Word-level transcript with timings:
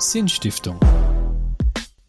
Sinnstiftung. 0.00 0.78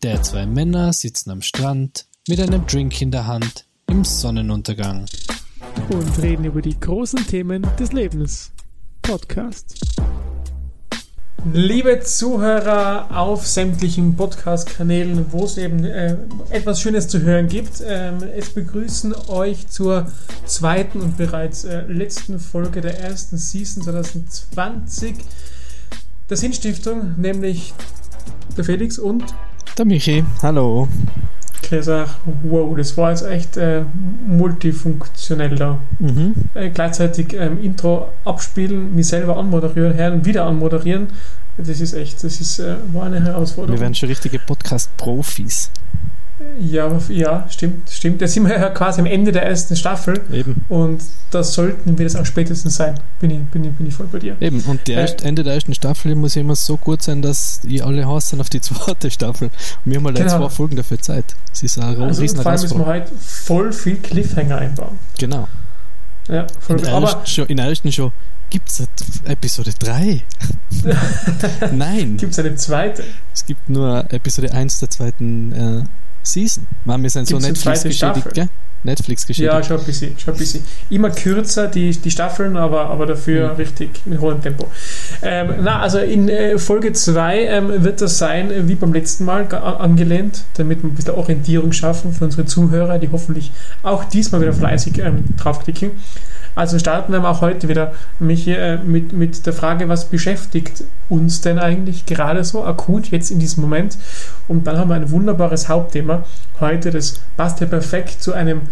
Der 0.04 0.22
zwei 0.22 0.46
Männer 0.46 0.94
sitzen 0.94 1.32
am 1.32 1.42
Strand 1.42 2.06
mit 2.28 2.40
einem 2.40 2.68
Drink 2.68 3.02
in 3.02 3.10
der 3.10 3.26
Hand 3.26 3.66
im 3.90 4.06
Sonnenuntergang. 4.06 5.08
und 5.90 6.22
reden 6.22 6.46
über 6.46 6.62
die 6.62 6.80
großen 6.80 7.26
Themen 7.26 7.66
des 7.80 7.92
Lebens. 7.92 8.52
Podcast. 9.02 9.80
Liebe 11.52 12.02
Zuhörer 12.02 13.08
auf 13.18 13.48
sämtlichen 13.48 14.16
Podcast-Kanälen, 14.16 15.32
wo 15.32 15.46
es 15.46 15.58
eben 15.58 15.84
äh, 15.84 16.16
etwas 16.52 16.82
Schönes 16.82 17.08
zu 17.08 17.22
hören 17.22 17.48
gibt, 17.48 17.82
ähm, 17.84 18.18
es 18.38 18.52
begrüßen 18.52 19.16
euch 19.30 19.68
zur 19.68 20.12
zweiten 20.46 21.02
und 21.02 21.18
bereits 21.18 21.64
äh, 21.64 21.82
letzten 21.88 22.40
Folge 22.40 22.82
der 22.82 23.00
ersten 23.00 23.38
Season 23.38 23.82
2020 23.82 25.16
der 26.30 26.38
Sinnstiftung, 26.38 27.16
nämlich 27.18 27.74
der 28.56 28.64
Felix 28.64 29.00
und 29.00 29.24
Der 29.78 29.86
Michi, 29.86 30.24
hallo. 30.42 30.88
Gläser. 31.62 32.08
Wow, 32.44 32.76
das 32.76 32.98
war 32.98 33.12
jetzt 33.12 33.26
echt 33.26 33.58
äh, 33.58 33.84
multifunktionell 34.26 35.56
da. 35.56 35.78
Mhm. 36.00 36.34
äh, 36.54 36.70
gleichzeitig 36.70 37.34
ähm, 37.34 37.64
Intro 37.64 38.10
abspielen, 38.26 38.96
mich 38.96 39.08
selber 39.08 39.38
anmoderieren, 39.38 39.94
hören, 39.94 40.26
wieder 40.26 40.46
anmoderieren. 40.46 41.08
Das 41.58 41.82
ist 41.82 41.94
echt, 41.94 42.24
das 42.24 42.40
ist, 42.40 42.60
äh, 42.60 42.76
war 42.94 43.06
eine 43.06 43.22
Herausforderung. 43.24 43.78
Wir 43.78 43.82
werden 43.82 43.96
schon 43.96 44.10
richtige 44.10 44.40
Podcast-Profis. 44.40 45.72
Ja, 46.60 47.00
ja, 47.10 47.46
stimmt, 47.50 47.90
stimmt. 47.90 48.22
Jetzt 48.22 48.34
sind 48.34 48.48
wir 48.48 48.58
ja 48.58 48.70
quasi 48.70 49.00
am 49.02 49.06
Ende 49.08 49.32
der 49.32 49.44
ersten 49.44 49.76
Staffel 49.76 50.22
Eben. 50.32 50.64
und 50.70 51.02
das 51.32 51.54
sollten 51.54 51.98
wir 51.98 52.06
das 52.06 52.16
auch 52.16 52.26
spätestens 52.26 52.76
sein. 52.76 53.00
Bin 53.20 53.32
ich, 53.32 53.40
bin 53.46 53.64
ich, 53.66 53.72
bin 53.74 53.88
ich 53.88 53.94
voll 53.94 54.08
bei 54.12 54.20
dir. 54.20 54.36
Eben. 54.40 54.62
Und 54.62 54.88
die 54.88 54.94
Äh, 54.94 55.16
Ende 55.24 55.44
der 55.44 55.54
ersten 55.56 55.74
Staffel 55.74 56.16
muss 56.16 56.36
ja 56.36 56.42
immer 56.42 56.56
so 56.56 56.78
gut 56.78 57.02
sein, 57.04 57.22
dass 57.22 57.60
die 57.62 57.82
alle 57.82 58.06
sind 58.22 58.40
auf 58.42 58.50
die 58.50 58.62
zweite 58.62 59.12
Staffel. 59.12 59.48
Und 59.86 59.92
wir 59.92 59.98
haben 59.98 60.06
halt 60.06 60.18
Genau. 60.18 60.38
zwei 60.38 60.50
Folgen 60.50 60.76
dafür 60.76 61.00
Zeit. 61.00 61.26
Das 61.52 61.64
ist 61.64 61.78
eine 61.78 62.04
Also 62.06 62.22
riesen 62.22 62.42
vor 62.42 62.52
allem 62.52 62.62
müssen 62.62 62.78
wir 62.80 62.86
heute 62.86 63.12
voll 63.20 63.72
viel 63.74 63.98
Cliffhanger 63.98 64.58
einbauen. 64.58 64.98
Genau. 65.18 65.48
Ja, 66.28 66.46
voll 66.60 66.78
In 66.78 66.84
der, 66.84 66.94
Aber 66.94 67.22
schon, 67.26 67.48
in 67.48 67.58
der 67.58 67.66
ersten 67.68 67.92
schon, 67.92 68.12
gibt 68.50 68.70
es 68.70 68.88
Episode 69.26 69.72
3? 69.80 70.22
Nein. 71.74 72.18
gibt 72.18 72.34
es 72.34 72.40
eine 72.40 72.56
zweite? 72.56 73.04
Es 73.34 73.46
gibt 73.46 73.68
nur 73.70 74.06
Episode 74.12 74.52
1 74.54 74.80
der 74.80 74.90
zweiten 74.90 75.52
äh, 75.52 75.84
Season. 76.24 76.68
Mann, 76.86 77.02
wir 77.04 77.10
sind 77.10 77.28
so 77.28 77.36
Gibt's 77.36 77.46
eine 77.46 77.54
Netflix 77.54 77.80
zweite 77.82 77.90
geschädigt, 77.90 78.18
Staffel? 78.22 78.34
gell? 78.34 78.50
Netflix 78.82 79.28
geschädigt. 79.28 79.54
Ja, 79.54 79.62
schon 79.62 79.80
ein 79.80 79.86
bisschen, 79.86 80.18
schon 80.18 80.34
ein 80.34 80.38
bisschen. 80.38 80.64
Immer 80.90 81.10
kürzer 81.10 81.68
die, 81.68 81.92
die 81.92 82.12
Staffeln, 82.12 82.56
aber, 82.56 82.90
aber 82.90 83.06
dafür 83.06 83.50
Mhm. 83.50 83.56
richtig 83.56 83.90
mit 84.06 84.22
hohem 84.22 84.42
Tempo. 84.42 84.68
Ähm, 85.22 85.56
na, 85.64 85.82
also 85.82 86.00
in 86.00 86.30
äh, 86.30 86.58
Folge 86.58 86.94
2 86.94 87.40
ähm, 87.44 87.84
wird 87.84 88.00
das 88.00 88.18
sein, 88.18 88.50
wie 88.70 88.76
beim 88.76 88.94
letzten 88.94 89.26
Mal 89.26 89.54
angelehnt, 89.54 90.46
damit 90.54 90.82
wir 90.82 90.90
ein 90.90 90.96
bisschen 90.96 91.16
Orientierung 91.16 91.74
schaffen 91.74 92.14
für 92.14 92.24
unsere 92.24 92.46
Zuhörer, 92.46 93.00
die 93.00 93.10
hoffentlich 93.12 93.52
auch 93.84 94.06
diesmal 94.06 94.40
wieder 94.42 94.54
fleißig 94.54 94.98
ähm, 95.00 95.26
draufklicken. 95.38 95.92
Also 96.60 96.78
starten 96.78 97.14
wir 97.14 97.24
auch 97.24 97.40
heute 97.40 97.70
wieder, 97.70 97.94
Michi, 98.20 98.52
äh, 98.52 98.76
mit, 98.80 99.14
mit 99.14 99.46
der 99.46 99.54
Frage, 99.54 99.88
was 99.88 100.10
beschäftigt 100.10 100.84
uns 101.08 101.40
denn 101.40 101.58
eigentlich 101.58 102.06
gerade 102.06 102.44
so 102.44 102.66
akut 102.66 103.12
jetzt 103.12 103.32
in 103.32 103.40
diesem 103.40 103.62
Moment? 103.62 103.98
Und 104.50 104.68
dann 104.68 104.78
haben 104.78 104.90
wir 104.90 104.96
ein 104.96 105.10
wunderbares 105.10 105.70
Hauptthema 105.70 106.26
heute, 106.60 106.92
das 106.92 107.22
passt 107.38 107.62
ja 107.62 107.66
perfekt 107.66 108.22
zu 108.22 108.34
einem 108.34 108.64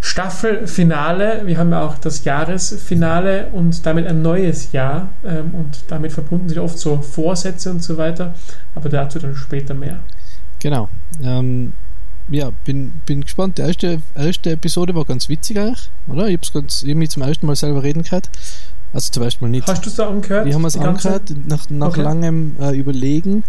Staffelfinale. 0.00 1.42
Wir 1.44 1.56
haben 1.58 1.70
ja 1.70 1.86
auch 1.86 1.98
das 1.98 2.24
Jahresfinale 2.24 3.46
und 3.52 3.86
damit 3.86 4.08
ein 4.08 4.22
neues 4.22 4.72
Jahr 4.72 5.10
ähm, 5.24 5.54
und 5.54 5.84
damit 5.86 6.10
verbunden 6.10 6.48
sind 6.48 6.58
oft 6.58 6.80
so 6.80 6.96
Vorsätze 7.00 7.70
und 7.70 7.84
so 7.84 7.96
weiter, 7.96 8.34
aber 8.74 8.88
dazu 8.88 9.20
dann 9.20 9.36
später 9.36 9.74
mehr. 9.74 10.00
Genau. 10.58 10.88
Ähm, 11.22 11.74
ja, 12.28 12.50
bin, 12.64 12.92
bin 13.06 13.22
gespannt. 13.22 13.58
Die 13.58 13.62
erste, 13.62 14.02
erste 14.14 14.50
Episode 14.52 14.94
war 14.94 15.04
ganz 15.04 15.28
witzig 15.28 15.58
eigentlich, 15.58 15.88
oder? 16.06 16.28
Ich 16.28 16.36
hab's 16.36 16.52
ganz, 16.52 16.82
ich 16.82 16.90
hab 16.90 16.96
mich 16.96 17.10
zum 17.10 17.22
ersten 17.22 17.46
Mal 17.46 17.56
selber 17.56 17.82
reden 17.82 18.02
gehört. 18.02 18.28
Also 18.92 19.12
zum 19.12 19.22
ersten 19.22 19.44
Mal 19.44 19.50
nicht. 19.50 19.68
Hast 19.68 19.84
du 19.84 19.90
es 19.90 19.96
da 19.96 20.08
angehört? 20.08 20.46
Die 20.46 20.54
haben 20.54 20.64
es 20.64 20.76
angehört, 20.76 21.32
nach, 21.46 21.70
nach 21.70 21.88
Okay. 21.88 22.02
langem 22.02 22.56
äh, 22.60 22.76
Überlegen, 22.76 23.44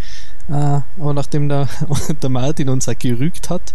äh, 0.50 0.54
aber 0.54 1.14
nachdem 1.14 1.50
der, 1.50 1.68
der 2.22 2.30
Martin 2.30 2.70
uns 2.70 2.88
auch 2.88 2.98
gerügt 2.98 3.50
hat, 3.50 3.74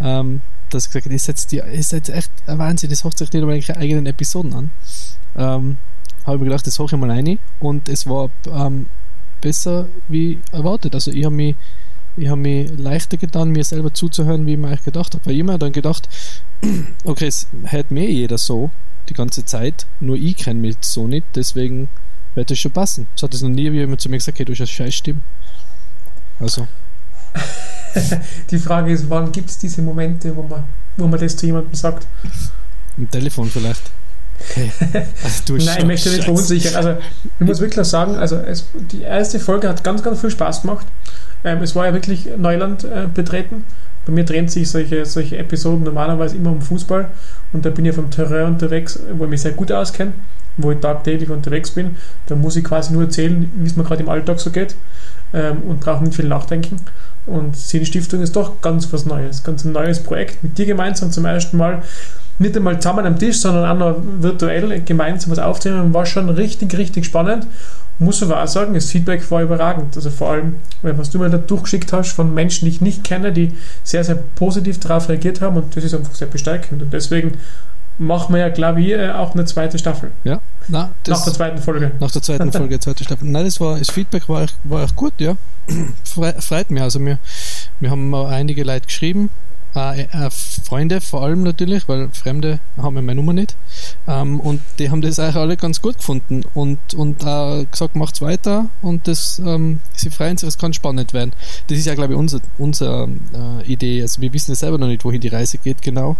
ähm, 0.00 0.40
dass 0.70 0.88
gesagt 0.88 1.06
ist 1.06 1.26
jetzt, 1.28 1.52
die, 1.52 1.58
ist 1.58 1.92
jetzt 1.92 2.08
echt 2.08 2.30
ein 2.46 2.58
Wahnsinn, 2.58 2.90
das 2.90 3.04
hört 3.04 3.18
sich 3.18 3.32
nicht 3.32 3.42
einmal 3.42 3.56
ihre 3.56 3.76
eigenen 3.76 4.06
Episoden 4.06 4.54
an. 4.54 4.70
Ähm, 5.36 5.76
habe 6.24 6.36
ich 6.36 6.40
mir 6.40 6.46
gedacht, 6.48 6.66
das 6.66 6.78
hoche 6.78 6.96
ich 6.96 7.00
mal 7.00 7.10
rein 7.10 7.38
und 7.60 7.88
es 7.88 8.06
war 8.08 8.30
ähm, 8.50 8.86
besser 9.42 9.86
wie 10.08 10.40
erwartet. 10.52 10.94
Also 10.94 11.10
ich 11.10 11.24
habe 11.24 11.34
mich, 11.34 11.54
ich 12.16 12.28
hab 12.28 12.38
mich 12.38 12.70
leichter 12.76 13.16
getan, 13.16 13.50
mir 13.50 13.64
selber 13.64 13.92
zuzuhören, 13.92 14.46
wie 14.46 14.52
ich 14.52 14.58
mir 14.58 14.68
eigentlich 14.68 14.84
gedacht 14.84 15.14
habe. 15.14 15.26
Weil 15.26 15.36
ich 15.36 15.44
mir 15.44 15.58
dann 15.58 15.72
gedacht, 15.72 16.08
okay, 17.04 17.26
es 17.26 17.46
hört 17.64 17.90
mir 17.90 18.10
jeder 18.10 18.38
so 18.38 18.70
die 19.08 19.14
ganze 19.14 19.44
Zeit, 19.44 19.86
nur 20.00 20.16
ich 20.16 20.36
kenne 20.36 20.60
mich 20.60 20.76
so 20.80 21.06
nicht, 21.06 21.26
deswegen 21.34 21.88
wird 22.34 22.50
das 22.50 22.58
schon 22.58 22.72
passen. 22.72 23.06
Es 23.16 23.22
hat 23.22 23.34
das 23.34 23.42
noch 23.42 23.50
nie 23.50 23.70
jemand 23.70 24.00
zu 24.00 24.08
mir 24.08 24.18
gesagt, 24.18 24.38
hey, 24.38 24.44
du 24.46 24.52
hast 24.52 24.60
eine 24.60 24.66
scheiß 24.66 24.94
Stimme. 24.94 25.20
Also, 26.40 26.66
Die 28.50 28.58
Frage 28.58 28.92
ist, 28.92 29.08
wann 29.08 29.30
gibt 29.32 29.50
es 29.50 29.58
diese 29.58 29.82
Momente, 29.82 30.34
wo 30.34 30.42
man, 30.42 30.64
wo 30.96 31.06
man 31.06 31.20
das 31.20 31.36
zu 31.36 31.46
jemandem 31.46 31.74
sagt? 31.74 32.06
im 32.96 33.10
Telefon 33.10 33.50
vielleicht. 33.50 33.82
Hey, 34.54 34.70
also, 35.24 35.56
Nein, 35.56 35.78
ich 35.78 35.84
möchte 35.84 36.10
nicht 36.10 36.24
verunsichern. 36.24 36.74
Also, 36.74 36.96
ich 37.40 37.46
muss 37.46 37.60
wirklich 37.60 37.86
sagen, 37.86 38.16
also 38.16 38.36
es, 38.36 38.66
die 38.92 39.02
erste 39.02 39.40
Folge 39.40 39.68
hat 39.68 39.82
ganz, 39.84 40.02
ganz 40.02 40.20
viel 40.20 40.30
Spaß 40.30 40.62
gemacht. 40.62 40.86
Ähm, 41.44 41.62
es 41.62 41.76
war 41.76 41.86
ja 41.86 41.92
wirklich 41.92 42.28
Neuland 42.36 42.84
äh, 42.84 43.06
betreten. 43.12 43.64
Bei 44.06 44.12
mir 44.12 44.24
drehen 44.24 44.48
sich 44.48 44.70
solche, 44.70 45.06
solche 45.06 45.38
Episoden 45.38 45.84
normalerweise 45.84 46.36
immer 46.36 46.50
um 46.50 46.60
Fußball 46.60 47.08
und 47.52 47.64
da 47.64 47.70
bin 47.70 47.84
ich 47.84 47.92
auf 47.92 47.98
einem 47.98 48.10
Terrain 48.10 48.46
unterwegs, 48.46 48.98
wo 49.12 49.24
ich 49.24 49.30
mich 49.30 49.40
sehr 49.40 49.52
gut 49.52 49.72
auskenne, 49.72 50.12
wo 50.58 50.72
ich 50.72 50.78
tagtäglich 50.80 51.30
unterwegs 51.30 51.70
bin. 51.70 51.96
Da 52.26 52.36
muss 52.36 52.56
ich 52.56 52.64
quasi 52.64 52.92
nur 52.92 53.04
erzählen, 53.04 53.50
wie 53.56 53.66
es 53.66 53.76
mir 53.76 53.84
gerade 53.84 54.02
im 54.02 54.08
Alltag 54.10 54.40
so 54.40 54.50
geht 54.50 54.76
ähm, 55.32 55.62
und 55.66 55.80
brauche 55.80 56.04
nicht 56.04 56.16
viel 56.16 56.28
nachdenken. 56.28 56.76
Und 57.26 57.56
Sinnstiftung 57.56 58.20
ist 58.20 58.36
doch 58.36 58.60
ganz 58.60 58.92
was 58.92 59.06
Neues, 59.06 59.42
ganz 59.42 59.64
ein 59.64 59.72
neues 59.72 60.02
Projekt 60.02 60.42
mit 60.42 60.58
dir 60.58 60.66
gemeinsam 60.66 61.10
zum 61.10 61.24
ersten 61.24 61.56
Mal. 61.56 61.82
Nicht 62.38 62.56
einmal 62.56 62.80
zusammen 62.80 63.06
am 63.06 63.18
Tisch, 63.18 63.38
sondern 63.38 63.64
auch 63.64 63.78
noch 63.78 64.02
virtuell 64.20 64.82
gemeinsam 64.82 65.30
was 65.30 65.38
aufzunehmen, 65.38 65.94
war 65.94 66.04
schon 66.04 66.28
richtig, 66.28 66.76
richtig 66.76 67.06
spannend. 67.06 67.46
Muss 67.98 68.22
aber 68.22 68.42
auch 68.42 68.48
sagen, 68.48 68.74
das 68.74 68.90
Feedback 68.90 69.30
war 69.30 69.42
überragend. 69.42 69.96
Also 69.96 70.10
vor 70.10 70.30
allem, 70.30 70.56
was 70.82 71.10
du 71.10 71.18
mir 71.18 71.30
da 71.30 71.38
durchgeschickt 71.38 71.92
hast 71.92 72.12
von 72.12 72.34
Menschen, 72.34 72.64
die 72.64 72.72
ich 72.72 72.80
nicht 72.80 73.04
kenne, 73.04 73.32
die 73.32 73.52
sehr, 73.84 74.02
sehr 74.02 74.16
positiv 74.16 74.80
darauf 74.80 75.08
reagiert 75.08 75.40
haben 75.40 75.56
und 75.56 75.76
das 75.76 75.84
ist 75.84 75.94
einfach 75.94 76.14
sehr 76.14 76.28
bestärkend. 76.28 76.82
Und 76.82 76.92
deswegen 76.92 77.38
machen 77.98 78.34
wir 78.34 78.40
ja, 78.40 78.48
glaube 78.48 78.80
ich, 78.82 78.90
äh, 78.90 79.10
auch 79.10 79.34
eine 79.34 79.44
zweite 79.44 79.78
Staffel. 79.78 80.10
Ja, 80.24 80.40
na, 80.68 80.90
das, 81.04 81.18
nach 81.18 81.24
der 81.24 81.34
zweiten 81.34 81.58
Folge. 81.58 81.92
Nach 82.00 82.10
der 82.10 82.22
zweiten 82.22 82.52
Folge, 82.52 82.80
zweite 82.80 83.04
Staffel. 83.04 83.28
Nein, 83.28 83.44
das 83.44 83.60
war, 83.60 83.78
das 83.78 83.90
Feedback 83.90 84.28
war, 84.28 84.46
war 84.64 84.84
echt 84.84 84.96
gut, 84.96 85.12
ja. 85.18 85.36
Fre 86.04 86.34
freut 86.40 86.70
mich. 86.70 86.82
Also 86.82 86.98
wir, 87.00 87.18
wir 87.80 87.90
haben 87.90 88.12
auch 88.14 88.28
einige 88.28 88.64
Leute 88.64 88.86
geschrieben, 88.86 89.30
äh, 89.74 90.02
äh, 90.02 90.30
Freunde 90.30 91.00
vor 91.00 91.22
allem 91.22 91.42
natürlich, 91.42 91.88
weil 91.88 92.08
Fremde 92.10 92.60
haben 92.76 92.96
ja 92.96 93.02
meine 93.02 93.16
Nummer 93.16 93.32
nicht. 93.32 93.56
Ähm, 94.06 94.40
und 94.40 94.60
die 94.78 94.90
haben 94.90 95.02
das 95.02 95.18
eigentlich 95.18 95.36
alle 95.36 95.56
ganz 95.56 95.80
gut 95.82 95.98
gefunden 95.98 96.44
und, 96.54 96.94
und 96.94 97.22
äh, 97.22 97.64
gesagt, 97.70 97.96
macht's 97.96 98.20
weiter 98.20 98.66
und 98.82 99.08
das, 99.08 99.40
ähm, 99.44 99.80
sie 99.94 100.10
freuen 100.10 100.36
sich, 100.36 100.48
es 100.48 100.58
kann 100.58 100.72
spannend 100.72 101.12
werden. 101.12 101.32
Das 101.66 101.78
ist 101.78 101.86
ja, 101.86 101.94
glaube 101.94 102.12
ich, 102.12 102.18
unsere 102.18 102.42
unser, 102.58 103.08
äh, 103.32 103.64
Idee. 103.64 104.02
Also 104.02 104.20
wir 104.20 104.32
wissen 104.32 104.52
ja 104.52 104.56
selber 104.56 104.78
noch 104.78 104.86
nicht, 104.86 105.04
wohin 105.04 105.20
die 105.20 105.28
Reise 105.28 105.58
geht 105.58 105.82
genau. 105.82 106.16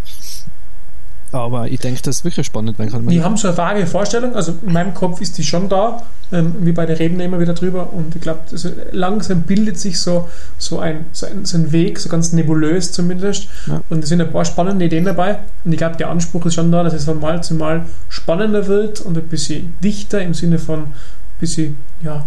Aber 1.34 1.66
ich 1.66 1.80
denke, 1.80 2.00
dass 2.00 2.18
es 2.18 2.24
wirklich 2.24 2.46
spannend 2.46 2.78
werden 2.78 2.92
kann. 2.92 3.10
Wir 3.10 3.24
haben 3.24 3.36
so 3.36 3.48
eine 3.48 3.56
vage 3.56 3.88
Vorstellung, 3.88 4.36
also 4.36 4.54
in 4.64 4.72
meinem 4.72 4.94
Kopf 4.94 5.20
ist 5.20 5.36
die 5.36 5.42
schon 5.42 5.68
da. 5.68 6.00
Ähm, 6.30 6.54
wir 6.60 6.72
beide 6.72 6.96
reden 6.96 7.18
immer 7.18 7.40
wieder 7.40 7.54
drüber 7.54 7.92
und 7.92 8.14
ich 8.14 8.22
glaube, 8.22 8.38
also 8.52 8.70
langsam 8.92 9.42
bildet 9.42 9.76
sich 9.76 10.00
so, 10.00 10.28
so, 10.58 10.78
ein, 10.78 11.06
so, 11.10 11.26
ein, 11.26 11.44
so 11.44 11.58
ein 11.58 11.72
Weg, 11.72 11.98
so 11.98 12.08
ganz 12.08 12.32
nebulös 12.32 12.92
zumindest. 12.92 13.48
Ja. 13.66 13.80
Und 13.90 14.04
es 14.04 14.10
sind 14.10 14.20
ein 14.20 14.30
paar 14.30 14.44
spannende 14.44 14.84
Ideen 14.84 15.06
dabei. 15.06 15.40
Und 15.64 15.72
ich 15.72 15.78
glaube, 15.78 15.96
der 15.96 16.08
Anspruch 16.08 16.46
ist 16.46 16.54
schon 16.54 16.70
da, 16.70 16.84
dass 16.84 16.94
es 16.94 17.04
von 17.04 17.18
Mal 17.18 17.42
zu 17.42 17.54
Mal 17.54 17.84
spannender 18.08 18.68
wird 18.68 19.00
und 19.00 19.18
ein 19.18 19.26
bisschen 19.26 19.74
dichter 19.82 20.22
im 20.22 20.34
Sinne 20.34 20.60
von 20.60 20.92
bisschen 21.40 21.76
ja, 22.02 22.26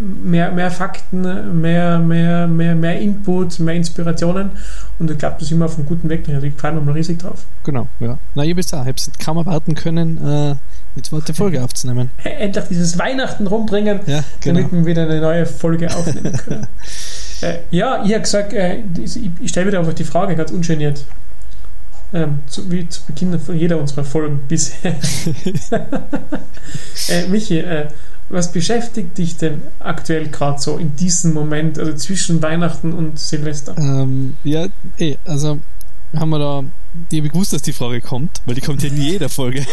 mehr, 0.00 0.50
mehr 0.50 0.70
Fakten, 0.70 1.60
mehr, 1.60 1.98
mehr, 1.98 2.46
mehr, 2.46 2.74
mehr 2.74 3.00
Input, 3.00 3.58
mehr 3.60 3.74
Inspirationen. 3.74 4.50
Und 4.98 5.10
ich 5.10 5.18
glaube, 5.18 5.36
da 5.38 5.44
sind 5.44 5.58
wir 5.58 5.64
auf 5.64 5.76
einem 5.76 5.86
guten 5.86 6.08
Weg. 6.08 6.28
Ich 6.28 6.54
freue 6.54 6.72
mich 6.72 6.84
mal 6.84 6.92
riesig 6.92 7.18
drauf. 7.18 7.44
Genau, 7.64 7.88
ja. 8.00 8.18
Na, 8.34 8.44
ich 8.44 8.54
bin 8.54 8.64
auch. 8.64 8.86
Ich 8.86 9.06
habe 9.06 9.24
kaum 9.24 9.36
erwarten 9.38 9.74
können, 9.74 10.18
äh, 10.26 10.54
die 10.96 11.02
zweite 11.02 11.34
Folge 11.34 11.62
aufzunehmen. 11.64 12.10
Endlich 12.24 12.64
dieses 12.66 12.98
Weihnachten 12.98 13.46
rumbringen. 13.46 14.00
Ja, 14.06 14.22
genau. 14.40 14.60
damit 14.60 14.72
wir 14.72 14.86
wieder 14.86 15.02
eine 15.02 15.20
neue 15.20 15.46
Folge 15.46 15.88
aufnehmen 15.94 16.36
können. 16.36 16.66
äh, 17.42 17.58
ja, 17.70 18.04
ich 18.04 18.12
habe 18.12 18.22
gesagt, 18.22 18.52
äh, 18.52 18.82
ich, 19.02 19.18
ich 19.40 19.50
stelle 19.50 19.68
wieder 19.68 19.78
einfach 19.78 19.94
die 19.94 20.04
Frage 20.04 20.36
ganz 20.36 20.50
ungeniert. 20.50 21.04
Ähm, 22.14 22.40
zu, 22.46 22.70
wie 22.70 22.86
zu 22.88 23.00
Beginn 23.06 23.38
von 23.40 23.56
jeder 23.56 23.78
unserer 23.78 24.04
Folgen 24.04 24.42
bisher. 24.46 24.94
äh, 27.08 27.26
Michi, 27.28 27.60
äh, 27.60 27.86
was 28.32 28.50
beschäftigt 28.50 29.18
dich 29.18 29.36
denn 29.36 29.62
aktuell 29.78 30.28
gerade 30.28 30.60
so 30.60 30.78
in 30.78 30.96
diesem 30.96 31.34
Moment, 31.34 31.78
also 31.78 31.92
zwischen 31.94 32.42
Weihnachten 32.42 32.92
und 32.92 33.18
Silvester? 33.18 33.76
Ähm, 33.78 34.36
ja, 34.42 34.66
eh, 34.98 35.16
also 35.24 35.58
haben 36.16 36.30
wir 36.30 36.38
da, 36.38 36.64
die 37.10 37.18
habe 37.18 37.26
ich 37.26 37.32
gewusst, 37.32 37.52
dass 37.52 37.62
die 37.62 37.72
Frage 37.72 38.00
kommt, 38.00 38.42
weil 38.44 38.54
die 38.54 38.60
kommt 38.60 38.82
ja 38.82 38.88
in 38.88 38.96
jeder 38.96 39.28
Folge. 39.28 39.64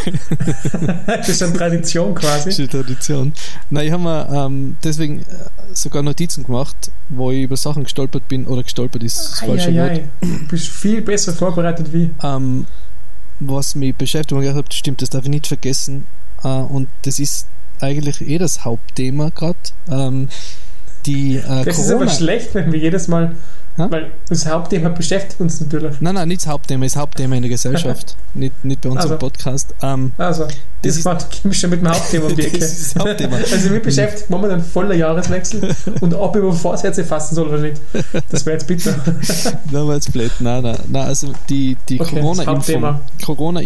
das 1.08 1.30
ist 1.30 1.44
eine 1.44 1.54
Tradition 1.54 2.16
quasi. 2.16 2.50
Das 2.50 2.60
ist 2.60 2.60
eine 2.60 2.70
Tradition. 2.70 3.34
Nein, 3.70 3.88
ich 3.88 3.92
habe 3.92 4.04
mir 4.04 4.30
ähm, 4.30 4.78
deswegen 4.84 5.20
äh, 5.20 5.26
sogar 5.74 6.04
Notizen 6.04 6.44
gemacht, 6.44 6.92
wo 7.10 7.32
ich 7.32 7.44
über 7.44 7.58
Sachen 7.58 7.84
gestolpert 7.84 8.28
bin, 8.28 8.46
oder 8.46 8.64
gestolpert 8.64 9.04
ist 9.04 9.18
das 9.18 9.40
falsche 9.40 9.74
Wort. 9.74 10.02
Du 10.22 10.48
bist 10.50 10.68
viel 10.68 11.02
besser 11.02 11.34
vorbereitet 11.34 11.92
wie. 11.94 12.10
Ähm, 12.24 12.66
was 13.42 13.76
mich 13.76 13.96
beschäftigt 13.96 14.34
und 14.34 14.44
ich 14.44 14.54
habe, 14.54 14.64
stimmt, 14.72 15.02
das 15.02 15.10
darf 15.10 15.24
ich 15.24 15.30
nicht 15.30 15.48
vergessen. 15.48 16.08
Äh, 16.44 16.48
und 16.48 16.90
das 17.04 17.20
ist 17.20 17.48
eigentlich 17.82 18.22
eh 18.22 18.38
das 18.38 18.66
Hauptthema 18.66 19.30
gerade. 19.30 19.58
Ähm, 19.90 20.30
die 21.06 21.38
äh, 21.38 21.64
Das 21.64 21.78
Corona 21.78 21.82
ist 21.82 21.92
aber 21.92 22.10
schlecht, 22.10 22.56
wenn 22.56 22.72
wir 22.72 22.80
jedes 22.80 23.08
Mal 23.08 23.36
Ha? 23.80 23.90
Weil 23.90 24.12
das 24.28 24.46
Hauptthema 24.46 24.90
beschäftigt 24.90 25.40
uns 25.40 25.62
natürlich. 25.62 26.02
Nein, 26.02 26.16
nein, 26.16 26.28
nicht 26.28 26.42
das 26.42 26.48
Hauptthema, 26.48 26.86
das 26.86 26.98
Hauptthema 26.98 27.38
in 27.38 27.44
der 27.44 27.50
Gesellschaft. 27.50 28.18
nicht, 28.34 28.66
nicht 28.66 28.82
bei 28.82 28.90
unserem 28.90 29.14
also. 29.14 29.26
Podcast. 29.26 29.74
Ähm, 29.82 30.12
also, 30.18 30.48
das, 30.82 30.96
das 30.96 31.06
war 31.06 31.18
schon 31.52 31.70
mit 31.70 31.80
dem 31.80 31.88
Hauptthema 31.88 32.26
um 32.26 32.36
das 32.38 32.52
das 32.52 32.96
Hauptthema. 32.98 33.38
also, 33.52 33.70
mich 33.70 33.82
beschäftigt 33.82 34.30
momentan 34.30 34.62
voller 34.62 34.96
Jahreswechsel 34.96 35.74
und 36.02 36.14
ob 36.14 36.36
ich 36.36 36.42
über 36.42 36.52
Vorsätze 36.52 37.06
fassen 37.06 37.36
soll 37.36 37.48
oder 37.48 37.60
nicht. 37.60 37.80
Das 38.30 38.46
wäre 38.46 38.58
jetzt 38.58 38.68
bitter. 38.68 38.96
nein, 39.72 39.88
war 39.88 39.96
jetzt 39.96 40.12
blöd. 40.12 40.32
Nein, 40.40 40.62
nein, 40.62 40.78
nein, 40.90 41.08
also 41.08 41.32
die, 41.48 41.78
die 41.88 42.02
okay, 42.02 42.20
Corona-Impfung 42.20 43.00
Corona 43.24 43.62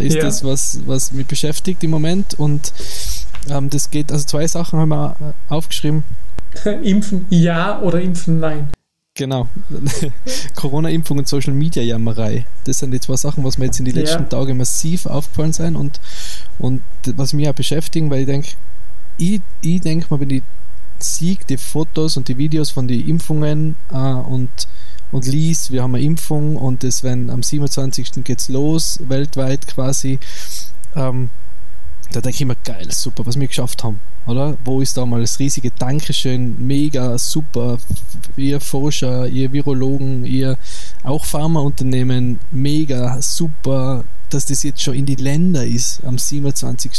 äh, 0.00 0.06
ist 0.06 0.14
ja. 0.14 0.22
das, 0.22 0.42
was, 0.42 0.80
was 0.86 1.12
mich 1.12 1.26
beschäftigt 1.26 1.84
im 1.84 1.90
Moment 1.90 2.32
und 2.38 2.72
ähm, 3.50 3.70
das 3.70 3.90
geht, 3.90 4.12
also 4.12 4.24
zwei 4.24 4.46
Sachen 4.46 4.78
haben 4.78 4.90
wir 4.90 5.16
äh, 5.20 5.52
aufgeschrieben. 5.52 6.04
impfen 6.82 7.26
ja 7.30 7.80
oder 7.80 8.00
impfen 8.00 8.40
nein? 8.40 8.68
Genau. 9.14 9.48
Corona-Impfung 10.54 11.18
und 11.18 11.28
Social 11.28 11.52
Media 11.52 11.82
Jammerei. 11.82 12.46
Das 12.64 12.78
sind 12.78 12.92
die 12.92 13.00
zwei 13.00 13.16
Sachen, 13.16 13.42
was 13.42 13.58
mir 13.58 13.64
jetzt 13.64 13.80
in 13.80 13.84
den 13.84 13.96
letzten 13.96 14.22
ja. 14.22 14.28
Tagen 14.28 14.56
massiv 14.56 15.06
aufgefallen 15.06 15.52
sind 15.52 15.74
und, 15.74 16.00
und 16.60 16.82
was 17.16 17.32
mich 17.32 17.48
auch 17.48 17.54
beschäftigen, 17.54 18.10
weil 18.10 18.20
ich 18.20 18.26
denke, 18.26 18.50
ich, 19.16 19.40
ich 19.60 19.80
denke 19.80 20.06
mal, 20.08 20.20
wenn 20.20 20.30
ich 20.30 20.42
sehe 21.00 21.36
die 21.48 21.56
Fotos 21.56 22.16
und 22.16 22.28
die 22.28 22.38
Videos 22.38 22.70
von 22.70 22.86
den 22.86 23.08
Impfungen 23.08 23.76
äh, 23.90 23.96
und, 23.96 24.50
und 25.10 25.26
lies, 25.26 25.72
wir 25.72 25.82
haben 25.82 25.96
eine 25.96 26.04
Impfung 26.04 26.56
und 26.56 26.84
es 26.84 27.02
wenn 27.02 27.30
am 27.30 27.42
27. 27.42 28.24
geht's 28.24 28.48
los, 28.48 29.00
weltweit 29.08 29.66
quasi, 29.66 30.20
ähm, 30.94 31.30
da 32.12 32.20
denke 32.20 32.36
ich 32.36 32.44
mir, 32.44 32.56
geil, 32.64 32.86
super, 32.90 33.26
was 33.26 33.38
wir 33.38 33.46
geschafft 33.46 33.84
haben 33.84 34.00
oder? 34.28 34.56
Wo 34.64 34.80
ist 34.80 34.96
da 34.96 35.06
mal 35.06 35.20
das 35.20 35.38
riesige 35.38 35.70
Dankeschön, 35.70 36.54
mega 36.64 37.18
super, 37.18 37.78
ihr 38.36 38.60
Forscher, 38.60 39.26
ihr 39.26 39.52
Virologen, 39.52 40.24
ihr 40.24 40.58
auch 41.02 41.24
Pharmaunternehmen, 41.24 42.38
mega 42.50 43.20
super, 43.22 44.04
dass 44.30 44.44
das 44.44 44.62
jetzt 44.62 44.82
schon 44.82 44.94
in 44.94 45.06
die 45.06 45.14
Länder 45.14 45.64
ist 45.64 46.04
am 46.04 46.18
27. 46.18 46.90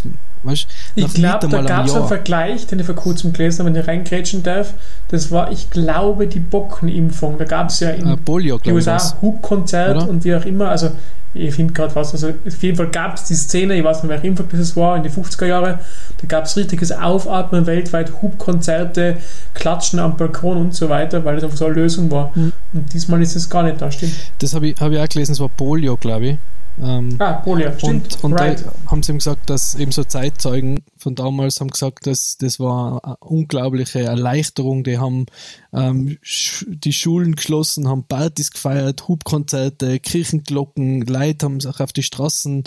Weißt, 0.41 0.67
ich 0.95 1.13
glaube, 1.13 1.47
da 1.49 1.61
gab 1.61 1.85
es 1.85 1.93
einen 1.93 2.07
Vergleich, 2.07 2.65
den 2.65 2.79
ich 2.79 2.85
vor 2.85 2.95
kurzem 2.95 3.33
gelesen 3.33 3.59
habe, 3.59 3.73
wenn 3.73 3.81
ich 3.81 3.87
reingrätschen 3.87 4.41
darf. 4.41 4.73
Das 5.09 5.29
war, 5.31 5.51
ich 5.51 5.69
glaube, 5.69 6.27
die 6.27 6.39
Bockenimpfung. 6.39 7.37
Da 7.37 7.43
gab 7.43 7.69
es 7.69 7.81
ja 7.81 7.89
in 7.89 8.07
uh, 8.07 8.15
Polio, 8.15 8.59
USA 8.65 8.97
Hub-Konzert 9.21 10.07
und 10.07 10.23
wie 10.23 10.33
auch 10.33 10.45
immer. 10.45 10.69
Also 10.69 10.91
ich 11.33 11.53
finde 11.53 11.73
gerade 11.73 11.95
was, 11.95 12.11
also 12.13 12.29
auf 12.29 12.63
jeden 12.63 12.75
Fall 12.75 12.87
gab 12.87 13.15
es 13.15 13.25
die 13.25 13.35
Szene, 13.35 13.75
ich 13.75 13.83
weiß 13.83 14.03
nicht, 14.03 14.09
welcher 14.09 14.25
Impfung 14.25 14.47
das 14.51 14.75
war, 14.75 14.97
in 14.97 15.03
den 15.03 15.11
50er 15.11 15.45
Jahren, 15.45 15.79
da 16.21 16.27
gab 16.27 16.45
es 16.45 16.57
richtiges 16.57 16.91
Aufatmen 16.91 17.65
weltweit, 17.67 18.21
Hubkonzerte, 18.21 19.17
Klatschen 19.53 19.99
am 19.99 20.17
Balkon 20.17 20.57
und 20.57 20.75
so 20.75 20.89
weiter, 20.89 21.23
weil 21.25 21.35
das 21.35 21.43
einfach 21.43 21.57
so 21.57 21.65
eine 21.65 21.75
Lösung 21.75 22.09
war. 22.09 22.31
Mhm. 22.35 22.51
Und 22.73 22.93
diesmal 22.93 23.21
ist 23.21 23.35
es 23.35 23.49
gar 23.49 23.63
nicht 23.63 23.79
da, 23.81 23.91
stimmt. 23.91 24.13
Das 24.39 24.53
habe 24.53 24.69
ich, 24.69 24.79
hab 24.79 24.91
ich 24.91 24.99
auch 24.99 25.07
gelesen, 25.07 25.33
es 25.33 25.39
war 25.39 25.49
Polio, 25.49 25.97
glaube 25.97 26.25
ich. 26.25 26.37
Ähm, 26.81 27.15
ah, 27.19 27.33
Polio, 27.33 27.71
stimmt. 27.77 28.15
Und, 28.15 28.23
und 28.23 28.33
right. 28.33 28.65
da 28.65 28.91
haben 28.91 29.03
sie 29.03 29.11
ihm 29.11 29.17
gesagt, 29.17 29.49
dass 29.49 29.75
eben 29.75 29.91
so 29.91 30.03
Zeitzeugen 30.03 30.79
von 30.97 31.15
damals 31.15 31.59
haben 31.59 31.69
gesagt, 31.69 32.07
dass 32.07 32.37
das 32.37 32.59
war 32.59 33.03
eine 33.03 33.17
unglaubliche 33.19 34.01
Erleichterung. 34.01 34.83
Die 34.83 34.97
haben 34.97 35.25
ähm, 35.73 36.17
sch 36.21 36.65
die 36.69 36.93
Schulen 36.93 37.35
geschlossen, 37.35 37.87
haben 37.87 38.05
Partys 38.05 38.51
gefeiert, 38.51 39.07
Hubkonzerte, 39.07 39.99
Kirchenglocken, 39.99 41.01
Leute 41.01 41.45
haben 41.45 41.59
sich 41.59 41.79
auf 41.79 41.93
die 41.93 42.03
Straßen 42.03 42.63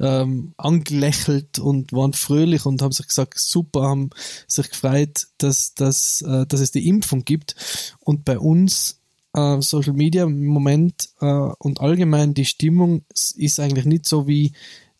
ähm, 0.00 0.54
angelächelt 0.56 1.58
und 1.58 1.92
waren 1.92 2.12
fröhlich 2.12 2.66
und 2.66 2.82
haben 2.82 2.92
sich 2.92 3.06
gesagt, 3.06 3.38
super, 3.38 3.82
haben 3.82 4.10
sich 4.46 4.70
gefreut, 4.70 5.26
dass, 5.38 5.74
dass, 5.74 6.22
äh, 6.22 6.46
dass 6.46 6.60
es 6.60 6.72
die 6.72 6.88
Impfung 6.88 7.24
gibt. 7.24 7.54
Und 8.00 8.24
bei 8.24 8.38
uns 8.38 9.01
äh, 9.34 9.60
Social 9.60 9.94
Media 9.94 10.24
im 10.24 10.46
Moment 10.46 11.10
äh, 11.20 11.26
und 11.26 11.80
allgemein 11.80 12.34
die 12.34 12.44
Stimmung 12.44 13.04
ist 13.36 13.60
eigentlich 13.60 13.84
nicht 13.84 14.06
so, 14.06 14.26
wie, 14.26 14.52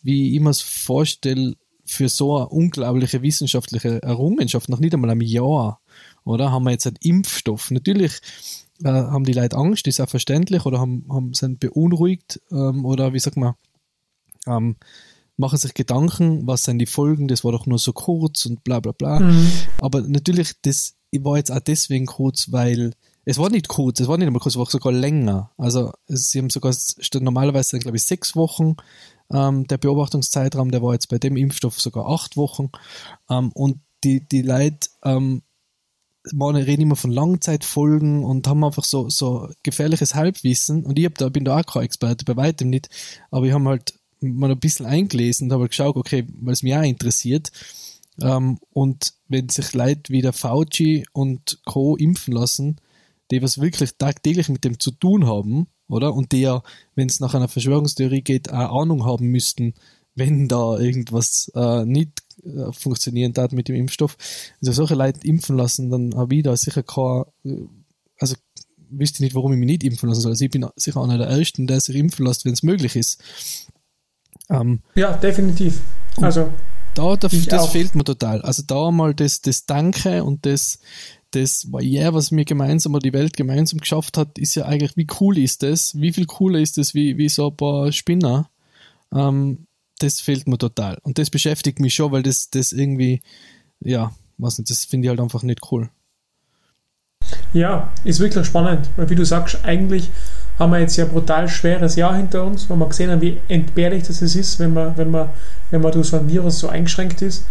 wie 0.02 0.34
ich 0.34 0.40
mir 0.40 0.50
es 0.50 0.60
vorstelle, 0.60 1.54
für 1.84 2.08
so 2.08 2.36
eine 2.36 2.48
unglaubliche 2.48 3.22
wissenschaftliche 3.22 4.02
Errungenschaft, 4.02 4.68
noch 4.68 4.78
nicht 4.78 4.94
einmal 4.94 5.10
einem 5.10 5.20
Jahr, 5.20 5.80
oder? 6.24 6.50
Haben 6.50 6.64
wir 6.64 6.70
jetzt 6.70 6.86
einen 6.86 6.96
Impfstoff. 7.02 7.70
Natürlich 7.70 8.12
äh, 8.82 8.88
haben 8.88 9.24
die 9.24 9.32
Leute 9.32 9.56
Angst, 9.56 9.86
ist 9.86 10.00
auch 10.00 10.08
verständlich, 10.08 10.64
oder 10.64 10.78
haben, 10.78 11.04
haben 11.10 11.34
sind 11.34 11.60
beunruhigt, 11.60 12.40
ähm, 12.50 12.84
oder 12.84 13.12
wie 13.12 13.18
sagt 13.18 13.36
man, 13.36 13.54
ähm, 14.46 14.76
machen 15.36 15.58
sich 15.58 15.74
Gedanken, 15.74 16.46
was 16.46 16.64
sind 16.64 16.78
die 16.78 16.86
Folgen, 16.86 17.28
das 17.28 17.44
war 17.44 17.52
doch 17.52 17.66
nur 17.66 17.78
so 17.78 17.92
kurz 17.92 18.46
und 18.46 18.64
bla 18.64 18.80
bla 18.80 18.92
bla. 18.92 19.20
Mhm. 19.20 19.50
Aber 19.80 20.02
natürlich, 20.02 20.52
das 20.62 20.94
war 21.12 21.36
jetzt 21.36 21.50
auch 21.50 21.60
deswegen 21.60 22.06
kurz, 22.06 22.52
weil 22.52 22.92
es 23.24 23.38
war 23.38 23.50
nicht 23.50 23.68
kurz, 23.68 24.00
es 24.00 24.08
war 24.08 24.18
nicht 24.18 24.26
einmal 24.26 24.40
kurz, 24.40 24.54
es 24.54 24.58
war 24.58 24.66
sogar 24.66 24.92
länger. 24.92 25.50
Also 25.56 25.92
sie 26.06 26.38
haben 26.38 26.50
sogar 26.50 26.74
normalerweise, 27.20 27.78
glaube 27.78 27.96
ich, 27.96 28.04
sechs 28.04 28.34
Wochen 28.34 28.76
ähm, 29.32 29.66
der 29.66 29.78
Beobachtungszeitraum, 29.78 30.70
der 30.70 30.82
war 30.82 30.92
jetzt 30.92 31.08
bei 31.08 31.18
dem 31.18 31.36
Impfstoff 31.36 31.80
sogar 31.80 32.08
acht 32.08 32.36
Wochen. 32.36 32.70
Ähm, 33.30 33.52
und 33.52 33.80
die, 34.04 34.26
die 34.26 34.42
Leute 34.42 34.88
ähm, 35.04 35.42
man 36.32 36.54
reden 36.56 36.82
immer 36.82 36.96
von 36.96 37.10
Langzeitfolgen 37.10 38.24
und 38.24 38.46
haben 38.46 38.62
einfach 38.62 38.84
so, 38.84 39.08
so 39.08 39.48
gefährliches 39.62 40.14
Halbwissen. 40.14 40.84
Und 40.84 40.98
ich 40.98 41.04
hab 41.04 41.16
da, 41.16 41.28
bin 41.28 41.44
da 41.44 41.58
auch 41.58 41.66
kein 41.66 41.82
Experte, 41.82 42.24
bei 42.24 42.36
weitem 42.36 42.70
nicht. 42.70 42.88
Aber 43.30 43.46
ich 43.46 43.52
habe 43.52 43.64
halt 43.64 43.94
mal 44.20 44.50
ein 44.50 44.60
bisschen 44.60 44.86
eingelesen 44.86 45.48
und 45.48 45.52
habe 45.52 45.68
geschaut, 45.68 45.96
okay, 45.96 46.26
weil 46.40 46.52
es 46.52 46.62
mich 46.62 46.76
auch 46.76 46.82
interessiert. 46.82 47.50
Ähm, 48.20 48.58
und 48.70 49.14
wenn 49.28 49.48
sich 49.48 49.72
Leute 49.74 50.12
wie 50.12 50.22
der 50.22 50.32
Fauci 50.32 51.04
und 51.12 51.58
Co. 51.64 51.96
impfen 51.96 52.34
lassen, 52.34 52.76
die 53.32 53.42
was 53.42 53.60
wirklich 53.60 53.96
tagtäglich 53.96 54.48
mit 54.48 54.64
dem 54.64 54.78
zu 54.78 54.90
tun 54.90 55.26
haben, 55.26 55.66
oder? 55.88 56.14
Und 56.14 56.32
die 56.32 56.42
ja, 56.42 56.62
wenn 56.94 57.08
es 57.08 57.20
nach 57.20 57.34
einer 57.34 57.48
Verschwörungstheorie 57.48 58.22
geht, 58.22 58.52
auch 58.52 58.82
Ahnung 58.82 59.04
haben 59.04 59.26
müssten, 59.26 59.74
wenn 60.14 60.48
da 60.48 60.78
irgendwas 60.78 61.50
äh, 61.54 61.84
nicht 61.84 62.22
äh, 62.44 62.70
funktionieren 62.72 63.32
hat 63.36 63.52
mit 63.52 63.68
dem 63.68 63.76
Impfstoff. 63.76 64.16
Also 64.60 64.72
solche 64.72 64.94
Leute 64.94 65.26
impfen 65.26 65.56
lassen, 65.56 65.90
dann 65.90 66.14
habe 66.14 66.34
ich 66.34 66.42
da 66.42 66.56
sicher 66.56 66.82
kein, 66.82 67.24
äh, 67.44 67.66
also 68.18 68.36
wüsste 68.90 69.22
nicht, 69.22 69.34
warum 69.34 69.52
ich 69.52 69.58
mich 69.58 69.66
nicht 69.66 69.84
impfen 69.84 70.10
lassen 70.10 70.20
soll. 70.20 70.32
Also 70.32 70.44
ich 70.44 70.50
bin 70.50 70.66
sicher 70.76 71.02
einer 71.02 71.16
der 71.16 71.28
Ersten, 71.28 71.66
der 71.66 71.80
sich 71.80 71.96
impfen 71.96 72.26
lässt, 72.26 72.44
wenn 72.44 72.52
es 72.52 72.62
möglich 72.62 72.94
ist. 72.94 73.22
Ähm, 74.50 74.82
ja, 74.94 75.14
definitiv. 75.14 75.80
Also 76.18 76.52
da, 76.94 77.16
da 77.16 77.28
das 77.28 77.68
fehlt 77.68 77.94
mir 77.94 78.04
total. 78.04 78.42
Also 78.42 78.62
da 78.66 78.90
mal 78.90 79.14
das, 79.14 79.40
das 79.40 79.64
Danke 79.64 80.22
und 80.24 80.44
das, 80.44 80.78
das 81.34 81.70
Barriere, 81.70 82.14
was 82.14 82.30
mir 82.30 82.44
gemeinsam 82.44 82.94
oder 82.94 83.02
die 83.02 83.12
Welt 83.12 83.36
gemeinsam 83.36 83.80
geschafft 83.80 84.16
hat, 84.16 84.38
ist 84.38 84.54
ja 84.54 84.64
eigentlich, 84.66 84.96
wie 84.96 85.06
cool 85.20 85.38
ist 85.38 85.62
das? 85.62 86.00
Wie 86.00 86.12
viel 86.12 86.26
cooler 86.26 86.60
ist 86.60 86.78
das 86.78 86.94
wie, 86.94 87.18
wie 87.18 87.28
so 87.28 87.48
ein 87.48 87.56
paar 87.56 87.90
Spinner? 87.92 88.50
Ähm, 89.12 89.66
das 89.98 90.20
fehlt 90.20 90.48
mir 90.48 90.58
total. 90.58 90.98
Und 91.02 91.18
das 91.18 91.30
beschäftigt 91.30 91.80
mich 91.80 91.94
schon, 91.94 92.12
weil 92.12 92.22
das, 92.22 92.50
das 92.50 92.72
irgendwie, 92.72 93.22
ja, 93.80 94.12
was 94.38 94.58
nicht, 94.58 94.70
das 94.70 94.84
finde 94.84 95.06
ich 95.06 95.10
halt 95.10 95.20
einfach 95.20 95.42
nicht 95.42 95.60
cool. 95.70 95.90
Ja, 97.52 97.92
ist 98.04 98.20
wirklich 98.20 98.46
spannend, 98.46 98.88
weil 98.96 99.08
wie 99.10 99.14
du 99.14 99.24
sagst, 99.24 99.64
eigentlich 99.64 100.10
haben 100.58 100.72
wir 100.72 100.80
jetzt 100.80 100.96
ja 100.96 101.04
brutal 101.04 101.48
schweres 101.48 101.96
Jahr 101.96 102.16
hinter 102.16 102.44
uns, 102.44 102.68
wo 102.68 102.76
wir 102.76 102.88
gesehen 102.88 103.10
haben, 103.10 103.20
wie 103.20 103.38
entbehrlich 103.48 104.04
das 104.04 104.22
ist, 104.22 104.58
wenn 104.58 104.72
man, 104.72 104.96
wenn 104.96 105.10
man, 105.10 105.28
wenn 105.70 105.80
man 105.80 105.92
durch 105.92 106.08
so 106.08 106.18
ein 106.18 106.28
Virus 106.28 106.58
so 106.58 106.68
eingeschränkt 106.68 107.22
ist. 107.22 107.44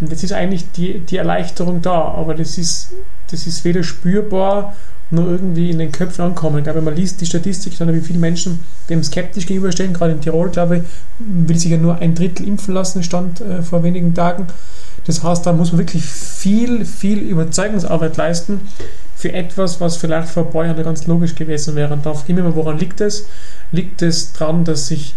Und 0.00 0.10
jetzt 0.10 0.22
ist 0.22 0.32
eigentlich 0.32 0.70
die, 0.72 1.00
die 1.00 1.16
Erleichterung 1.16 1.80
da, 1.82 2.02
aber 2.02 2.34
das 2.34 2.58
ist, 2.58 2.92
das 3.30 3.46
ist 3.46 3.64
weder 3.64 3.82
spürbar 3.82 4.74
noch 5.10 5.26
irgendwie 5.26 5.70
in 5.70 5.78
den 5.78 5.92
Köpfen 5.92 6.24
ankommen. 6.24 6.58
Ich 6.58 6.64
glaube, 6.64 6.78
wenn 6.78 6.84
man 6.84 6.96
liest 6.96 7.20
die 7.20 7.26
Statistik, 7.26 7.78
dann 7.78 7.94
wie 7.94 8.00
viele 8.00 8.18
Menschen 8.18 8.60
dem 8.90 9.02
skeptisch 9.04 9.46
gegenüberstehen, 9.46 9.92
gerade 9.92 10.12
in 10.12 10.20
Tirol, 10.20 10.50
glaube 10.50 10.78
ich, 10.78 10.82
will 11.18 11.56
sich 11.56 11.70
ja 11.70 11.78
nur 11.78 11.98
ein 11.98 12.14
Drittel 12.14 12.46
impfen 12.46 12.74
lassen, 12.74 13.02
stand 13.02 13.40
äh, 13.40 13.62
vor 13.62 13.84
wenigen 13.84 14.14
Tagen. 14.14 14.48
Das 15.06 15.22
heißt, 15.22 15.46
da 15.46 15.52
muss 15.52 15.70
man 15.70 15.78
wirklich 15.78 16.04
viel, 16.04 16.84
viel 16.84 17.18
Überzeugungsarbeit 17.20 18.16
leisten 18.16 18.60
für 19.14 19.32
etwas, 19.32 19.80
was 19.80 19.96
vielleicht 19.96 20.28
vor 20.28 20.46
ein 20.46 20.50
paar 20.50 20.66
Jahren 20.66 20.82
ganz 20.82 21.06
logisch 21.06 21.36
gewesen 21.36 21.76
wäre. 21.76 21.92
Und 21.92 22.04
da 22.04 22.12
mich 22.12 22.54
woran 22.56 22.78
liegt 22.78 23.00
es? 23.00 23.26
Liegt 23.70 24.02
es 24.02 24.32
daran, 24.32 24.64
dass 24.64 24.88
sich 24.88 25.14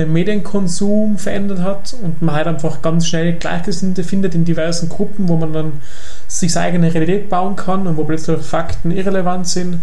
den 0.00 0.12
Medienkonsum 0.12 1.18
verändert 1.18 1.60
hat 1.60 1.94
und 2.02 2.22
man 2.22 2.34
halt 2.34 2.46
einfach 2.46 2.82
ganz 2.82 3.06
schnell 3.06 3.34
Gleichgesinnte 3.34 4.04
findet 4.04 4.34
in 4.34 4.44
diversen 4.44 4.88
Gruppen, 4.88 5.28
wo 5.28 5.36
man 5.36 5.52
dann 5.52 5.72
sich 6.28 6.52
seine 6.52 6.66
eigene 6.66 6.94
Realität 6.94 7.28
bauen 7.28 7.56
kann 7.56 7.86
und 7.86 7.96
wo 7.96 8.04
plötzlich 8.04 8.40
Fakten 8.40 8.90
irrelevant 8.90 9.46
sind, 9.48 9.78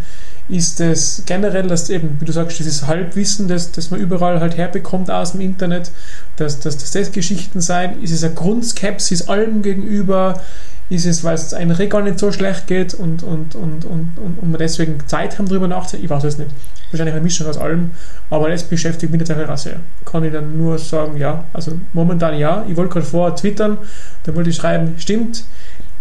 ist 0.50 0.80
es 0.80 1.24
generell, 1.26 1.68
dass 1.68 1.90
eben, 1.90 2.18
wie 2.20 2.26
du 2.26 2.32
sagst, 2.32 2.60
dieses 2.60 2.88
Halbwissen, 2.88 3.48
das, 3.48 3.72
das 3.72 3.92
man 3.92 4.00
überall 4.00 4.40
halt 4.40 4.56
herbekommt 4.56 5.12
aus 5.12 5.34
dem 5.34 5.42
Internet, 5.42 5.92
dass, 6.38 6.60
dass, 6.60 6.78
dass 6.78 6.92
das 6.92 7.12
Geschichten 7.12 7.60
sein, 7.60 8.02
ist 8.02 8.12
es 8.12 8.24
eine 8.24 8.34
Grundskepsis 8.34 9.28
allem 9.28 9.62
gegenüber, 9.62 10.42
ist 10.90 11.06
es, 11.06 11.24
weil 11.24 11.36
es 11.36 11.54
einem 11.54 11.78
gar 11.90 12.02
nicht 12.02 12.18
so 12.18 12.32
schlecht 12.32 12.68
geht 12.68 12.94
und, 12.94 13.24
und, 13.24 13.56
und, 13.56 13.84
und, 13.84 14.18
und, 14.18 14.40
und 14.40 14.52
man 14.52 14.60
deswegen 14.60 15.06
Zeit 15.08 15.38
haben, 15.38 15.50
darüber 15.50 15.68
nachzudenken. 15.68 16.06
Ich 16.06 16.10
weiß 16.10 16.24
es 16.24 16.38
nicht. 16.38 16.52
Wahrscheinlich 16.92 17.16
eine 17.16 17.24
Mischung 17.24 17.48
aus 17.48 17.58
allem, 17.58 17.92
aber 18.30 18.50
das 18.50 18.64
beschäftigt 18.64 19.12
mich 19.12 19.20
natürlich 19.20 19.50
auch. 19.50 20.06
Kann 20.06 20.24
ich 20.24 20.32
dann 20.32 20.58
nur 20.58 20.80
sagen, 20.80 21.18
ja, 21.18 21.44
also 21.54 21.74
momentan 21.94 22.38
ja. 22.38 22.66
Ich 22.68 22.78
wollte 22.78 22.94
gerade 22.94 23.06
vorher 23.06 23.36
twittern, 23.36 23.78
da 24.24 24.34
wollte 24.36 24.50
ich 24.50 24.56
schreiben, 24.56 24.96
stimmt, 24.98 25.44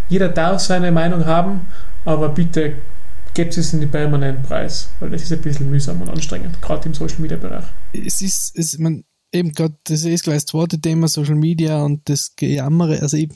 jeder 0.09 0.29
darf 0.29 0.61
seine 0.61 0.91
Meinung 0.91 1.25
haben, 1.25 1.67
aber 2.05 2.29
bitte 2.29 2.73
gebt 3.33 3.57
es 3.57 3.73
in 3.73 3.81
den 3.81 3.91
permanenten 3.91 4.43
Preis, 4.43 4.89
weil 4.99 5.09
das 5.11 5.23
ist 5.23 5.33
ein 5.33 5.41
bisschen 5.41 5.69
mühsam 5.69 6.01
und 6.01 6.09
anstrengend, 6.09 6.61
gerade 6.61 6.87
im 6.87 6.93
Social 6.93 7.19
Media 7.19 7.37
Bereich. 7.37 7.65
Es 7.93 8.21
ist, 8.21 8.57
es, 8.57 8.77
man, 8.79 9.03
eben 9.31 9.51
gerade, 9.51 9.75
das 9.83 10.03
ist 10.03 10.23
gleich 10.23 10.37
das 10.37 10.45
zweite 10.45 10.79
Thema, 10.79 11.07
Social 11.07 11.35
Media 11.35 11.83
und 11.83 12.07
das 12.09 12.35
Gejammere. 12.35 13.01
Also 13.01 13.17
ich 13.17 13.29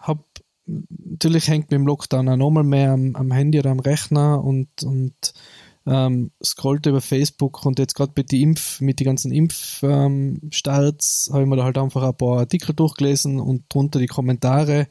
habe 0.00 0.22
natürlich 0.66 1.48
hängt 1.48 1.70
mit 1.70 1.78
dem 1.78 1.86
Lockdown 1.86 2.28
auch 2.28 2.36
nochmal 2.36 2.64
mehr 2.64 2.92
am, 2.92 3.14
am, 3.16 3.30
Handy 3.30 3.58
oder 3.58 3.70
am 3.70 3.80
Rechner 3.80 4.42
und, 4.42 4.68
und 4.82 5.14
ähm, 5.86 6.32
scrollt 6.42 6.86
über 6.86 7.00
Facebook 7.00 7.64
und 7.64 7.78
jetzt 7.78 7.94
gerade 7.94 8.12
mit, 8.16 8.32
die 8.32 8.42
Impf, 8.42 8.80
mit 8.80 9.00
den 9.00 9.06
ganzen 9.06 9.32
Impfstarts 9.32 11.28
ähm, 11.28 11.34
habe 11.34 11.42
ich 11.42 11.48
mir 11.48 11.56
da 11.56 11.64
halt 11.64 11.78
einfach 11.78 12.02
ein 12.02 12.16
paar 12.16 12.38
Artikel 12.38 12.74
durchgelesen 12.74 13.40
und 13.40 13.64
drunter 13.68 13.98
die 13.98 14.06
Kommentare 14.06 14.88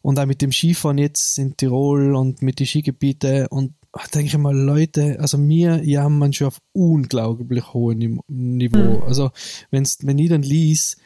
und 0.00 0.18
auch 0.18 0.26
mit 0.26 0.42
dem 0.42 0.52
Skifahren 0.52 0.98
jetzt 0.98 1.38
in 1.38 1.56
Tirol 1.56 2.14
und 2.14 2.42
mit 2.42 2.60
den 2.60 2.66
Skigebieten 2.66 3.46
und 3.48 3.74
denke 4.14 4.28
ich 4.28 4.38
mal, 4.38 4.56
Leute, 4.56 5.18
also 5.20 5.36
mir 5.36 5.84
jammern 5.84 6.32
schon 6.32 6.46
auf 6.46 6.60
unglaublich 6.72 7.72
hohem 7.74 8.20
Niveau. 8.26 8.98
Mhm. 8.98 9.02
Also 9.02 9.30
wenn's, 9.70 9.98
wenn 10.02 10.18
ich 10.18 10.30
dann 10.30 10.42
lies, 10.42 10.96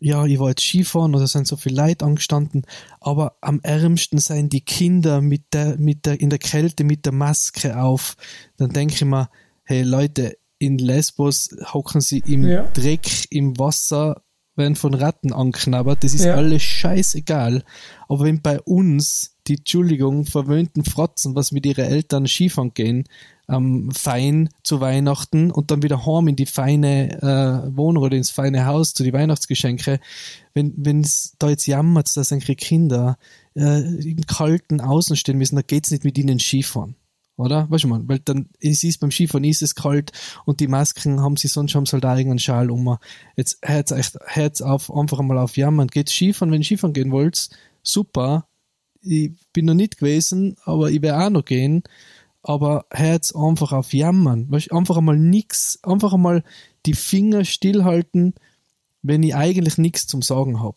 ja, 0.00 0.24
ich 0.24 0.38
war 0.38 0.50
jetzt 0.50 0.62
Skifahren 0.62 1.14
oder 1.14 1.26
sind 1.26 1.46
so 1.46 1.56
viele 1.56 1.82
Leute 1.82 2.04
angestanden, 2.04 2.62
aber 3.00 3.36
am 3.40 3.60
ärmsten 3.62 4.18
seien 4.18 4.48
die 4.48 4.60
Kinder 4.60 5.20
mit 5.20 5.52
der, 5.52 5.76
mit 5.78 6.06
der, 6.06 6.20
in 6.20 6.30
der 6.30 6.38
Kälte 6.38 6.84
mit 6.84 7.04
der 7.04 7.12
Maske 7.12 7.80
auf. 7.80 8.16
Dann 8.56 8.70
denke 8.70 8.94
ich 8.94 9.04
mir, 9.04 9.28
hey 9.64 9.82
Leute, 9.82 10.38
in 10.58 10.78
Lesbos 10.78 11.50
hocken 11.72 12.00
sie 12.00 12.22
im 12.26 12.46
ja. 12.46 12.62
Dreck, 12.74 13.26
im 13.30 13.58
Wasser, 13.58 14.22
werden 14.58 14.76
von 14.76 14.92
Ratten 14.92 15.32
anknabbert, 15.32 16.02
das 16.04 16.14
ist 16.14 16.24
ja. 16.24 16.34
alles 16.34 16.62
scheißegal. 16.62 17.62
Aber 18.08 18.24
wenn 18.24 18.42
bei 18.42 18.60
uns 18.60 19.36
die, 19.46 19.56
Entschuldigung, 19.56 20.26
verwöhnten 20.26 20.84
Fratzen, 20.84 21.34
was 21.34 21.52
mit 21.52 21.64
ihren 21.64 21.84
Eltern 21.84 22.26
Skifahren 22.26 22.74
gehen, 22.74 23.04
ähm, 23.48 23.90
fein 23.90 24.50
zu 24.62 24.80
Weihnachten 24.80 25.50
und 25.50 25.70
dann 25.70 25.82
wieder 25.82 26.04
heim 26.06 26.28
in 26.28 26.36
die 26.36 26.46
feine 26.46 27.22
äh, 27.22 27.76
Wohnung 27.76 28.02
oder 28.02 28.16
ins 28.16 28.30
feine 28.30 28.66
Haus 28.66 28.94
zu 28.94 29.02
die 29.02 29.12
Weihnachtsgeschenke. 29.12 30.00
Wenn 30.54 31.00
es 31.00 31.34
da 31.38 31.48
jetzt 31.48 31.66
jammert, 31.66 32.14
dass 32.16 32.32
unsere 32.32 32.56
Kinder 32.56 33.18
äh, 33.54 33.80
im 33.80 34.26
kalten 34.26 34.80
Außen 34.80 35.16
stehen 35.16 35.38
müssen, 35.38 35.56
dann 35.56 35.66
geht's 35.66 35.90
nicht 35.90 36.04
mit 36.04 36.18
ihnen 36.18 36.40
Skifahren. 36.40 36.96
Oder? 37.36 37.70
Weißt 37.70 37.84
du 37.84 37.88
mal, 37.88 38.02
weil 38.08 38.18
dann 38.18 38.48
es 38.60 38.82
ist 38.82 38.98
beim 38.98 39.12
Skifahren 39.12 39.44
ist 39.44 39.62
es 39.62 39.76
kalt 39.76 40.10
und 40.44 40.58
die 40.58 40.66
Masken 40.66 41.20
haben 41.20 41.36
sie 41.36 41.46
sonst 41.46 41.74
haben 41.76 41.86
sie 41.86 41.92
halt 41.92 42.02
irgendeinen 42.02 42.40
Schal 42.40 42.68
um. 42.70 42.98
Jetzt 43.36 43.58
hört 43.62 43.92
echt 43.92 44.18
hört 44.26 44.60
auf 44.60 44.92
einfach 44.92 45.20
mal 45.20 45.38
auf 45.38 45.56
jammern. 45.56 45.86
Geht 45.86 46.10
Skifahren, 46.10 46.50
wenn 46.50 46.62
ihr 46.62 46.64
Skifahren 46.64 46.92
gehen 46.92 47.12
wollt, 47.12 47.48
super. 47.84 48.48
Ich 49.00 49.30
bin 49.52 49.66
noch 49.66 49.74
nicht 49.74 49.98
gewesen, 49.98 50.56
aber 50.64 50.90
ich 50.90 51.00
werde 51.00 51.24
auch 51.24 51.30
noch 51.30 51.44
gehen 51.44 51.84
aber 52.42 52.86
hört 52.90 53.34
einfach 53.34 53.72
auf 53.72 53.92
Jammern. 53.92 54.50
Weißt, 54.50 54.72
einfach 54.72 54.96
einmal 54.96 55.18
nix, 55.18 55.78
einfach 55.82 56.12
einmal 56.12 56.42
die 56.86 56.94
Finger 56.94 57.44
stillhalten, 57.44 58.34
wenn 59.02 59.22
ich 59.22 59.34
eigentlich 59.34 59.78
nichts 59.78 60.06
zum 60.06 60.22
Sagen 60.22 60.62
habe. 60.62 60.76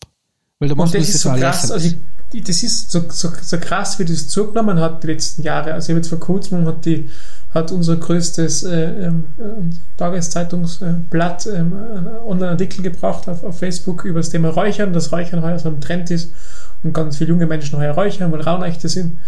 Weil 0.58 0.68
da 0.68 0.74
macht 0.76 0.94
das 0.94 1.08
ist 1.08 1.20
so 1.22 1.30
krass, 1.30 1.72
also 1.72 1.88
ich, 2.32 2.44
das 2.44 2.62
ist 2.62 2.90
so, 2.90 3.02
so, 3.08 3.30
so 3.40 3.58
krass, 3.58 3.98
wie 3.98 4.04
das 4.04 4.28
zugenommen 4.28 4.78
hat 4.78 5.02
die 5.02 5.08
letzten 5.08 5.42
Jahre. 5.42 5.74
Also 5.74 5.86
ich 5.86 5.90
habe 5.90 5.98
jetzt 5.98 6.08
vor 6.08 6.20
kurzem 6.20 6.66
hat 6.66 6.84
die 6.84 7.08
hat 7.52 7.70
unser 7.70 7.96
größtes 7.96 8.62
äh, 8.62 9.06
äh, 9.06 9.12
Tageszeitungsblatt 9.98 11.46
äh, 11.46 11.64
Online-Artikel 12.26 12.82
gebracht 12.82 13.28
auf, 13.28 13.44
auf, 13.44 13.58
Facebook 13.58 14.04
über 14.04 14.20
das 14.20 14.30
Thema 14.30 14.48
Räuchern, 14.48 14.92
dass 14.92 15.12
Räuchern 15.12 15.42
heuer 15.42 15.58
so 15.58 15.68
ein 15.68 15.80
Trend 15.80 16.10
ist 16.10 16.32
und 16.82 16.94
ganz 16.94 17.18
viele 17.18 17.30
junge 17.30 17.46
Menschen 17.46 17.78
heuer 17.78 17.94
räuchern, 17.94 18.32
weil 18.32 18.40
Rauhnächte 18.40 18.88
sind. 18.88 19.18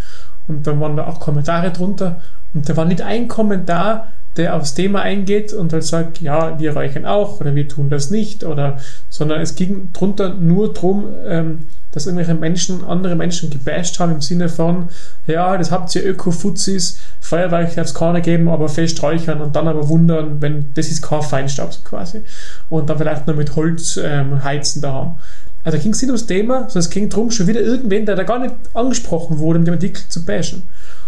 Und 0.49 0.67
dann 0.67 0.81
waren 0.81 0.97
da 0.97 1.07
auch 1.07 1.21
Kommentare 1.21 1.71
drunter. 1.71 2.21
Und 2.53 2.69
da 2.69 2.77
war 2.77 2.85
nicht 2.85 3.03
ein 3.03 3.29
Kommentar, 3.29 4.09
der 4.37 4.57
aufs 4.57 4.75
Thema 4.75 5.03
eingeht 5.03 5.53
und 5.53 5.73
halt 5.73 5.85
sagt, 5.85 6.21
ja, 6.21 6.59
wir 6.59 6.75
räuchern 6.75 7.07
auch 7.07 7.41
oder 7.41 7.55
wir 7.55 7.69
tun 7.69 7.89
das 7.89 8.11
nicht 8.11 8.45
oder, 8.45 8.79
sondern 9.09 9.41
es 9.41 9.55
ging 9.55 9.91
drunter 9.93 10.35
nur 10.35 10.73
drum, 10.73 11.07
ähm, 11.27 11.67
dass 11.93 12.07
irgendwelche 12.07 12.35
Menschen 12.35 12.83
andere 12.83 13.15
Menschen 13.15 13.51
gebasht 13.51 14.01
haben 14.01 14.11
im 14.11 14.21
Sinne 14.21 14.49
von, 14.49 14.89
ja, 15.29 15.57
das 15.57 15.71
habt 15.71 15.95
ihr 15.95 16.05
Öko-Fuzis, 16.05 16.99
Feuerwerk 17.21 17.77
darf 17.77 17.87
es 17.87 17.95
keiner 17.95 18.21
geben, 18.21 18.49
aber 18.49 18.69
fest 18.69 19.01
räuchern 19.01 19.41
und 19.41 19.55
dann 19.55 19.69
aber 19.69 19.89
wundern, 19.89 20.43
wenn 20.43 20.67
das 20.75 20.89
ist 20.89 21.03
kein 21.03 21.23
Feinstaub 21.23 21.73
so 21.73 21.81
quasi. 21.85 22.23
Und 22.69 22.91
dann 22.91 22.99
vielleicht 22.99 23.29
noch 23.29 23.37
mit 23.37 23.55
Holz 23.55 23.97
ähm, 24.03 24.43
heizen 24.43 24.83
da 24.83 24.93
haben. 24.93 25.15
Also 25.64 25.78
da 25.78 25.83
ging 25.83 25.92
es 25.92 26.02
nicht 26.02 26.11
ums 26.11 26.26
Thema, 26.26 26.61
sondern 26.61 26.78
es 26.78 26.90
ging 26.90 27.09
darum, 27.09 27.30
schon 27.30 27.47
wieder 27.47 27.61
irgendwen, 27.61 28.06
der 28.06 28.16
da 28.16 28.23
gar 28.23 28.38
nicht 28.38 28.54
angesprochen 28.75 29.38
wurde, 29.38 29.59
mit 29.59 29.68
dem 29.68 29.75
Artikel 29.75 30.02
zu 30.09 30.25
bashen. 30.25 30.62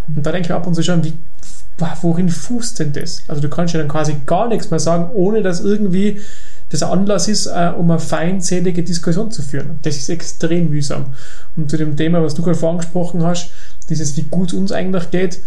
Und 0.09 0.25
da 0.25 0.33
denke 0.33 0.49
ich 0.49 0.53
ab 0.53 0.67
und 0.67 0.75
zu 0.75 0.83
schon, 0.83 1.05
wie, 1.05 1.13
worin 2.01 2.31
fußt 2.31 2.79
denn 2.79 2.93
das? 2.93 3.23
Also 3.29 3.43
du 3.43 3.49
kannst 3.49 3.75
ja 3.75 3.81
dann 3.81 3.89
quasi 3.89 4.17
gar 4.25 4.49
nichts 4.49 4.71
mehr 4.71 4.81
sagen, 4.81 5.11
ohne 5.15 5.43
dass 5.43 5.61
irgendwie 5.61 6.21
das 6.71 6.83
Anlass 6.83 7.29
ist, 7.29 7.47
äh, 7.47 7.73
um 7.77 7.91
eine 7.91 8.01
feindselige 8.01 8.83
Diskussion 8.83 9.31
zu 9.31 9.43
führen. 9.43 9.79
Das 9.83 9.97
ist 9.97 10.09
extrem 10.09 10.71
mühsam. 10.71 11.07
Und 11.55 11.71
zu 11.71 11.77
dem 11.77 11.97
Thema, 11.97 12.23
was 12.23 12.35
du 12.35 12.43
gerade 12.43 12.59
vorangesprochen 12.59 13.25
hast, 13.25 13.51
dieses, 13.89 14.17
wie 14.17 14.23
gut 14.23 14.53
uns 14.53 14.73
eigentlich 14.73 15.11
geht, 15.11 15.41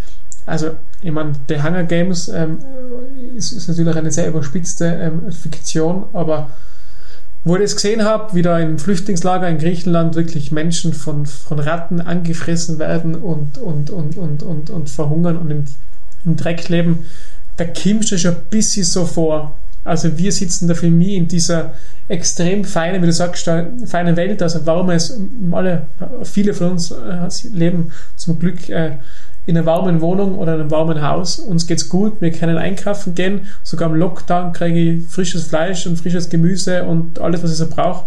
also, 0.46 0.70
ich 1.02 1.12
meine, 1.12 1.32
The 1.48 1.62
Hunger 1.62 1.84
Games 1.84 2.28
ähm, 2.28 2.58
ist, 3.36 3.52
ist, 3.52 3.68
natürlich 3.68 3.94
eine 3.94 4.10
sehr 4.10 4.28
überspitzte 4.28 4.86
ähm, 4.86 5.30
Fiktion, 5.30 6.04
aber 6.12 6.50
wo 7.44 7.56
ich 7.56 7.62
das 7.62 7.74
gesehen 7.74 8.04
habe, 8.04 8.34
wie 8.34 8.42
da 8.42 8.58
im 8.58 8.78
Flüchtlingslager 8.78 9.48
in 9.48 9.58
Griechenland 9.58 10.14
wirklich 10.14 10.52
Menschen 10.52 10.92
von, 10.92 11.24
von 11.26 11.58
Ratten 11.58 12.00
angefressen 12.00 12.78
werden 12.78 13.14
und, 13.14 13.58
und, 13.58 13.90
und, 13.90 14.16
und, 14.16 14.42
und, 14.42 14.70
und 14.70 14.90
verhungern 14.90 15.38
und 15.38 15.50
im, 15.50 15.64
im 16.24 16.36
Dreck 16.36 16.68
leben, 16.68 17.06
da 17.56 17.64
kommst 17.64 18.12
du 18.12 18.18
schon 18.18 18.34
ein 18.34 18.42
bisschen 18.50 18.84
so 18.84 19.06
vor. 19.06 19.56
Also 19.84 20.18
wir 20.18 20.30
sitzen 20.30 20.68
da 20.68 20.74
für 20.74 20.90
mich 20.90 21.14
in 21.14 21.28
dieser 21.28 21.72
extrem 22.08 22.64
feinen, 22.64 23.00
wie 23.00 23.06
du 23.06 23.12
sagst, 23.12 23.48
feinen 23.86 24.16
Welt, 24.16 24.42
also 24.42 24.60
warum 24.66 24.90
es 24.90 25.18
alle, 25.52 25.86
viele 26.24 26.52
von 26.52 26.72
uns 26.72 26.90
äh, 26.90 27.28
leben 27.52 27.90
zum 28.16 28.38
Glück 28.38 28.68
äh, 28.68 28.96
in 29.46 29.56
einer 29.56 29.66
warmen 29.66 30.00
Wohnung 30.00 30.36
oder 30.38 30.54
in 30.54 30.60
einem 30.60 30.70
warmen 30.70 31.02
Haus. 31.02 31.38
Uns 31.38 31.66
geht's 31.66 31.88
gut, 31.88 32.20
wir 32.20 32.30
können 32.30 32.58
einkaufen 32.58 33.14
gehen. 33.14 33.48
Sogar 33.62 33.90
im 33.90 33.96
Lockdown 33.96 34.52
kriege 34.52 34.78
ich 34.78 35.06
frisches 35.06 35.44
Fleisch 35.44 35.86
und 35.86 35.96
frisches 35.96 36.28
Gemüse 36.28 36.84
und 36.84 37.18
alles, 37.20 37.42
was 37.42 37.52
ich 37.52 37.56
so 37.56 37.68
brauche. 37.68 38.04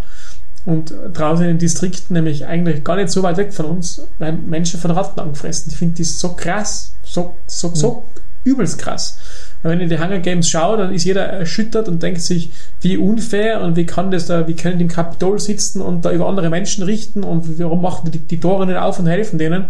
Und 0.65 0.93
draußen 1.13 1.43
in 1.43 1.51
den 1.51 1.59
Distrikten, 1.59 2.13
nämlich 2.13 2.45
eigentlich 2.45 2.83
gar 2.83 2.95
nicht 2.95 3.09
so 3.09 3.21
weit 3.21 3.37
weg 3.37 3.53
von 3.53 3.65
uns, 3.65 4.01
werden 4.19 4.49
Menschen 4.49 4.79
von 4.79 4.91
Ratten 4.91 5.19
angefressen. 5.19 5.71
Ich 5.71 5.77
finde 5.77 5.97
das 5.97 6.19
so 6.19 6.33
krass, 6.33 6.93
so, 7.03 7.35
so, 7.47 7.71
so 7.73 7.91
mhm. 7.91 8.51
übelst 8.51 8.79
krass. 8.79 9.17
Wenn 9.61 9.81
ich 9.81 9.89
die 9.89 9.97
Hunger 9.97 10.19
Games 10.19 10.49
schaue, 10.49 10.77
dann 10.77 10.93
ist 10.93 11.03
jeder 11.03 11.25
erschüttert 11.25 11.89
und 11.89 12.03
denkt 12.03 12.21
sich, 12.21 12.51
wie 12.81 12.97
unfair 12.97 13.61
und 13.61 13.75
wie 13.75 13.85
kann 13.85 14.11
das 14.11 14.27
da, 14.27 14.47
wie 14.47 14.55
können 14.55 14.77
die 14.77 14.83
im 14.83 14.89
Kapitol 14.89 15.39
sitzen 15.39 15.81
und 15.81 16.05
da 16.05 16.11
über 16.11 16.27
andere 16.27 16.49
Menschen 16.49 16.83
richten 16.83 17.23
und 17.23 17.59
warum 17.59 17.81
machen 17.81 18.11
die, 18.11 18.19
die 18.19 18.39
Tore 18.39 18.65
nicht 18.65 18.77
auf 18.77 18.99
und 18.99 19.07
helfen 19.07 19.39
denen? 19.39 19.65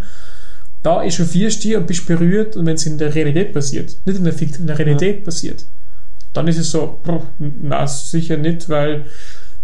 Da 0.83 1.01
echauffierst 1.03 1.63
du 1.63 1.67
dich 1.69 1.77
und 1.77 1.87
bist 1.87 2.05
berührt 2.05 2.55
und 2.55 2.65
wenn 2.65 2.75
es 2.75 2.85
in 2.85 2.97
der 2.97 3.15
Realität 3.15 3.53
passiert, 3.53 3.97
nicht 4.05 4.17
in 4.17 4.23
der 4.23 4.33
Fiktion, 4.33 4.61
in 4.61 4.67
der 4.67 4.77
Realität 4.77 5.19
ja. 5.19 5.25
passiert, 5.25 5.65
dann 6.33 6.47
ist 6.47 6.57
es 6.57 6.71
so, 6.71 6.99
na, 7.61 7.87
sicher 7.87 8.37
nicht, 8.37 8.69
weil 8.69 9.05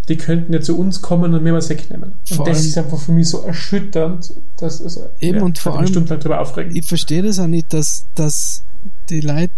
die 0.08 0.18
könnten 0.18 0.54
ja 0.54 0.62
zu 0.62 0.78
uns 0.78 1.02
kommen 1.02 1.34
und 1.34 1.44
mir 1.44 1.54
was 1.54 1.70
wegnehmen. 1.70 2.14
Vor 2.26 2.40
und 2.40 2.48
das 2.48 2.66
ist 2.66 2.78
einfach 2.78 3.00
für 3.00 3.12
mich 3.12 3.30
so 3.30 3.42
erschütternd, 3.42 4.34
dass 4.58 4.80
es 4.80 5.00
eben 5.20 5.38
ja, 5.38 5.44
und 5.44 5.60
vor 5.60 5.78
allem 5.78 5.88
Stunden 5.88 6.10
darüber 6.10 6.42
aufregen. 6.42 6.76
Ich 6.76 6.86
verstehe 6.86 7.22
das 7.22 7.38
auch 7.38 7.48
nicht, 7.48 7.74
dass, 7.74 8.06
dass 8.16 8.64
die 9.10 9.22
Leute 9.22 9.54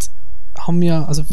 haben 0.58 0.82
ja, 0.82 1.06
also 1.06 1.24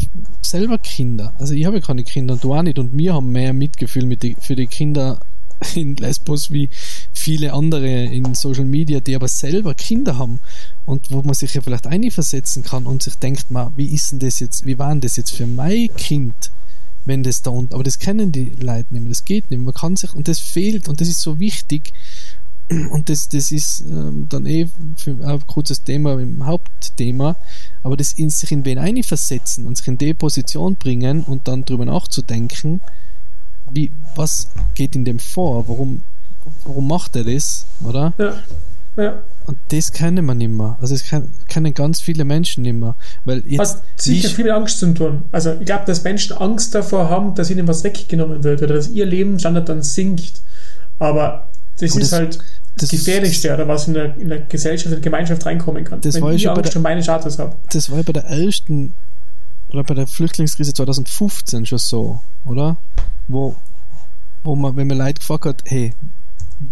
selber 0.41 0.77
Kinder, 0.77 1.33
also 1.37 1.53
ich 1.53 1.65
habe 1.65 1.77
ja 1.77 1.81
keine 1.81 2.03
Kinder 2.03 2.35
und 2.35 2.43
du 2.43 2.53
auch 2.53 2.61
nicht 2.61 2.79
und 2.79 2.97
wir 2.97 3.13
haben 3.13 3.31
mehr 3.31 3.53
Mitgefühl 3.53 4.05
mit 4.05 4.23
die, 4.23 4.37
für 4.39 4.55
die 4.55 4.67
Kinder 4.67 5.19
in 5.75 5.95
Lesbos 5.95 6.51
wie 6.51 6.69
viele 7.13 7.53
andere 7.53 8.05
in 8.05 8.33
Social 8.35 8.65
Media, 8.65 8.99
die 8.99 9.15
aber 9.15 9.27
selber 9.27 9.73
Kinder 9.73 10.17
haben 10.17 10.39
und 10.85 11.11
wo 11.11 11.21
man 11.21 11.33
sich 11.33 11.53
ja 11.53 11.61
vielleicht 11.61 11.87
einversetzen 11.87 12.63
kann 12.63 12.85
und 12.85 13.03
sich 13.03 13.15
denkt, 13.15 13.51
man, 13.51 13.73
wie 13.75 13.87
ist 13.87 14.11
denn 14.11 14.19
das 14.19 14.39
jetzt, 14.39 14.65
wie 14.65 14.79
war 14.79 14.89
denn 14.89 15.01
das 15.01 15.17
jetzt 15.17 15.31
für 15.31 15.47
mein 15.47 15.89
Kind? 15.95 16.51
wenn 17.05 17.23
das 17.23 17.41
da 17.41 17.49
unten, 17.49 17.73
aber 17.73 17.83
das 17.83 17.97
kennen 17.97 18.31
die 18.31 18.51
Leute 18.59 18.93
nicht 18.93 19.01
mehr, 19.01 19.09
das 19.09 19.25
geht 19.25 19.49
nicht 19.49 19.57
mehr, 19.57 19.65
man 19.65 19.73
kann 19.73 19.95
sich, 19.95 20.13
und 20.13 20.27
das 20.27 20.39
fehlt, 20.39 20.87
und 20.87 21.01
das 21.01 21.07
ist 21.07 21.21
so 21.21 21.39
wichtig, 21.39 21.93
und 22.69 23.09
das, 23.09 23.29
das 23.29 23.51
ist 23.51 23.81
ähm, 23.81 24.27
dann 24.29 24.45
eh 24.45 24.69
für 24.95 25.15
ein 25.25 25.47
kurzes 25.47 25.83
Thema 25.83 26.19
im 26.19 26.45
Hauptthema, 26.45 27.35
aber 27.83 27.97
das 27.97 28.13
in 28.13 28.29
sich 28.29 28.51
in 28.51 28.63
wen 28.63 28.77
einversetzen 28.77 29.65
und 29.65 29.77
sich 29.77 29.87
in 29.87 29.97
die 29.97 30.13
Position 30.13 30.75
bringen 30.75 31.23
und 31.23 31.47
dann 31.47 31.65
drüber 31.65 31.85
nachzudenken, 31.85 32.81
wie, 33.73 33.91
was 34.15 34.49
geht 34.75 34.95
in 34.95 35.05
dem 35.05 35.19
vor, 35.19 35.67
warum, 35.67 36.03
warum 36.65 36.87
macht 36.87 37.15
er 37.15 37.23
das, 37.23 37.65
oder? 37.83 38.13
Ja. 38.17 38.33
Ja. 38.97 39.21
Und 39.45 39.57
das 39.69 39.91
kennen 39.93 40.25
wir 40.25 40.35
nicht 40.35 40.51
mehr. 40.51 40.77
Also 40.81 40.93
das 40.93 41.03
kennen 41.47 41.73
ganz 41.73 42.01
viele 42.01 42.23
Menschen 42.25 42.63
nicht 42.63 42.73
mehr. 42.73 42.95
Weil 43.25 43.43
jetzt 43.47 43.77
Hat 43.77 43.83
sicher 43.95 44.29
viel 44.29 44.51
Angst 44.51 44.79
zu 44.79 44.93
tun. 44.93 45.23
Also 45.31 45.53
ich 45.53 45.65
glaube, 45.65 45.85
dass 45.85 46.03
Menschen 46.03 46.37
Angst 46.37 46.75
davor 46.75 47.09
haben, 47.09 47.33
dass 47.33 47.49
ihnen 47.49 47.67
was 47.67 47.83
weggenommen 47.83 48.43
wird 48.43 48.61
oder 48.61 48.75
dass 48.75 48.89
ihr 48.89 49.05
Lebensstandard 49.05 49.69
dann 49.69 49.81
sinkt. 49.81 50.41
Aber 50.99 51.47
das 51.79 51.95
ist 51.95 52.11
das, 52.11 52.11
halt 52.11 52.39
das 52.77 52.89
Gefährlichste, 52.89 53.53
oder 53.53 53.67
was 53.67 53.87
in 53.87 53.93
der, 53.93 54.15
in 54.17 54.29
der 54.29 54.41
Gesellschaft, 54.41 54.87
in 54.87 54.91
der 54.91 55.01
Gemeinschaft 55.01 55.45
reinkommen 55.45 55.83
kann. 55.83 56.01
Das 56.01 56.15
wenn 56.15 56.21
war 56.21 56.33
ich 56.33 56.43
schon 56.43 56.57
Angst 56.57 56.73
der, 56.73 56.77
um 56.77 56.83
meine 56.83 57.01
Status 57.01 57.39
habe. 57.39 57.55
Das 57.71 57.89
war 57.89 58.03
bei 58.03 58.13
der 58.13 58.25
ersten 58.25 58.93
oder 59.71 59.83
bei 59.83 59.93
der 59.93 60.07
Flüchtlingskrise 60.07 60.73
2015 60.73 61.65
schon 61.65 61.77
so, 61.79 62.21
oder? 62.45 62.77
Wo, 63.27 63.55
wo 64.43 64.55
man, 64.55 64.75
wenn 64.75 64.87
man 64.87 64.97
Leute 64.97 65.19
gefragt 65.19 65.45
hat, 65.45 65.63
hey, 65.65 65.93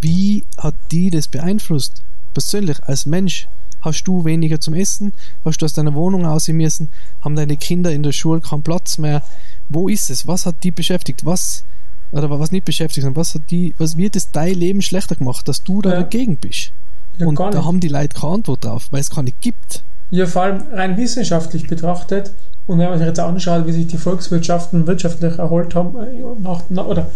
wie 0.02 0.44
hat 0.58 0.76
die 0.92 1.10
das 1.10 1.28
beeinflusst? 1.28 2.02
Persönlich, 2.34 2.84
als 2.84 3.06
Mensch, 3.06 3.48
hast 3.82 4.04
du 4.04 4.26
weniger 4.26 4.60
zum 4.60 4.74
Essen? 4.74 5.14
Hast 5.46 5.62
du 5.62 5.66
aus 5.66 5.74
deiner 5.74 5.94
Wohnung 5.94 6.26
aussehen 6.26 6.58
müssen? 6.58 6.90
Haben 7.22 7.36
deine 7.36 7.58
Kinder 7.58 7.92
in 7.92 8.04
der 8.04 8.12
Schule 8.12 8.42
keinen 8.42 8.64
Platz 8.64 8.98
mehr? 8.98 9.22
Wo 9.70 9.88
ist 9.88 10.10
es? 10.10 10.28
Was 10.28 10.46
hat 10.46 10.64
die 10.64 10.72
beschäftigt? 10.72 11.26
Was, 11.26 11.64
oder 12.12 12.30
was 12.40 12.52
nicht 12.52 12.66
beschäftigt, 12.66 13.04
sondern 13.04 13.20
was 13.20 13.36
hat 13.36 13.44
die, 13.50 13.74
was 13.78 13.98
wird 13.98 14.16
es 14.16 14.32
dein 14.32 14.56
Leben 14.56 14.82
schlechter 14.82 15.16
gemacht, 15.16 15.48
dass 15.48 15.64
du 15.64 15.82
da 15.82 15.92
Ja. 15.92 15.96
dagegen 16.02 16.38
bist? 16.38 16.72
Ja, 17.18 17.28
Und 17.28 17.40
da 17.40 17.64
haben 17.64 17.80
die 17.80 17.88
Leute 17.88 18.20
keine 18.20 18.34
Antwort 18.34 18.66
drauf, 18.66 18.88
weil 18.92 19.02
es 19.02 19.10
keine 19.10 19.32
gibt. 19.32 19.84
Ja, 20.12 20.26
vor 20.26 20.44
allem 20.44 20.64
rein 20.72 20.96
wissenschaftlich 20.98 21.68
betrachtet 21.68 22.32
und 22.68 22.80
wenn 22.80 22.90
man 22.90 22.98
sich 22.98 23.08
jetzt 23.08 23.20
anschaut, 23.20 23.66
wie 23.66 23.72
sich 23.72 23.88
die 23.88 23.98
Volkswirtschaften 23.98 24.88
wirtschaftlich 24.88 25.38
erholt 25.40 25.74
haben, 25.74 25.96
äh, 25.98 26.22
nach, 26.44 26.64
na, 26.70 26.86
oder 26.86 27.08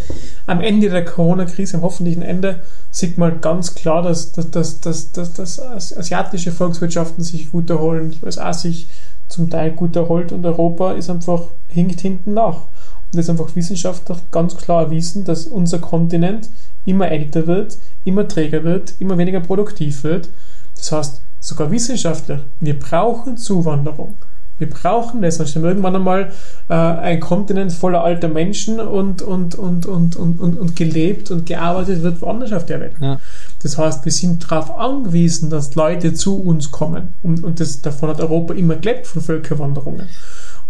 am 0.48 0.62
Ende 0.62 0.89
der 0.89 1.03
Corona-Krise, 1.03 1.77
am 1.77 1.84
hoffentlichen 1.84 2.22
Ende, 2.22 2.62
sieht 2.89 3.17
man 3.17 3.41
ganz 3.41 3.75
klar, 3.75 4.01
dass, 4.01 4.31
dass, 4.31 4.50
dass, 4.50 4.79
dass, 4.79 5.12
dass, 5.12 5.34
dass 5.34 5.60
as- 5.60 5.98
asiatische 5.98 6.53
Volkswirtschaften 6.53 7.24
sich 7.24 7.51
gut 7.51 7.70
erholen, 7.70 8.12
die 8.12 8.25
USA 8.25 8.53
sich 8.53 8.88
zum 9.27 9.50
Teil 9.50 9.72
gut 9.72 9.96
erholt 9.96 10.31
und 10.31 10.46
Europa 10.46 10.93
ist 10.93 11.10
einfach, 11.10 11.43
hinkt 11.67 12.00
hinten 12.00 12.34
nach. 12.34 12.55
Und 12.55 13.17
das 13.17 13.25
ist 13.25 13.29
einfach 13.29 13.53
wissenschaftlich 13.55 14.20
ganz 14.31 14.55
klar 14.55 14.84
erwiesen, 14.84 15.25
dass 15.25 15.48
unser 15.48 15.79
Kontinent 15.79 16.50
immer 16.86 17.10
älter 17.10 17.46
wird, 17.46 17.77
immer 18.05 18.25
träger 18.25 18.63
wird, 18.63 18.93
immer 19.00 19.17
weniger 19.17 19.41
produktiv 19.41 20.03
wird. 20.05 20.29
Das 20.77 20.91
heißt, 20.93 21.22
sogar 21.41 21.72
wissenschaftlich, 21.72 22.39
wir 22.62 22.79
brauchen 22.79 23.36
Zuwanderung. 23.36 24.15
Wir 24.62 24.70
brauchen 24.70 25.24
das, 25.24 25.39
haben 25.39 25.63
wir 25.63 25.70
irgendwann 25.70 25.96
einmal 25.96 26.32
äh, 26.70 26.74
ein 26.75 27.20
Kontinent 27.20 27.74
voller 27.74 28.03
alter 28.03 28.27
Menschen 28.27 28.80
und, 28.80 29.24
und, 29.24 29.56
und, 29.56 29.88
und, 29.88 30.15
und, 30.15 30.39
und, 30.39 30.60
und 30.60 30.75
gelebt 30.75 31.32
und 31.32 31.48
gearbeitet 31.48 32.03
wird 32.03 32.22
woanders 32.22 32.53
auf 32.53 32.68
der 32.68 32.80
Welt. 32.80 32.94
Ja. 33.01 33.20
Das 33.63 33.80
heißt, 33.80 34.06
wir 34.06 34.12
sind 34.12 34.44
darauf 34.44 34.77
angewiesen, 34.77 35.50
dass 35.50 35.74
Leute 35.74 36.13
zu 36.13 36.39
uns 36.39 36.70
kommen. 36.70 37.15
Und, 37.24 37.44
und 37.44 37.60
das, 37.60 37.82
davon 37.82 38.10
hat 38.10 38.22
Europa 38.22 38.53
immer 38.53 38.75
gelebt, 38.75 39.08
von 39.08 39.24
Völkerwanderungen. 39.24 40.08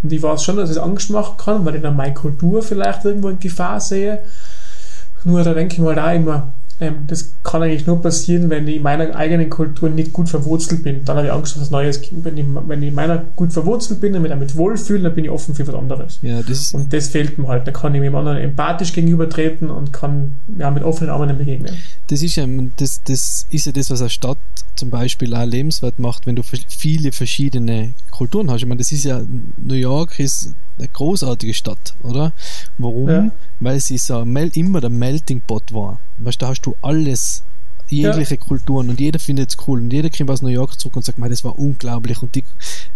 Und 0.02 0.10
ich 0.10 0.22
weiß 0.22 0.42
schon, 0.42 0.56
dass 0.56 0.70
es 0.70 0.78
Angst 0.78 1.10
machen 1.10 1.36
kann, 1.36 1.62
weil 1.66 1.74
ich 1.74 1.82
dann 1.82 1.94
meine 1.94 2.14
Kultur 2.14 2.62
vielleicht 2.62 3.04
irgendwo 3.04 3.28
in 3.28 3.40
Gefahr 3.40 3.78
sehe. 3.78 4.20
Nur 5.24 5.44
da 5.44 5.52
denke 5.52 5.74
ich 5.74 5.80
mal 5.80 5.94
da 5.94 6.10
immer, 6.14 6.48
ähm, 6.82 7.04
das 7.06 7.32
kann 7.44 7.62
eigentlich 7.62 7.86
nur 7.86 8.02
passieren, 8.02 8.50
wenn 8.50 8.66
ich 8.66 8.76
in 8.76 8.82
meiner 8.82 9.14
eigenen 9.14 9.48
Kultur 9.48 9.88
nicht 9.88 10.12
gut 10.12 10.28
verwurzelt 10.28 10.82
bin. 10.82 11.04
Dann 11.04 11.16
habe 11.16 11.28
ich 11.28 11.32
Angst, 11.32 11.54
dass 11.54 11.62
was 11.62 11.70
Neues 11.70 12.02
kommt. 12.02 12.24
Wenn 12.24 12.36
ich, 12.36 12.44
wenn 12.66 12.82
ich 12.82 12.88
in 12.88 12.94
meiner 12.94 13.18
gut 13.36 13.52
verwurzelt 13.52 14.00
bin 14.00 14.16
und 14.16 14.22
mich 14.22 14.30
damit 14.32 14.56
wohlfühle, 14.56 15.04
dann 15.04 15.14
bin 15.14 15.24
ich 15.24 15.30
offen 15.30 15.54
für 15.54 15.64
was 15.66 15.76
anderes. 15.76 16.18
Ja, 16.22 16.42
das 16.42 16.74
Und 16.74 16.92
das 16.92 17.08
fehlt 17.08 17.38
mir 17.38 17.46
halt. 17.46 17.68
Da 17.68 17.70
kann 17.70 17.94
ich 17.94 18.00
dem 18.00 18.14
anderen 18.16 18.38
empathisch 18.38 18.92
gegenübertreten 18.92 19.70
und 19.70 19.92
kann 19.92 20.34
ja, 20.58 20.72
mit 20.72 20.82
offenen 20.82 21.10
Armen 21.10 21.38
begegnen. 21.38 21.76
das 22.08 22.20
ist 22.20 22.34
ja, 22.34 22.46
das, 22.76 23.00
das 23.04 23.46
ist 23.50 23.66
ja 23.66 23.72
das, 23.72 23.88
was 23.88 24.00
eine 24.00 24.10
Stadt 24.10 24.38
zum 24.74 24.90
Beispiel 24.90 25.32
auch 25.36 25.44
lebenswert 25.44 26.00
macht, 26.00 26.26
wenn 26.26 26.34
du 26.34 26.42
viele 26.42 27.12
verschiedene 27.12 27.94
Kulturen 28.10 28.50
hast. 28.50 28.62
Ich 28.62 28.66
meine, 28.66 28.78
das 28.78 28.90
ist 28.90 29.04
ja, 29.04 29.22
New 29.56 29.74
York 29.74 30.18
ist 30.18 30.52
eine 30.78 30.88
großartige 30.88 31.54
Stadt, 31.54 31.94
oder? 32.02 32.32
Warum? 32.78 33.08
Ja. 33.08 33.30
Weil 33.60 33.80
sie 33.80 33.98
so 33.98 34.22
immer 34.22 34.80
der 34.80 34.90
Melting 34.90 35.40
Pot 35.40 35.72
war. 35.72 36.00
Weißt 36.18 36.40
du, 36.40 36.46
da 36.46 36.50
hast 36.50 36.62
du 36.62 36.74
alles, 36.82 37.42
jegliche 37.92 38.38
Kulturen 38.38 38.88
und 38.88 39.00
jeder 39.00 39.18
findet 39.18 39.50
es 39.50 39.56
cool 39.66 39.80
und 39.80 39.92
jeder 39.92 40.10
kommt 40.10 40.30
aus 40.30 40.42
New 40.42 40.48
York 40.48 40.78
zurück 40.78 40.96
und 40.96 41.04
sagt, 41.04 41.18
"Mei, 41.18 41.28
das 41.28 41.44
war 41.44 41.58
unglaublich 41.58 42.22
und 42.22 42.34
die, 42.34 42.44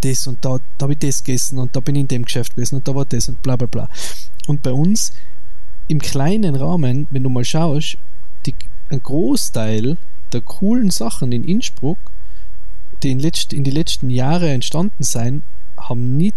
das 0.00 0.26
und 0.26 0.44
da, 0.44 0.58
da 0.78 0.84
habe 0.84 0.94
ich 0.94 0.98
das 0.98 1.22
gegessen 1.22 1.58
und 1.58 1.76
da 1.76 1.80
bin 1.80 1.94
ich 1.94 2.02
in 2.02 2.08
dem 2.08 2.24
Geschäft 2.24 2.54
gewesen 2.54 2.76
und 2.76 2.88
da 2.88 2.94
war 2.94 3.04
das 3.04 3.28
und 3.28 3.42
bla 3.42 3.56
bla 3.56 3.66
bla. 3.66 3.88
Und 4.46 4.62
bei 4.62 4.72
uns 4.72 5.12
im 5.88 6.00
kleinen 6.00 6.56
Rahmen, 6.56 7.06
wenn 7.10 7.22
du 7.22 7.28
mal 7.28 7.44
schaust, 7.44 7.98
die, 8.46 8.54
ein 8.88 9.02
Großteil 9.02 9.96
der 10.32 10.40
coolen 10.40 10.90
Sachen 10.90 11.32
in 11.32 11.44
Innsbruck, 11.44 11.98
die 13.02 13.10
in, 13.10 13.20
letzt, 13.20 13.52
in 13.52 13.64
die 13.64 13.70
letzten 13.70 14.10
Jahre 14.10 14.50
entstanden 14.50 15.02
sind, 15.02 15.42
haben 15.76 16.16
nicht 16.16 16.34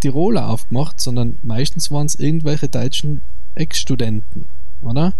Tiroler 0.00 0.48
aufgemacht, 0.48 1.00
sondern 1.00 1.38
meistens 1.42 1.90
waren 1.90 2.06
es 2.06 2.14
irgendwelche 2.14 2.68
deutschen 2.68 3.22
Ex-Studenten, 3.54 4.46
oder? 4.82 5.12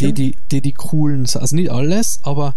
Die, 0.00 0.06
Stimmt. 0.06 0.18
die, 0.18 0.36
die 0.50 0.60
die 0.60 0.72
coolen, 0.72 1.26
also 1.34 1.56
nicht 1.56 1.70
alles, 1.70 2.20
aber 2.22 2.54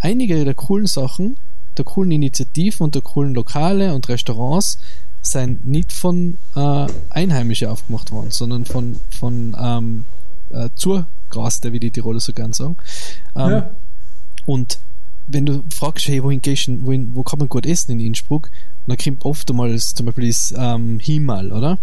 einige 0.00 0.44
der 0.44 0.54
coolen 0.54 0.86
Sachen, 0.86 1.36
der 1.76 1.84
coolen 1.84 2.10
Initiativen 2.10 2.84
und 2.84 2.94
der 2.94 3.02
coolen 3.02 3.34
Lokale 3.34 3.94
und 3.94 4.08
Restaurants 4.08 4.78
sind 5.22 5.66
nicht 5.66 5.92
von 5.92 6.36
äh, 6.56 6.86
Einheimischen 7.10 7.68
aufgemacht 7.68 8.10
worden, 8.10 8.30
sondern 8.30 8.64
von, 8.64 9.00
von 9.10 9.56
ähm, 9.58 10.04
äh, 10.50 10.68
Zurgraste, 10.74 11.72
wie 11.72 11.78
die 11.78 11.90
Tiroler 11.90 12.20
so 12.20 12.32
gern 12.32 12.52
sagen. 12.52 12.76
Ähm, 13.36 13.50
ja. 13.50 13.70
und 14.46 14.78
wenn 15.28 15.46
du 15.46 15.62
fragst, 15.72 16.08
hey, 16.08 16.22
wohin 16.22 16.42
gehst 16.42 16.66
du, 16.66 16.84
wohin, 16.84 17.14
wo 17.14 17.22
kann 17.22 17.38
man 17.38 17.48
gut 17.48 17.64
essen 17.64 17.92
in 17.92 18.00
Innsbruck, 18.00 18.50
dann 18.86 18.96
kommt 18.96 19.24
oft 19.24 19.50
einmal 19.50 19.72
das- 19.72 19.94
zum 19.94 20.06
Beispiel 20.06 20.28
das 20.28 20.54
ähm, 20.56 20.98
Himal, 20.98 21.52
oder? 21.52 21.78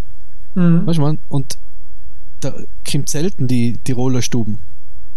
Mhm. 0.56 0.86
Weißt 0.86 0.98
du, 0.98 1.02
man? 1.04 1.20
Und 1.30 1.58
da 2.42 2.54
kommt 2.90 3.10
selten 3.10 3.48
die 3.48 3.78
Tiroler 3.84 4.22
Stuben, 4.22 4.60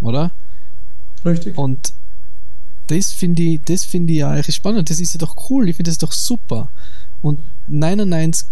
oder? 0.00 0.30
Richtig. 1.24 1.56
Und 1.56 1.92
das 2.88 3.12
finde 3.12 3.42
ich, 3.42 3.60
das 3.64 3.84
finde 3.84 4.12
ich 4.12 4.18
ja 4.20 4.30
eigentlich 4.30 4.56
spannend. 4.56 4.90
Das 4.90 5.00
ist 5.00 5.14
ja 5.14 5.18
doch 5.18 5.36
cool. 5.50 5.68
Ich 5.68 5.76
finde 5.76 5.90
das 5.90 5.98
doch 5.98 6.12
super. 6.12 6.68
Und 7.22 7.38
99% 7.70 8.44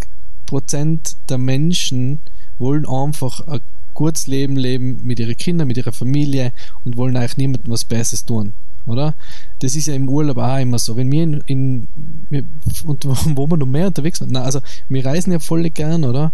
der 1.28 1.38
Menschen 1.38 2.20
wollen 2.58 2.86
einfach 2.86 3.46
ein 3.48 3.60
gutes 3.94 4.26
Leben 4.26 4.56
leben 4.56 5.00
mit 5.04 5.18
ihren 5.18 5.36
Kindern, 5.36 5.68
mit 5.68 5.76
ihrer 5.76 5.92
Familie 5.92 6.52
und 6.84 6.96
wollen 6.96 7.16
eigentlich 7.16 7.36
niemandem 7.36 7.72
was 7.72 7.84
Besseres 7.84 8.24
tun. 8.24 8.52
Oder? 8.86 9.14
Das 9.60 9.74
ist 9.76 9.86
ja 9.86 9.94
im 9.94 10.08
Urlaub 10.08 10.38
auch 10.38 10.58
immer 10.58 10.78
so. 10.78 10.96
Wenn 10.96 11.10
wir 11.12 11.22
in, 11.22 11.40
in 11.46 11.88
wir, 12.30 12.44
und 12.84 13.04
wo 13.36 13.46
wir 13.46 13.56
noch 13.56 13.66
mehr 13.66 13.86
unterwegs 13.86 14.18
sind, 14.18 14.32
na, 14.32 14.42
also 14.42 14.60
wir 14.88 15.04
reisen 15.04 15.32
ja 15.32 15.38
voll 15.38 15.68
gern, 15.70 16.04
oder? 16.04 16.32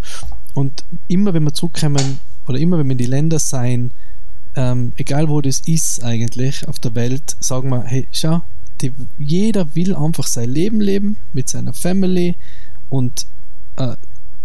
Und 0.54 0.84
immer 1.08 1.34
wenn 1.34 1.44
wir 1.44 1.52
zurückkommen 1.52 2.18
oder 2.46 2.58
immer 2.58 2.78
wenn 2.78 2.86
wir 2.86 2.92
in 2.92 2.98
die 2.98 3.06
Länder 3.06 3.38
sein, 3.38 3.90
ähm, 4.54 4.92
egal 4.96 5.28
wo 5.28 5.40
das 5.40 5.60
ist 5.60 6.02
eigentlich 6.02 6.66
auf 6.66 6.78
der 6.78 6.94
Welt, 6.94 7.36
sagen 7.40 7.68
wir, 7.68 7.82
hey, 7.82 8.06
schau, 8.10 8.42
die, 8.80 8.92
jeder 9.18 9.74
will 9.74 9.94
einfach 9.94 10.26
sein 10.26 10.50
Leben 10.50 10.80
leben 10.80 11.16
mit 11.32 11.48
seiner 11.48 11.72
Family 11.72 12.34
und 12.88 13.26
äh, 13.76 13.96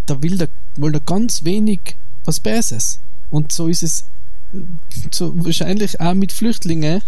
da 0.05 0.21
will 0.21 0.37
der, 0.37 0.49
will 0.75 0.91
der 0.91 1.01
ganz 1.01 1.43
wenig 1.43 1.95
was 2.25 2.39
Besseres. 2.39 2.99
Und 3.29 3.51
so 3.51 3.67
ist 3.67 3.83
es 3.83 4.05
äh, 4.53 4.57
so 5.11 5.33
wahrscheinlich 5.45 5.99
auch 5.99 6.13
mit 6.13 6.31
Flüchtlingen 6.31 7.01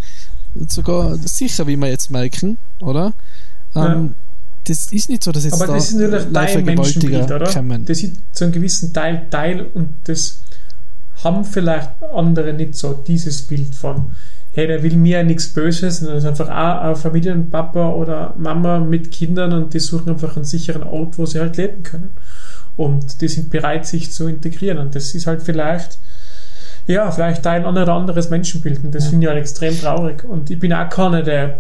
sogar 0.68 1.16
sicher, 1.18 1.68
wie 1.68 1.76
wir 1.78 1.90
jetzt 1.90 2.12
merken, 2.12 2.58
oder? 2.82 3.14
Ähm, 3.76 4.16
Das 4.66 4.92
ist 4.94 5.10
nicht 5.10 5.24
so, 5.24 5.32
dass 5.32 5.44
jetzt 5.44 5.54
Aber 5.56 5.68
da 5.68 5.74
das 5.74 5.90
ist 5.92 5.98
natürlich 6.00 6.24
Vergewaltiger 6.24 6.76
Menschenbild, 6.76 7.32
oder? 7.32 7.52
kommen. 7.52 7.86
Das 7.86 8.02
ist 8.02 8.14
zu 8.32 8.44
einem 8.46 8.54
gewissen 8.54 8.94
Teil 8.94 9.26
Teil 9.30 9.66
und 9.74 9.90
das 10.06 10.40
haben 11.24 11.44
vielleicht 11.46 11.90
andere 12.16 12.54
nicht 12.54 12.76
so, 12.76 12.94
dieses 12.94 13.42
Bild 13.44 13.74
von, 13.76 14.12
hey, 14.54 14.68
der 14.68 14.84
will 14.84 14.96
mir 14.96 15.20
ja 15.20 15.24
nichts 15.24 15.48
Böses, 15.50 16.00
sondern 16.00 16.18
ist 16.18 16.26
einfach 16.26 16.50
auch 16.50 16.82
ein 16.90 16.96
Familienpapa 16.96 17.90
oder 17.90 18.34
Mama 18.38 18.80
mit 18.80 19.12
Kindern 19.12 19.54
und 19.54 19.74
die 19.74 19.80
suchen 19.80 20.10
einfach 20.10 20.36
einen 20.36 20.46
sicheren 20.46 20.84
Ort, 20.84 21.18
wo 21.18 21.26
sie 21.26 21.40
halt 21.40 21.58
leben 21.58 21.84
können. 21.84 22.12
Und 22.76 23.22
die 23.22 23.28
sind 23.28 23.50
bereit, 23.50 23.86
sich 23.86 24.12
zu 24.12 24.28
integrieren. 24.28 24.80
Und 24.80 24.96
das 24.96 25.14
ist 25.14 25.28
halt 25.28 25.44
vielleicht, 25.44 26.00
ja, 26.88 27.10
vielleicht 27.12 27.46
ein 27.48 27.66
oder 27.66 27.88
anderes 27.90 28.30
Menschenbild. 28.30 28.84
Und 28.84 28.94
das 28.96 29.06
Ja. 29.06 29.10
finde 29.12 29.26
ich 29.26 29.30
halt 29.30 29.40
extrem 29.42 29.80
traurig. 29.80 30.24
Und 30.24 30.50
ich 30.50 30.60
bin 30.60 30.74
auch 30.74 30.90
keiner, 30.90 31.24
der 31.24 31.60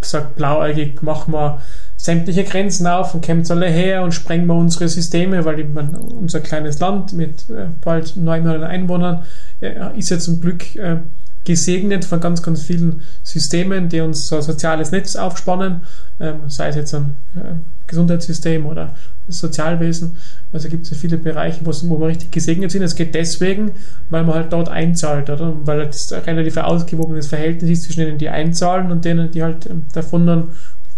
sagt 0.00 0.36
blauäugig, 0.36 1.00
mach 1.02 1.28
mal 1.28 1.60
sämtliche 1.96 2.42
Grenzen 2.42 2.86
auf 2.88 3.14
und 3.14 3.20
kämpft 3.24 3.50
alle 3.52 3.68
her 3.68 4.02
und 4.02 4.12
sprengen 4.12 4.46
wir 4.46 4.54
unsere 4.54 4.88
Systeme, 4.88 5.44
weil 5.44 5.62
man, 5.64 5.94
unser 5.94 6.40
kleines 6.40 6.80
Land 6.80 7.12
mit 7.12 7.48
äh, 7.50 7.66
bald 7.84 8.16
9 8.16 8.42
Millionen 8.42 8.64
Einwohnern 8.64 9.22
äh, 9.60 9.74
ist 9.96 10.10
ja 10.10 10.18
zum 10.18 10.40
Glück 10.40 10.74
äh, 10.74 10.96
gesegnet 11.44 12.04
von 12.04 12.20
ganz, 12.20 12.42
ganz 12.42 12.62
vielen 12.62 13.02
Systemen, 13.22 13.88
die 13.88 14.00
uns 14.00 14.28
so 14.28 14.36
ein 14.36 14.42
soziales 14.42 14.92
Netz 14.92 15.16
aufspannen, 15.16 15.80
ähm, 16.20 16.48
sei 16.48 16.68
es 16.68 16.76
jetzt 16.76 16.94
ein 16.94 17.16
äh, 17.34 17.54
Gesundheitssystem 17.88 18.64
oder 18.66 18.94
das 19.26 19.38
Sozialwesen. 19.38 20.16
Also 20.52 20.68
gibt 20.68 20.84
es 20.84 20.90
ja 20.90 20.96
viele 20.96 21.18
Bereiche, 21.18 21.60
wo 21.64 21.98
wir 21.98 22.06
richtig 22.06 22.30
gesegnet 22.30 22.70
sind. 22.70 22.82
Es 22.82 22.94
geht 22.94 23.14
deswegen, 23.14 23.72
weil 24.10 24.24
man 24.24 24.36
halt 24.36 24.52
dort 24.52 24.68
einzahlt, 24.68 25.30
oder? 25.30 25.54
Weil 25.64 25.80
ein 25.80 26.20
relativ 26.26 26.56
ausgewogenes 26.58 27.26
Verhältnis 27.26 27.70
ist 27.70 27.82
zwischen 27.84 28.04
denen, 28.04 28.18
die 28.18 28.28
einzahlen 28.28 28.92
und 28.92 29.04
denen, 29.04 29.30
die 29.30 29.42
halt 29.42 29.66
ähm, 29.66 29.86
davon 29.92 30.26
dann 30.26 30.48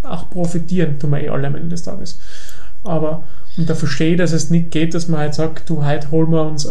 auch 0.03 0.29
profitieren, 0.29 0.99
tun 0.99 1.11
wir 1.11 1.21
eh 1.21 1.29
alle 1.31 1.47
am 1.47 1.55
Ende 1.55 1.71
des 1.71 1.83
Tages. 1.83 2.19
Aber, 2.83 3.25
und 3.57 3.71
da 3.71 3.75
verstehe 3.75 4.13
ich, 4.13 4.19
dass 4.19 4.33
es 4.33 4.51
nicht 4.51 4.71
geht, 4.71 4.93
dass 4.93 5.09
man 5.09 5.21
halt 5.21 5.35
sagt, 5.35 5.71
du, 5.71 5.85
heute 5.85 6.11
holen 6.11 6.31
wir 6.31 6.43
uns 6.43 6.69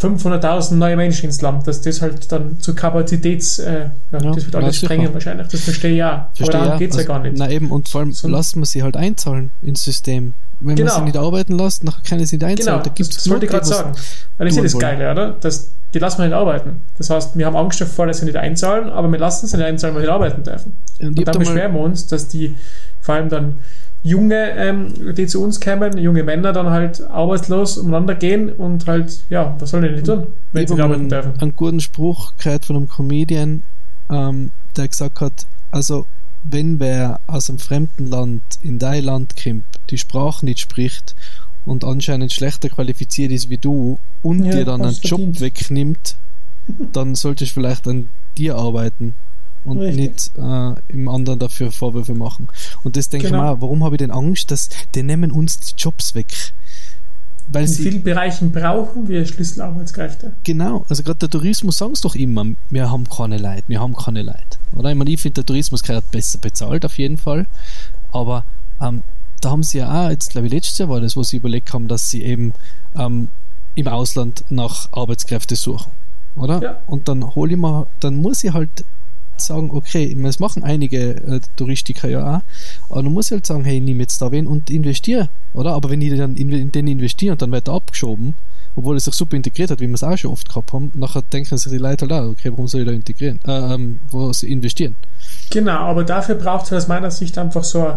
500.000 0.00 0.74
neue 0.74 0.96
Menschen 0.96 1.26
ins 1.26 1.40
Land, 1.40 1.66
dass 1.66 1.80
das 1.80 2.02
halt 2.02 2.30
dann 2.30 2.60
zur 2.60 2.74
Kapazitäts, 2.76 3.58
äh, 3.58 3.88
ja, 4.12 4.18
ja, 4.20 4.30
das 4.30 4.44
wird 4.44 4.54
alles 4.56 4.76
sprengen 4.76 5.12
wahrscheinlich, 5.14 5.48
das 5.48 5.60
verstehe 5.60 5.92
ich 5.92 5.98
ja. 5.98 6.28
Verstehe 6.34 6.54
Aber 6.58 6.66
darum 6.66 6.78
geht 6.78 6.90
es 6.90 6.98
also, 6.98 7.08
ja 7.08 7.14
gar 7.14 7.22
nicht. 7.22 7.38
Na 7.38 7.50
eben, 7.50 7.70
und 7.70 7.88
vor 7.88 8.02
allem 8.02 8.12
so, 8.12 8.28
lassen 8.28 8.60
wir 8.60 8.66
sie 8.66 8.82
halt 8.82 8.96
einzahlen 8.96 9.50
ins 9.62 9.82
System. 9.82 10.34
Wenn 10.60 10.76
genau. 10.76 10.92
man 10.92 11.00
sie 11.00 11.04
nicht 11.06 11.16
arbeiten 11.16 11.58
lässt, 11.58 11.84
nachher 11.84 12.02
können 12.06 12.26
sie 12.26 12.36
nicht 12.36 12.44
einzahlen. 12.44 12.78
Genau, 12.78 12.84
da 12.84 12.90
gibt's 12.94 13.14
das, 13.14 13.24
das 13.24 13.30
wollte 13.30 13.46
ich 13.46 13.50
gerade 13.50 13.66
sagen. 13.66 13.92
Weil 14.36 14.48
ich 14.48 14.54
sehe 14.54 14.62
das 14.62 14.78
Geile, 14.78 15.10
oder? 15.10 15.36
Das, 15.40 15.70
die 15.94 15.98
lassen 15.98 16.18
wir 16.18 16.26
nicht 16.26 16.34
arbeiten. 16.34 16.82
Das 16.98 17.08
heißt, 17.08 17.36
wir 17.36 17.46
haben 17.46 17.56
Angst 17.56 17.80
davor, 17.80 18.06
dass 18.06 18.18
sie 18.18 18.26
nicht 18.26 18.36
einzahlen, 18.36 18.90
aber 18.90 19.10
wir 19.10 19.18
lassen 19.18 19.46
sie 19.46 19.56
nicht 19.56 19.66
einzahlen, 19.66 19.94
weil 19.94 20.02
sie 20.02 20.06
nicht 20.08 20.14
arbeiten 20.14 20.42
dürfen. 20.42 20.76
Und, 21.00 21.18
und 21.18 21.28
dann 21.28 21.38
beschweren 21.38 21.72
wir 21.72 21.80
uns, 21.80 22.06
dass 22.06 22.28
die 22.28 22.54
vor 23.00 23.14
allem 23.14 23.28
dann 23.28 23.58
Junge, 24.02 24.50
ähm, 24.56 25.14
die 25.14 25.26
zu 25.26 25.42
uns 25.42 25.60
kommen, 25.60 25.98
junge 25.98 26.22
Männer 26.22 26.52
dann 26.52 26.70
halt 26.70 27.02
arbeitslos 27.02 27.78
umeinander 27.78 28.14
gehen 28.14 28.50
und 28.50 28.86
halt, 28.86 29.20
ja, 29.30 29.56
was 29.58 29.70
sollen 29.70 29.82
die 29.84 29.90
nicht 29.90 30.06
tun, 30.06 30.28
wenn 30.52 30.64
ich 30.64 30.70
sie 30.70 30.80
arbeiten 30.80 31.08
dürfen? 31.08 31.32
Einen 31.40 31.56
guten 31.56 31.80
Spruch 31.80 32.32
gehört 32.38 32.64
von 32.64 32.76
einem 32.76 32.88
Comedian, 32.88 33.62
ähm, 34.10 34.50
der 34.76 34.88
gesagt 34.88 35.20
hat, 35.20 35.46
also 35.72 36.06
wenn 36.44 36.78
wer 36.78 37.18
aus 37.26 37.50
einem 37.50 37.58
fremden 37.58 38.06
Land 38.06 38.42
in 38.62 38.78
dein 38.78 39.04
Land 39.04 39.34
kommt, 39.42 39.64
die 39.90 39.98
Sprache 39.98 40.44
nicht 40.44 40.60
spricht 40.60 41.16
und 41.64 41.84
anscheinend 41.84 42.32
schlechter 42.32 42.68
qualifiziert 42.68 43.32
ist 43.32 43.50
wie 43.50 43.58
du 43.58 43.98
und 44.22 44.44
ja, 44.44 44.52
dir 44.52 44.64
dann 44.64 44.82
einen 44.82 44.92
Job 45.02 45.18
verdient. 45.18 45.40
wegnimmt, 45.40 46.16
dann 46.92 47.14
solltest 47.16 47.52
du 47.52 47.54
vielleicht 47.54 47.88
an 47.88 48.08
dir 48.38 48.56
arbeiten 48.56 49.14
und 49.66 49.78
Richtig. 49.78 49.96
nicht 49.96 50.30
äh, 50.36 50.74
im 50.88 51.08
anderen 51.08 51.38
dafür 51.38 51.72
Vorwürfe 51.72 52.14
machen. 52.14 52.48
Und 52.84 52.96
das 52.96 53.08
denke 53.08 53.28
genau. 53.28 53.38
ich 53.38 53.42
mal, 53.42 53.60
warum 53.60 53.84
habe 53.84 53.96
ich 53.96 53.98
denn 53.98 54.10
Angst, 54.10 54.50
dass 54.50 54.68
die 54.94 55.02
nehmen 55.02 55.32
uns 55.32 55.58
die 55.60 55.74
Jobs 55.76 56.14
weg? 56.14 56.52
Weil 57.48 57.64
in 57.64 57.72
vielen 57.72 58.02
Bereichen 58.02 58.50
brauchen 58.50 59.08
wir 59.08 59.24
Schlüsselarbeitskräfte. 59.24 60.32
Genau, 60.42 60.84
also 60.88 61.02
gerade 61.02 61.18
der 61.20 61.30
Tourismus 61.30 61.78
sagen 61.78 61.92
es 61.92 62.00
doch 62.00 62.16
immer, 62.16 62.44
wir 62.70 62.90
haben 62.90 63.08
keine 63.08 63.38
Leute, 63.38 63.62
wir 63.68 63.80
haben 63.80 63.94
keine 63.94 64.22
Leute. 64.22 64.58
Oder? 64.74 64.90
Ich 64.90 64.96
meine, 64.96 65.10
ich 65.10 65.20
finde, 65.20 65.34
der 65.34 65.46
Tourismus 65.46 65.82
gehört 65.82 66.10
besser 66.10 66.38
bezahlt 66.38 66.84
auf 66.84 66.98
jeden 66.98 67.18
Fall, 67.18 67.46
aber 68.12 68.44
ähm, 68.80 69.02
da 69.40 69.50
haben 69.50 69.62
sie 69.62 69.78
ja 69.78 70.06
auch, 70.06 70.10
jetzt 70.10 70.30
glaube 70.30 70.48
ich 70.48 70.52
letztes 70.52 70.78
Jahr 70.78 70.88
war 70.88 71.00
das, 71.00 71.16
wo 71.16 71.22
sie 71.22 71.36
überlegt 71.36 71.72
haben, 71.72 71.86
dass 71.86 72.10
sie 72.10 72.22
eben 72.22 72.52
ähm, 72.96 73.28
im 73.76 73.88
Ausland 73.88 74.44
nach 74.48 74.88
Arbeitskräften 74.92 75.56
suchen. 75.56 75.92
Oder? 76.34 76.62
Ja. 76.62 76.78
Und 76.86 77.08
dann 77.08 77.34
hole 77.34 77.52
ich 77.52 77.58
mal, 77.58 77.86
dann 78.00 78.16
muss 78.16 78.42
ich 78.42 78.52
halt 78.52 78.84
sagen, 79.40 79.70
okay, 79.72 80.16
das 80.22 80.38
machen 80.38 80.64
einige 80.64 81.16
äh, 81.16 81.40
Touristiker 81.56 82.08
ja 82.08 82.36
auch, 82.36 82.40
aber 82.90 83.02
du 83.02 83.10
musst 83.10 83.30
halt 83.30 83.46
sagen, 83.46 83.64
hey, 83.64 83.80
nimm 83.80 84.00
jetzt 84.00 84.20
da 84.20 84.30
wen 84.30 84.46
und 84.46 84.70
investiere, 84.70 85.28
oder? 85.54 85.74
Aber 85.74 85.90
wenn 85.90 86.00
die 86.00 86.14
dann 86.14 86.36
in, 86.36 86.72
den 86.72 86.86
investieren, 86.86 87.38
dann 87.38 87.52
wird 87.52 87.68
er 87.68 87.74
abgeschoben, 87.74 88.34
obwohl 88.76 88.96
es 88.96 89.04
sich 89.04 89.14
super 89.14 89.36
integriert 89.36 89.70
hat, 89.70 89.80
wie 89.80 89.88
wir 89.88 89.94
es 89.94 90.04
auch 90.04 90.16
schon 90.16 90.32
oft 90.32 90.48
gehabt 90.48 90.72
haben, 90.72 90.92
nachher 90.94 91.22
denken 91.22 91.56
sich 91.56 91.70
die 91.70 91.78
Leute 91.78 92.06
halt 92.08 92.12
auch, 92.12 92.30
okay, 92.30 92.50
warum 92.50 92.68
soll 92.68 92.82
ich 92.82 92.86
da 92.86 92.92
integrieren, 92.92 93.40
äh, 93.46 93.74
ähm, 93.74 94.00
wo 94.10 94.32
sie 94.32 94.50
investieren? 94.50 94.94
Genau, 95.50 95.78
aber 95.78 96.04
dafür 96.04 96.34
braucht 96.34 96.66
es 96.66 96.72
aus 96.72 96.88
meiner 96.88 97.10
Sicht 97.10 97.38
einfach 97.38 97.64
so 97.64 97.94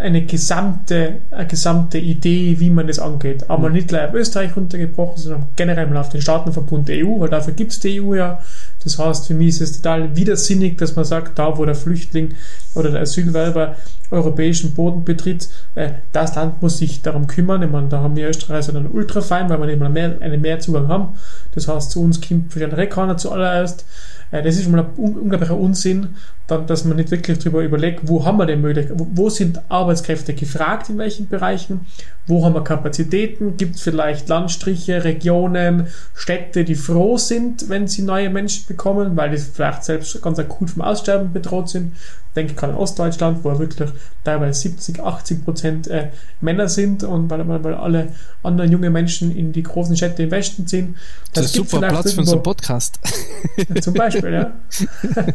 eine 0.00 0.24
gesamte, 0.24 1.18
eine 1.30 1.46
gesamte 1.46 1.98
Idee, 1.98 2.58
wie 2.58 2.70
man 2.70 2.86
das 2.86 2.98
angeht. 2.98 3.48
Aber 3.48 3.68
mhm. 3.68 3.74
nicht 3.74 3.88
gleich 3.88 4.08
auf 4.08 4.14
Österreich 4.14 4.56
runtergebrochen, 4.56 5.18
sondern 5.18 5.46
generell 5.56 5.86
mal 5.86 5.98
auf 5.98 6.08
den 6.08 6.20
Staatenverbund 6.20 6.88
der 6.88 7.06
EU, 7.06 7.20
weil 7.20 7.28
dafür 7.28 7.52
gibt 7.54 7.72
es 7.72 7.80
die 7.80 8.00
EU 8.00 8.14
ja. 8.14 8.40
Das 8.84 8.98
heißt, 8.98 9.26
für 9.26 9.34
mich 9.34 9.48
ist 9.48 9.60
es 9.60 9.72
total 9.76 10.16
widersinnig, 10.16 10.78
dass 10.78 10.96
man 10.96 11.04
sagt, 11.04 11.38
da 11.38 11.56
wo 11.58 11.64
der 11.64 11.74
Flüchtling 11.74 12.34
oder 12.74 12.90
der 12.90 13.02
Asylwerber 13.02 13.76
europäischen 14.10 14.74
Boden 14.74 15.04
betritt, 15.04 15.48
äh, 15.74 15.90
das 16.12 16.34
Land 16.34 16.62
muss 16.62 16.78
sich 16.78 17.02
darum 17.02 17.26
kümmern. 17.26 17.62
Ich 17.62 17.70
meine, 17.70 17.88
da 17.88 18.00
haben 18.00 18.16
wir 18.16 18.28
Österreicher 18.28 18.72
dann 18.72 18.88
ultra 18.90 19.20
fein, 19.20 19.48
weil 19.48 19.60
wir 19.60 19.68
eben 19.68 19.92
mehr, 19.92 20.16
einen 20.20 20.40
Mehrzugang 20.40 20.88
haben. 20.88 21.18
Das 21.54 21.68
heißt, 21.68 21.90
zu 21.90 22.02
uns 22.02 22.20
kommt 22.20 22.54
wahrscheinlich 22.54 22.90
keiner 22.90 23.16
zuallererst. 23.16 23.84
Äh, 24.30 24.42
das 24.42 24.56
ist 24.56 24.64
schon 24.64 24.72
mal 24.72 24.84
ein 24.84 24.90
unglaublicher 24.96 25.56
Unsinn, 25.56 26.16
dass 26.58 26.84
man 26.84 26.96
nicht 26.96 27.10
wirklich 27.10 27.38
darüber 27.38 27.62
überlegt, 27.62 28.00
wo 28.04 28.24
haben 28.24 28.38
wir 28.38 28.46
denn 28.46 28.60
Möglichkeiten, 28.60 29.10
wo 29.14 29.30
sind 29.30 29.60
Arbeitskräfte 29.68 30.34
gefragt, 30.34 30.90
in 30.90 30.98
welchen 30.98 31.28
Bereichen, 31.28 31.86
wo 32.26 32.44
haben 32.44 32.54
wir 32.54 32.64
Kapazitäten, 32.64 33.56
gibt 33.56 33.76
es 33.76 33.82
vielleicht 33.82 34.28
Landstriche, 34.28 35.04
Regionen, 35.04 35.86
Städte, 36.14 36.64
die 36.64 36.74
froh 36.74 37.16
sind, 37.16 37.68
wenn 37.68 37.88
sie 37.88 38.02
neue 38.02 38.30
Menschen 38.30 38.66
bekommen, 38.66 39.16
weil 39.16 39.30
die 39.30 39.38
vielleicht 39.38 39.84
selbst 39.84 40.20
ganz 40.22 40.38
akut 40.38 40.70
vom 40.70 40.82
Aussterben 40.82 41.32
bedroht 41.32 41.68
sind 41.68 41.92
denke 42.36 42.54
gerade 42.54 42.74
an 42.74 42.78
Ostdeutschland, 42.78 43.44
wo 43.44 43.58
wirklich 43.58 43.90
teilweise 44.24 44.60
70, 44.60 45.00
80 45.00 45.44
Prozent 45.44 45.88
äh, 45.88 46.10
Männer 46.40 46.68
sind 46.68 47.02
und 47.02 47.28
weil, 47.30 47.46
weil 47.64 47.74
alle 47.74 48.08
anderen 48.42 48.70
junge 48.70 48.90
Menschen 48.90 49.36
in 49.36 49.52
die 49.52 49.62
großen 49.62 49.96
Städte 49.96 50.22
im 50.22 50.30
Westen 50.30 50.66
ziehen. 50.66 50.96
Das, 51.32 51.44
das 51.44 51.44
ist 51.46 51.54
super 51.54 51.88
Platz 51.88 52.12
für 52.12 52.20
unseren 52.20 52.42
Podcast. 52.42 52.98
zum 53.80 53.94
Beispiel, 53.94 54.32
ja. 54.32 54.52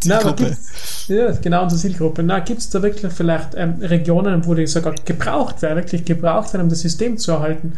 Zielgruppe. 0.00 0.50
Na, 0.50 0.55
ja, 1.08 1.32
genau, 1.32 1.62
unsere 1.64 1.80
Zielgruppe. 1.80 2.22
Na, 2.22 2.40
gibt 2.40 2.60
es 2.60 2.70
da 2.70 2.82
wirklich 2.82 3.12
vielleicht 3.12 3.54
ähm, 3.54 3.76
Regionen, 3.80 4.44
wo 4.46 4.54
die 4.54 4.66
sogar 4.66 4.94
gebraucht 5.04 5.62
werden, 5.62 5.76
wirklich 5.76 6.04
gebraucht 6.04 6.52
werden, 6.52 6.64
um 6.64 6.68
das 6.68 6.80
System 6.80 7.18
zu 7.18 7.32
erhalten? 7.32 7.74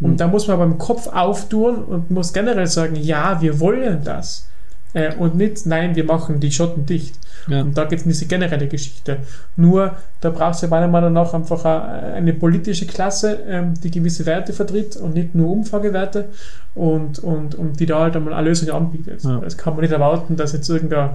Und 0.00 0.12
mhm. 0.12 0.16
da 0.16 0.26
muss 0.28 0.48
man 0.48 0.58
beim 0.58 0.78
Kopf 0.78 1.08
auftun 1.08 1.76
und 1.84 2.10
muss 2.10 2.32
generell 2.32 2.66
sagen, 2.66 2.96
ja, 2.96 3.40
wir 3.40 3.60
wollen 3.60 4.02
das. 4.04 4.46
Äh, 4.92 5.14
und 5.14 5.36
nicht, 5.36 5.66
nein, 5.66 5.94
wir 5.94 6.04
machen 6.04 6.40
die 6.40 6.50
Schotten 6.50 6.86
dicht. 6.86 7.14
Ja. 7.48 7.62
Und 7.62 7.76
da 7.76 7.84
geht 7.84 8.00
es 8.00 8.04
um 8.04 8.10
diese 8.10 8.26
generelle 8.26 8.66
Geschichte. 8.66 9.18
Nur, 9.56 9.96
da 10.20 10.30
braucht 10.30 10.62
es 10.62 10.68
meiner 10.68 10.88
Meinung 10.88 11.12
nach 11.12 11.32
einfach 11.32 11.64
eine 11.64 12.32
politische 12.32 12.86
Klasse, 12.86 13.38
ähm, 13.46 13.74
die 13.82 13.90
gewisse 13.90 14.26
Werte 14.26 14.52
vertritt 14.52 14.96
und 14.96 15.14
nicht 15.14 15.34
nur 15.34 15.50
Umfragewerte 15.50 16.26
und, 16.74 17.18
und, 17.20 17.54
und 17.54 17.80
die 17.80 17.86
da 17.86 18.00
halt 18.00 18.16
einmal 18.16 18.34
eine 18.34 18.48
Lösung 18.48 18.70
anbietet. 18.70 19.22
Ja. 19.22 19.38
Das 19.38 19.56
kann 19.56 19.74
man 19.74 19.82
nicht 19.82 19.92
erwarten, 19.92 20.36
dass 20.36 20.52
jetzt 20.52 20.68
irgendein, 20.68 21.10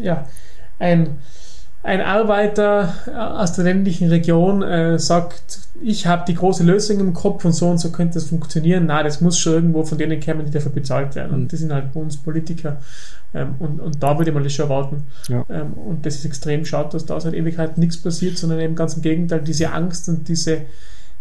ja, 0.00 0.26
ein 0.78 1.18
ein 1.82 2.02
Arbeiter 2.02 2.94
äh, 3.06 3.10
aus 3.10 3.54
der 3.54 3.64
ländlichen 3.64 4.08
Region 4.08 4.62
äh, 4.62 4.98
sagt, 4.98 5.60
ich 5.82 6.06
habe 6.06 6.24
die 6.26 6.34
große 6.34 6.62
Lösung 6.62 7.00
im 7.00 7.14
Kopf 7.14 7.44
und 7.46 7.52
so 7.52 7.70
und 7.70 7.78
so 7.78 7.90
könnte 7.90 8.14
das 8.14 8.24
funktionieren. 8.24 8.84
Na, 8.86 9.02
das 9.02 9.22
muss 9.22 9.38
schon 9.38 9.54
irgendwo 9.54 9.84
von 9.84 9.96
denen 9.96 10.20
kommen, 10.20 10.44
die 10.44 10.50
dafür 10.50 10.72
bezahlt 10.72 11.14
werden. 11.14 11.32
Und 11.32 11.40
mhm. 11.44 11.48
das 11.48 11.60
sind 11.60 11.72
halt 11.72 11.92
bei 11.94 12.00
uns 12.00 12.18
Politiker. 12.18 12.76
Ähm, 13.32 13.54
und, 13.60 13.80
und 13.80 14.02
da 14.02 14.18
würde 14.18 14.32
man 14.32 14.44
das 14.44 14.52
schon 14.52 14.68
erwarten. 14.68 15.04
Ja. 15.28 15.46
Ähm, 15.48 15.72
und 15.72 16.04
das 16.04 16.16
ist 16.16 16.26
extrem 16.26 16.66
schade, 16.66 16.90
dass 16.92 17.06
da 17.06 17.18
seit 17.18 17.32
Ewigkeit 17.32 17.78
nichts 17.78 17.96
passiert, 17.96 18.36
sondern 18.36 18.60
eben 18.60 18.74
ganz 18.74 18.94
im 18.94 19.02
Gegenteil, 19.02 19.40
diese 19.40 19.72
Angst 19.72 20.06
und 20.10 20.28
diese 20.28 20.62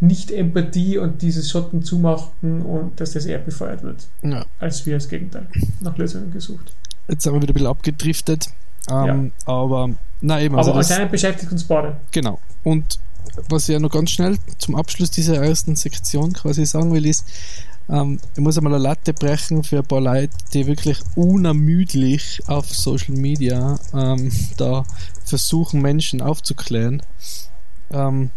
Nicht-Empathie 0.01 0.97
und 0.97 1.21
dieses 1.21 1.49
Schotten 1.49 1.83
zumachen 1.83 2.63
und 2.63 2.99
dass 2.99 3.11
das 3.11 3.25
eher 3.25 3.39
befeuert 3.39 3.83
wird. 3.83 4.07
Ja. 4.23 4.45
Als 4.59 4.85
wir 4.85 4.95
das 4.95 5.07
Gegenteil 5.07 5.47
nach 5.79 5.97
Lösungen 5.97 6.31
gesucht. 6.31 6.73
Jetzt 7.09 7.25
haben 7.25 7.33
wir 7.33 7.41
wieder 7.41 7.51
ein 7.51 7.55
bisschen 7.55 7.67
abgedriftet. 7.67 8.49
Ähm, 8.89 9.31
ja. 9.47 9.53
Aber 9.53 9.89
na 10.21 10.41
eben. 10.41 10.55
Also 10.55 10.71
aber 10.71 10.79
das, 10.79 10.91
anscheinend 10.91 11.11
beschäftigt 11.11 11.51
uns 11.51 11.63
beide. 11.63 11.97
Genau. 12.11 12.39
Und 12.63 12.99
was 13.47 13.69
ich 13.69 13.73
ja 13.73 13.79
noch 13.79 13.91
ganz 13.91 14.11
schnell 14.11 14.37
zum 14.57 14.75
Abschluss 14.75 15.11
dieser 15.11 15.43
ersten 15.43 15.75
Sektion 15.75 16.33
quasi 16.33 16.65
sagen 16.65 16.93
will, 16.93 17.05
ist, 17.05 17.25
ähm, 17.89 18.19
ich 18.35 18.41
muss 18.41 18.57
einmal 18.57 18.73
eine 18.73 18.83
Latte 18.83 19.13
brechen 19.13 19.63
für 19.63 19.79
ein 19.79 19.85
paar 19.85 20.01
Leute, 20.01 20.33
die 20.53 20.67
wirklich 20.67 20.99
unermüdlich 21.15 22.41
auf 22.47 22.67
Social 22.73 23.15
Media 23.15 23.79
ähm, 23.93 24.31
da 24.57 24.83
versuchen, 25.25 25.81
Menschen 25.81 26.21
aufzuklären. 26.21 27.01
Ähm, 27.91 28.29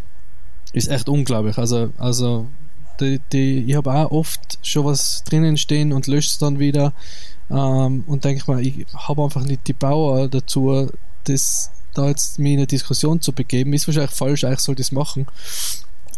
ist 0.73 0.89
echt 0.89 1.09
unglaublich. 1.09 1.59
Also, 1.59 1.91
also 1.99 2.47
die, 3.01 3.21
die, 3.33 3.65
ich 3.65 3.77
habe 3.77 3.93
auch 3.93 4.11
oft 4.11 4.59
schon 4.63 4.87
was 4.87 5.23
drinnen 5.25 5.57
stehen 5.57 5.93
und 5.93 6.07
lösche 6.07 6.29
es 6.31 6.39
dann 6.39 6.59
wieder 6.59 6.93
ähm, 7.53 8.05
und 8.07 8.25
denke 8.25 8.51
mal, 8.51 8.67
ich 8.67 8.87
habe 8.95 9.23
einfach 9.23 9.45
nicht 9.45 9.69
die 9.69 9.75
Power 9.75 10.29
dazu, 10.29 10.91
das 11.25 11.71
da 11.95 12.09
jetzt 12.09 12.39
mir 12.39 12.53
in 12.53 12.59
eine 12.61 12.67
Diskussion 12.67 13.21
zu 13.21 13.33
begeben. 13.33 13.73
Ist 13.73 13.87
wahrscheinlich 13.87 14.13
falsch, 14.13 14.45
eigentlich 14.45 14.69
ich 14.69 14.79
es 14.79 14.93
machen. 14.93 15.27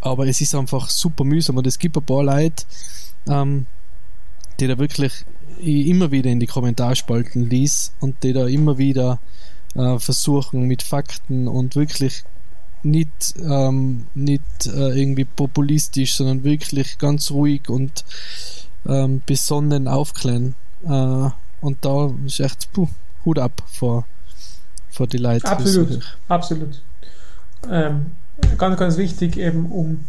Aber 0.00 0.26
es 0.26 0.40
ist 0.40 0.54
einfach 0.54 0.88
super 0.88 1.24
mühsam 1.24 1.56
und 1.56 1.66
es 1.66 1.78
gibt 1.78 1.96
ein 1.96 2.04
paar 2.04 2.22
Leute, 2.22 2.64
ähm, 3.28 3.66
die 4.60 4.66
da 4.66 4.78
wirklich 4.78 5.24
immer 5.58 6.10
wieder 6.10 6.30
in 6.30 6.40
die 6.40 6.46
Kommentarspalten 6.46 7.48
liest 7.48 7.94
und 8.00 8.22
die 8.22 8.32
da 8.32 8.46
immer 8.46 8.78
wieder 8.78 9.20
äh, 9.74 9.98
versuchen 9.98 10.66
mit 10.66 10.82
Fakten 10.82 11.48
und 11.48 11.74
wirklich 11.74 12.22
nicht, 12.82 13.34
ähm, 13.38 14.06
nicht 14.14 14.66
äh, 14.66 15.00
irgendwie 15.00 15.24
populistisch, 15.24 16.14
sondern 16.14 16.44
wirklich 16.44 16.98
ganz 16.98 17.30
ruhig 17.30 17.68
und 17.68 18.04
ähm, 18.86 19.22
besonnen 19.24 19.88
aufklären. 19.88 20.54
Äh, 20.86 21.30
und 21.60 21.84
da 21.84 22.12
ist 22.26 22.40
echt 22.40 22.72
puh, 22.72 22.88
Hut 23.24 23.38
ab 23.38 23.62
vor, 23.66 24.06
vor 24.90 25.06
die 25.06 25.18
Leute. 25.18 25.46
Absolut, 25.46 26.16
absolut. 26.28 26.82
Ähm, 27.70 28.12
ganz, 28.58 28.78
ganz 28.78 28.96
wichtig, 28.96 29.38
eben 29.38 29.66
um 29.66 30.04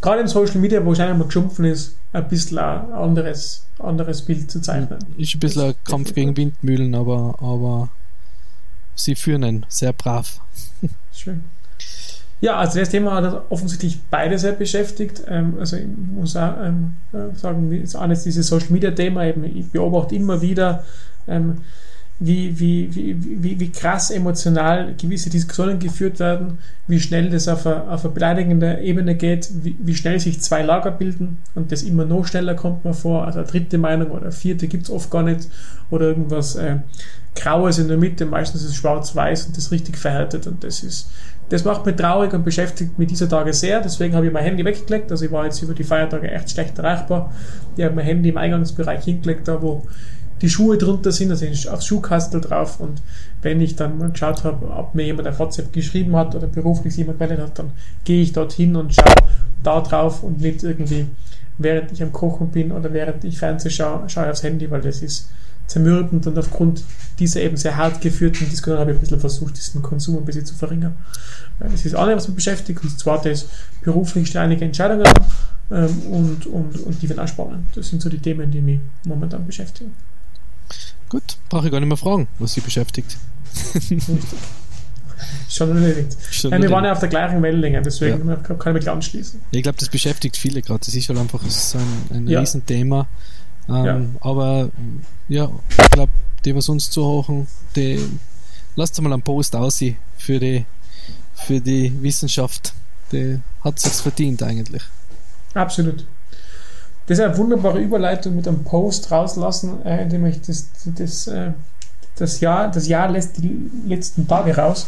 gerade 0.00 0.20
in 0.22 0.28
Social 0.28 0.58
Media, 0.58 0.84
wo 0.84 0.92
es 0.92 1.00
einmal 1.00 1.26
geschumpfen 1.26 1.64
ist, 1.64 1.96
ein 2.12 2.28
bisschen 2.28 2.58
ein 2.58 2.92
anderes, 2.92 3.64
anderes 3.78 4.22
Bild 4.22 4.50
zu 4.50 4.60
zeichnen. 4.60 4.98
Ist 5.16 5.34
ein 5.34 5.40
bisschen 5.40 5.62
ein 5.62 5.74
Kampf 5.84 6.14
gegen 6.14 6.36
Windmühlen, 6.36 6.94
aber, 6.94 7.34
aber 7.40 7.88
sie 8.94 9.14
führen 9.14 9.42
ihn 9.42 9.66
sehr 9.68 9.92
brav. 9.92 10.40
Schön. 11.12 11.44
Ja, 12.40 12.56
also 12.56 12.78
das 12.78 12.90
Thema 12.90 13.14
hat 13.14 13.42
offensichtlich 13.50 13.98
beide 14.10 14.38
sehr 14.38 14.52
beschäftigt. 14.52 15.22
Ähm, 15.26 15.54
also 15.58 15.76
ich 15.76 15.86
muss 15.86 16.36
auch 16.36 16.54
ähm, 16.62 16.94
äh, 17.12 17.34
sagen, 17.36 17.80
das 17.82 17.96
eine 17.96 18.12
ist 18.12 18.24
dieses 18.24 18.46
Social 18.46 18.70
Media 18.70 18.92
Thema, 18.92 19.24
eben, 19.24 19.44
ich 19.44 19.70
beobachte 19.70 20.14
immer 20.14 20.40
wieder, 20.40 20.84
ähm, 21.26 21.58
wie, 22.20 22.58
wie, 22.58 22.94
wie, 22.94 23.42
wie, 23.42 23.60
wie 23.60 23.70
krass 23.70 24.10
emotional 24.10 24.94
gewisse 25.00 25.30
Diskussionen 25.30 25.78
geführt 25.78 26.18
werden, 26.18 26.58
wie 26.88 26.98
schnell 26.98 27.30
das 27.30 27.46
auf 27.46 27.64
eine, 27.64 27.88
auf 27.88 28.04
eine 28.04 28.14
beleidigende 28.14 28.80
Ebene 28.80 29.14
geht, 29.14 29.48
wie, 29.62 29.76
wie 29.78 29.94
schnell 29.94 30.18
sich 30.18 30.40
zwei 30.40 30.62
Lager 30.62 30.90
bilden 30.90 31.38
und 31.54 31.70
das 31.70 31.82
immer 31.82 32.04
noch 32.04 32.26
schneller 32.26 32.54
kommt 32.54 32.84
man 32.84 32.94
vor. 32.94 33.24
Also 33.24 33.38
eine 33.38 33.48
dritte 33.48 33.78
Meinung 33.78 34.10
oder 34.10 34.22
eine 34.22 34.32
vierte 34.32 34.66
gibt 34.66 34.84
es 34.84 34.90
oft 34.90 35.10
gar 35.10 35.22
nicht 35.22 35.48
oder 35.90 36.06
irgendwas 36.06 36.56
äh, 36.56 36.78
Graues 37.38 37.78
in 37.78 37.88
der 37.88 37.96
Mitte, 37.96 38.26
meistens 38.26 38.62
ist 38.62 38.70
es 38.70 38.76
schwarz-weiß 38.76 39.46
und 39.46 39.56
das 39.56 39.70
richtig 39.70 39.96
verhärtet 39.96 40.46
und 40.46 40.64
das 40.64 40.82
ist, 40.82 41.08
das 41.48 41.64
macht 41.64 41.86
mich 41.86 41.96
traurig 41.96 42.32
und 42.34 42.44
beschäftigt 42.44 42.98
mich 42.98 43.08
dieser 43.08 43.28
Tage 43.28 43.52
sehr. 43.54 43.80
Deswegen 43.80 44.14
habe 44.14 44.26
ich 44.26 44.32
mein 44.32 44.44
Handy 44.44 44.64
weggelegt. 44.64 45.10
Also 45.10 45.24
ich 45.24 45.32
war 45.32 45.44
jetzt 45.44 45.62
über 45.62 45.72
die 45.72 45.84
Feiertage 45.84 46.30
echt 46.30 46.50
schlecht 46.50 46.78
erreichbar. 46.78 47.32
Ich 47.76 47.84
habe 47.84 47.94
mein 47.94 48.04
Handy 48.04 48.28
im 48.28 48.36
Eingangsbereich 48.36 49.04
hingelegt, 49.04 49.48
da 49.48 49.62
wo 49.62 49.86
die 50.42 50.50
Schuhe 50.50 50.76
drunter 50.76 51.10
sind, 51.10 51.30
also 51.30 51.46
aufs 51.70 51.86
Schuhkastel 51.86 52.40
drauf. 52.40 52.80
Und 52.80 53.00
wenn 53.42 53.60
ich 53.60 53.76
dann 53.76 53.98
mal 53.98 54.10
geschaut 54.10 54.44
habe, 54.44 54.70
ob 54.70 54.94
mir 54.94 55.04
jemand 55.04 55.26
auf 55.26 55.38
WhatsApp 55.38 55.72
geschrieben 55.72 56.14
hat 56.16 56.34
oder 56.34 56.46
beruflich 56.46 56.96
jemand 56.96 57.18
gemeldet 57.18 57.44
hat, 57.44 57.58
dann 57.58 57.70
gehe 58.04 58.22
ich 58.22 58.32
dorthin 58.32 58.76
und 58.76 58.94
schaue 58.94 59.14
da 59.62 59.80
drauf 59.80 60.22
und 60.22 60.40
nicht 60.40 60.62
irgendwie, 60.62 61.06
während 61.56 61.92
ich 61.92 62.02
am 62.02 62.12
Kochen 62.12 62.50
bin 62.50 62.72
oder 62.72 62.92
während 62.92 63.24
ich 63.24 63.38
Fernsehen 63.38 63.70
schaue, 63.70 64.08
schaue 64.08 64.24
ich 64.24 64.30
aufs 64.30 64.42
Handy, 64.42 64.70
weil 64.70 64.82
das 64.82 65.02
ist 65.02 65.28
zermürbend 65.68 66.26
und 66.26 66.36
aufgrund 66.36 66.82
dieser 67.18 67.40
eben 67.40 67.56
sehr 67.56 67.76
hart 67.76 68.00
geführten 68.00 68.48
Diskussion 68.48 68.78
habe 68.78 68.90
ich 68.90 68.96
ein 68.96 69.00
bisschen 69.00 69.20
versucht, 69.20 69.56
diesen 69.56 69.82
Konsum 69.82 70.18
ein 70.18 70.24
bisschen 70.24 70.46
zu 70.46 70.54
verringern. 70.54 70.96
Das 71.60 71.84
ist 71.84 71.94
auch 71.94 72.06
was 72.06 72.26
mich 72.28 72.36
beschäftigt. 72.36 72.82
Und 72.82 72.92
das 72.92 72.98
zweite 72.98 73.28
ist, 73.30 73.48
beruflich 73.82 74.28
stehen 74.28 74.42
einige 74.42 74.64
Entscheidungen 74.64 75.06
an 75.06 75.24
ähm, 75.70 75.98
und, 76.10 76.46
und, 76.46 76.80
und 76.80 77.02
die 77.02 77.08
werden 77.08 77.20
auch 77.20 77.28
spannend. 77.28 77.66
Das 77.74 77.88
sind 77.88 78.00
so 78.00 78.08
die 78.08 78.18
Themen, 78.18 78.50
die 78.50 78.60
mich 78.60 78.80
momentan 79.04 79.46
beschäftigen. 79.46 79.94
Gut, 81.08 81.36
brauche 81.48 81.66
ich 81.66 81.72
gar 81.72 81.80
nicht 81.80 81.88
mehr 81.88 81.96
fragen, 81.96 82.28
was 82.38 82.52
Sie 82.52 82.60
beschäftigt. 82.60 83.16
Schon 85.48 85.70
erledigt. 85.70 86.16
Schon 86.30 86.52
ja, 86.52 86.60
wir 86.60 86.70
waren 86.70 86.84
ja 86.84 86.92
auf 86.92 87.00
der 87.00 87.08
gleichen 87.08 87.42
Wellenlänge, 87.42 87.82
deswegen 87.82 88.28
ja. 88.28 88.36
kann 88.36 88.76
ich 88.76 88.82
mich 88.82 88.90
anschließen. 88.90 89.40
Ich 89.50 89.62
glaube, 89.62 89.78
das 89.78 89.88
beschäftigt 89.88 90.36
viele 90.36 90.62
gerade. 90.62 90.80
Das 90.84 90.94
ist 90.94 91.08
halt 91.08 91.18
einfach 91.18 91.42
so 91.48 91.78
ein, 91.78 92.16
ein 92.16 92.28
ja. 92.28 92.40
Riesenthema. 92.40 93.08
Ähm, 93.68 93.84
ja. 93.84 94.00
Aber 94.20 94.70
ja, 95.28 95.50
ich 95.68 95.90
glaube, 95.90 96.12
die, 96.44 96.54
was 96.54 96.68
uns 96.68 96.90
zuhören, 96.90 97.46
die 97.76 98.00
lasst 98.76 99.00
mal 99.00 99.12
einen 99.12 99.22
Post 99.22 99.54
aussehen 99.56 99.96
für 100.16 100.38
die, 100.38 100.64
für 101.34 101.60
die 101.60 101.92
Wissenschaft. 102.02 102.72
Die 103.12 103.40
hat 103.62 103.78
sich's 103.78 104.00
verdient 104.00 104.42
eigentlich. 104.42 104.82
Absolut. 105.54 106.06
Das 107.06 107.18
ist 107.18 107.24
eine 107.24 107.36
wunderbare 107.38 107.80
Überleitung 107.80 108.36
mit 108.36 108.46
einem 108.46 108.64
Post 108.64 109.10
rauslassen, 109.10 109.84
äh, 109.84 110.02
indem 110.02 110.26
ich 110.26 110.42
das, 110.42 110.68
das, 110.84 111.26
äh, 111.26 111.52
das 112.16 112.40
Jahr, 112.40 112.70
das 112.70 112.86
Jahr 112.86 113.10
lässt 113.10 113.38
die 113.38 113.70
letzten 113.86 114.28
Tage 114.28 114.54
raus. 114.54 114.86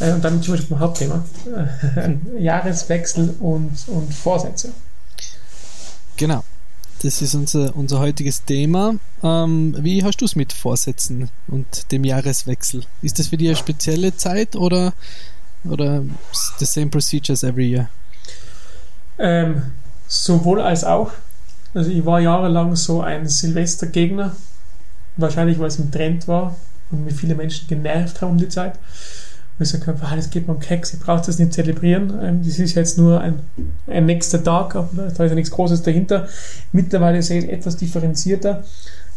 Äh, 0.00 0.12
und 0.12 0.24
damit 0.24 0.42
zum 0.42 0.54
Beispiel 0.54 0.78
Hauptthema. 0.78 1.24
Jahreswechsel 2.38 3.34
und, 3.38 3.70
und 3.86 4.12
Vorsätze. 4.12 4.70
Das 7.02 7.20
ist 7.20 7.34
unser, 7.34 7.74
unser 7.74 7.98
heutiges 7.98 8.44
Thema. 8.44 8.94
Ähm, 9.24 9.76
wie 9.80 10.04
hast 10.04 10.20
du 10.20 10.24
es 10.24 10.36
mit 10.36 10.52
Vorsätzen 10.52 11.30
und 11.48 11.90
dem 11.90 12.04
Jahreswechsel? 12.04 12.84
Ist 13.02 13.18
das 13.18 13.26
für 13.26 13.36
dich 13.36 13.48
eine 13.48 13.56
spezielle 13.56 14.16
Zeit 14.16 14.54
oder, 14.54 14.92
oder 15.64 16.04
the 16.58 16.64
same 16.64 16.86
procedure 16.86 17.32
as 17.32 17.42
every 17.42 17.70
year? 17.70 17.88
Ähm, 19.18 19.62
sowohl 20.06 20.60
als 20.60 20.84
auch. 20.84 21.10
Also 21.74 21.90
ich 21.90 22.04
war 22.06 22.20
jahrelang 22.20 22.76
so 22.76 23.00
ein 23.00 23.28
Silvestergegner, 23.28 24.36
wahrscheinlich 25.16 25.58
weil 25.58 25.68
es 25.68 25.80
im 25.80 25.90
Trend 25.90 26.28
war 26.28 26.54
und 26.92 27.04
mir 27.04 27.12
viele 27.12 27.34
Menschen 27.34 27.66
genervt 27.66 28.20
haben 28.20 28.32
um 28.32 28.38
die 28.38 28.48
Zeit. 28.48 28.78
Und 29.58 29.66
ich 29.66 29.72
gesagt 29.72 29.86
habe, 30.02 30.16
das 30.16 30.30
geht 30.30 30.48
mir 30.48 30.54
um 30.54 30.60
Keks, 30.60 30.94
ich 30.94 31.00
brauche 31.00 31.24
das 31.24 31.38
nicht 31.38 31.52
zelebrieren. 31.52 32.12
Ähm, 32.22 32.42
das 32.44 32.58
ist 32.58 32.74
jetzt 32.74 32.98
nur 32.98 33.20
ein, 33.20 33.40
ein 33.86 34.06
nächster 34.06 34.42
Tag, 34.42 34.72
da 34.72 35.06
ist 35.06 35.18
ja 35.18 35.34
nichts 35.34 35.50
Großes 35.50 35.82
dahinter. 35.82 36.28
Mittlerweile 36.72 37.22
sehe 37.22 37.40
ich 37.42 37.50
etwas 37.50 37.76
differenzierter. 37.76 38.64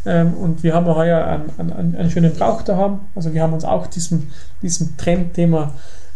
Ähm, 0.05 0.33
und 0.35 0.63
wir 0.63 0.73
haben 0.73 0.85
heuer 0.87 1.25
einen, 1.57 1.71
einen, 1.71 1.95
einen 1.95 2.11
schönen 2.11 2.33
Brauch 2.33 2.61
da 2.61 2.75
haben. 2.75 2.99
Also 3.15 3.33
wir 3.33 3.41
haben 3.41 3.53
uns 3.53 3.65
auch 3.65 3.87
diesem, 3.87 4.27
diesem 4.61 4.97
Trendthema 4.97 5.73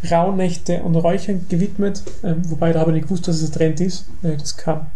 Rauhnächte 0.10 0.84
und 0.84 0.96
Räuchern 0.96 1.46
gewidmet. 1.50 2.04
Ähm, 2.24 2.42
wobei 2.50 2.72
da 2.72 2.82
habe 2.82 2.92
ich 2.92 2.96
nicht 2.96 3.08
gewusst, 3.08 3.28
dass 3.28 3.38
es 3.38 3.50
ein 3.50 3.54
Trend 3.54 3.82
ist. 3.82 4.06
Das 4.22 4.56
kam 4.58 4.88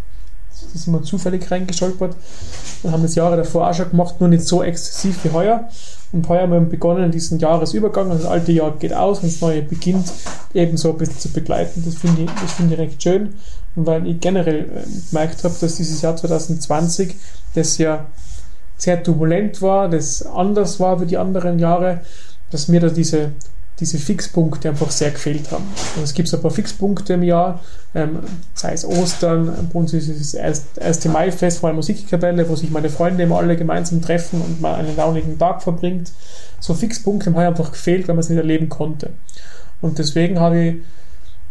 das 0.62 0.82
ist 0.82 0.88
immer 0.88 1.04
zufällig 1.04 1.50
reingestolpert. 1.50 2.16
Wir 2.82 2.92
haben 2.92 3.04
das 3.04 3.16
Jahre 3.16 3.38
davor 3.38 3.70
auch 3.70 3.74
schon 3.74 3.90
gemacht, 3.90 4.20
nur 4.20 4.30
nicht 4.30 4.46
so 4.46 4.64
exzessiv 4.64 5.24
wie 5.24 5.32
heuer. 5.32 5.70
Und 6.12 6.30
heuer 6.30 6.44
haben 6.44 6.52
wir 6.52 6.60
begonnen, 6.60 7.12
diesen 7.12 7.40
Jahresübergang, 7.40 8.12
also 8.12 8.24
das 8.24 8.32
alte 8.32 8.52
Jahr 8.52 8.72
geht 8.78 8.94
aus 8.94 9.20
und 9.20 9.32
das 9.32 9.42
neue 9.42 9.64
beginnt, 9.64 10.12
eben 10.54 10.78
so 10.78 10.92
ein 10.92 10.98
bisschen 10.98 11.20
zu 11.20 11.30
begleiten. 11.30 11.82
Das 11.86 11.96
finde 11.96 12.24
ich, 12.24 12.30
das 12.42 12.52
finde 12.54 12.76
ich 12.76 12.80
recht 12.80 13.02
schön. 13.02 13.34
Weil 13.76 14.06
ich 14.06 14.20
generell 14.20 14.60
äh, 14.60 15.10
gemerkt 15.10 15.44
habe, 15.44 15.56
dass 15.60 15.76
dieses 15.76 16.02
Jahr 16.04 16.16
2020, 16.16 17.16
das 17.56 17.80
ja 17.80 18.06
sehr 18.78 19.02
turbulent 19.02 19.62
war, 19.62 19.90
das 19.90 20.24
anders 20.24 20.80
war 20.80 21.02
wie 21.02 21.06
die 21.06 21.18
anderen 21.18 21.58
Jahre, 21.58 22.02
dass 22.52 22.68
mir 22.68 22.80
da 22.80 22.90
diese 22.90 23.32
diese 23.80 23.98
Fixpunkte 23.98 24.70
einfach 24.70 24.92
sehr 24.92 25.12
gefehlt 25.12 25.52
haben. 25.52 25.66
Also 25.92 26.04
es 26.04 26.14
gibt 26.14 26.32
ein 26.32 26.42
paar 26.42 26.52
Fixpunkte 26.52 27.14
im 27.14 27.24
Jahr, 27.24 27.60
ähm, 27.96 28.20
sei 28.54 28.74
es 28.74 28.86
Ostern, 28.86 29.70
bei 29.72 29.80
uns 29.80 29.94
ist 29.94 30.10
es 30.10 30.32
das 30.34 30.78
erste 30.78 31.10
Maifest 31.10 31.60
vor 31.60 31.70
einer 31.70 31.78
Musikkapelle, 31.78 32.48
wo 32.48 32.56
sich 32.56 32.70
meine 32.70 32.90
Freunde 32.90 33.24
immer 33.24 33.40
alle 33.40 33.58
gemeinsam 33.58 34.02
treffen 34.02 34.42
und 34.42 34.62
man 34.62 34.76
einen 34.76 34.96
launigen 34.96 35.40
Tag 35.40 35.64
verbringt. 35.64 36.12
So 36.60 36.74
Fixpunkte 36.74 37.34
haben 37.34 37.38
einfach 37.38 37.72
gefehlt, 37.72 38.08
weil 38.08 38.16
man 38.16 38.22
es 38.22 38.30
nicht 38.30 38.38
erleben 38.38 38.70
konnte. 38.70 39.10
Und 39.82 39.98
deswegen 39.98 40.40
habe 40.40 40.60
ich, 40.60 40.76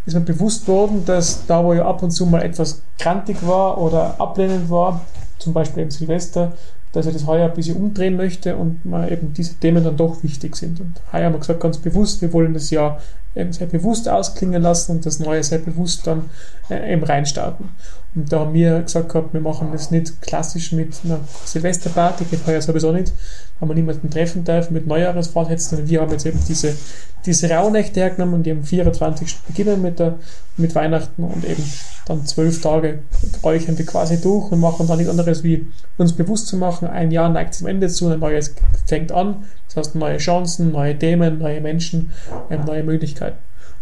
ist 0.06 0.14
mir 0.14 0.20
bewusst 0.20 0.66
worden, 0.68 1.04
dass 1.04 1.44
da, 1.46 1.62
wo 1.64 1.74
ich 1.74 1.80
ab 1.80 2.02
und 2.02 2.12
zu 2.12 2.26
mal 2.26 2.42
etwas 2.42 2.82
krantig 2.98 3.36
war 3.46 3.78
oder 3.78 4.20
ablehnend 4.20 4.70
war, 4.70 5.02
zum 5.38 5.52
Beispiel 5.52 5.82
im 5.82 5.90
Silvester, 5.90 6.52
dass 6.92 7.06
er 7.06 7.12
das 7.12 7.26
heuer 7.26 7.48
ein 7.48 7.54
bisschen 7.54 7.76
umdrehen 7.76 8.16
möchte 8.16 8.56
und 8.56 8.84
mal 8.84 9.10
eben 9.10 9.32
diese 9.32 9.54
Themen 9.54 9.82
dann 9.82 9.96
doch 9.96 10.22
wichtig 10.22 10.56
sind. 10.56 10.80
Und 10.80 11.00
heuer 11.12 11.24
haben 11.24 11.34
wir 11.34 11.40
gesagt, 11.40 11.60
ganz 11.60 11.78
bewusst, 11.78 12.20
wir 12.20 12.32
wollen 12.32 12.54
das 12.54 12.70
Jahr 12.70 13.00
eben 13.34 13.52
sehr 13.52 13.66
bewusst 13.66 14.08
ausklingen 14.08 14.62
lassen 14.62 14.92
und 14.92 15.06
das 15.06 15.18
Neue 15.18 15.42
sehr 15.42 15.58
bewusst 15.58 16.06
dann 16.06 16.30
äh, 16.68 16.92
eben 16.92 17.02
reinstarten. 17.02 17.70
Und 18.14 18.30
da 18.30 18.40
haben 18.40 18.52
wir 18.52 18.82
gesagt 18.82 19.08
gehabt, 19.08 19.32
wir 19.32 19.40
machen 19.40 19.70
das 19.72 19.90
nicht 19.90 20.20
klassisch 20.20 20.72
mit 20.72 20.94
einer 21.04 21.20
Silvesterparty, 21.46 22.24
geht 22.24 22.46
heuer 22.46 22.60
sowieso 22.60 22.92
nicht, 22.92 23.12
weil 23.58 23.68
man 23.68 23.76
niemanden 23.76 24.10
treffen 24.10 24.44
darf 24.44 24.70
mit 24.70 24.86
Neujahresvorsätzen, 24.86 25.70
sondern 25.70 25.88
wir 25.88 26.00
haben 26.02 26.10
jetzt 26.10 26.26
eben 26.26 26.40
diese, 26.46 26.76
diese 27.24 27.48
Rauhnächte 27.48 28.00
hergenommen 28.00 28.34
und 28.34 28.42
die 28.42 28.50
am 28.50 28.64
24. 28.64 29.38
beginnen 29.46 29.80
mit, 29.80 29.98
der, 29.98 30.18
mit 30.58 30.74
Weihnachten 30.74 31.24
und 31.24 31.44
eben 31.46 31.64
dann 32.04 32.26
zwölf 32.26 32.60
Tage 32.60 32.98
räuchern 33.42 33.78
wir 33.78 33.86
quasi 33.86 34.20
durch 34.20 34.52
und 34.52 34.60
machen 34.60 34.86
dann 34.86 34.98
nichts 34.98 35.10
anderes 35.10 35.42
wie 35.42 35.66
uns 35.96 36.12
bewusst 36.12 36.48
zu 36.48 36.58
machen, 36.58 36.88
ein 36.88 37.12
Jahr 37.12 37.30
neigt 37.30 37.54
zum 37.54 37.66
Ende 37.66 37.88
zu, 37.88 38.08
ein 38.08 38.18
neues 38.18 38.54
fängt 38.86 39.12
an, 39.12 39.44
das 39.74 39.86
heißt 39.86 39.94
neue 39.94 40.18
Chancen, 40.18 40.72
neue 40.72 40.98
Themen, 40.98 41.38
neue 41.38 41.60
Menschen, 41.60 42.12
ähm, 42.50 42.64
neue 42.64 42.82
Möglichkeiten. 42.82 43.38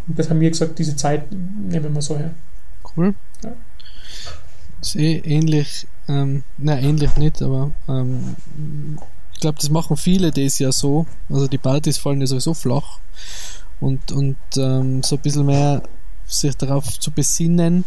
Und 0.07 0.19
das 0.19 0.31
haben 0.31 0.41
wir 0.41 0.51
gesagt, 0.51 0.79
diese 0.79 0.97
Zeit 0.97 1.31
nehmen 1.31 1.95
wir 1.95 2.03
so 2.03 2.17
her. 2.17 2.31
Cool. 2.97 3.15
Ja. 3.45 3.53
Ist 4.81 4.97
eh 4.97 5.19
ähnlich, 5.19 5.87
ähm, 6.09 6.43
nein, 6.59 6.85
ähnlich 6.85 7.17
nicht, 7.17 7.43
aber 7.43 7.73
ähm, 7.89 8.37
ich 9.35 9.41
glaube, 9.41 9.59
das 9.61 9.71
machen 9.71 9.97
viele 9.97 10.31
das 10.31 10.59
ja 10.59 10.73
so. 10.73 11.07
Also 11.29 11.49
die 11.49 11.59
Partys 11.59 11.99
fallen 11.99 12.21
ja 12.21 12.27
sowieso 12.27 12.55
flach. 12.55 12.99
Und, 13.81 14.13
und 14.13 14.37
ähm, 14.57 15.03
so 15.03 15.17
ein 15.17 15.23
bisschen 15.23 15.47
mehr 15.47 15.83
sich 16.27 16.57
darauf 16.57 16.99
zu 17.01 17.11
besinnen, 17.11 17.85